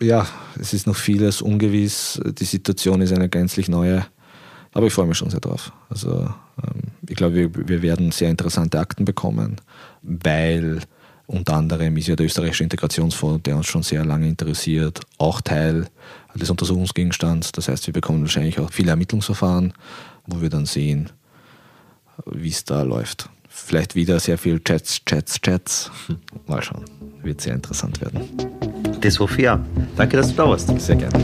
Ja, 0.00 0.26
es 0.60 0.74
ist 0.74 0.86
noch 0.86 0.96
vieles 0.96 1.40
ungewiss. 1.40 2.20
Die 2.38 2.44
Situation 2.44 3.00
ist 3.00 3.12
eine 3.12 3.30
gänzlich 3.30 3.70
neue. 3.70 4.04
Aber 4.72 4.86
ich 4.86 4.92
freue 4.92 5.06
mich 5.06 5.18
schon 5.18 5.30
sehr 5.30 5.40
drauf. 5.40 5.72
Also 5.88 6.32
ähm, 6.62 6.82
ich 7.08 7.16
glaube, 7.16 7.34
wir, 7.34 7.68
wir 7.68 7.82
werden 7.82 8.10
sehr 8.10 8.30
interessante 8.30 8.78
Akten 8.78 9.04
bekommen, 9.04 9.56
weil 10.02 10.80
unter 11.26 11.54
anderem 11.54 11.96
ist 11.96 12.08
ja 12.08 12.16
der 12.16 12.26
österreichische 12.26 12.64
Integrationsfonds, 12.64 13.42
der 13.44 13.56
uns 13.56 13.66
schon 13.66 13.82
sehr 13.82 14.04
lange 14.04 14.28
interessiert, 14.28 15.00
auch 15.18 15.40
Teil 15.40 15.86
des 16.34 16.50
Untersuchungsgegenstands. 16.50 17.52
Das 17.52 17.68
heißt, 17.68 17.86
wir 17.86 17.94
bekommen 17.94 18.22
wahrscheinlich 18.22 18.58
auch 18.58 18.72
viele 18.72 18.90
Ermittlungsverfahren, 18.90 19.72
wo 20.26 20.40
wir 20.40 20.50
dann 20.50 20.66
sehen, 20.66 21.10
wie 22.26 22.48
es 22.48 22.64
da 22.64 22.82
läuft. 22.82 23.28
Vielleicht 23.48 23.94
wieder 23.94 24.18
sehr 24.18 24.38
viel 24.38 24.60
Chats, 24.60 25.04
Chats, 25.04 25.40
Chats. 25.40 25.90
Mal 26.46 26.62
schauen. 26.62 26.84
Wird 27.22 27.40
sehr 27.40 27.54
interessant 27.54 28.00
werden. 28.00 28.22
Das 29.00 29.18
ich 29.20 29.38
ja. 29.38 29.60
Danke, 29.96 30.16
dass 30.16 30.28
du 30.28 30.34
da 30.34 30.48
warst. 30.48 30.80
Sehr 30.80 30.96
gerne. 30.96 31.22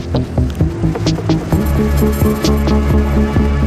Thank 2.01 3.53
you. 3.53 3.58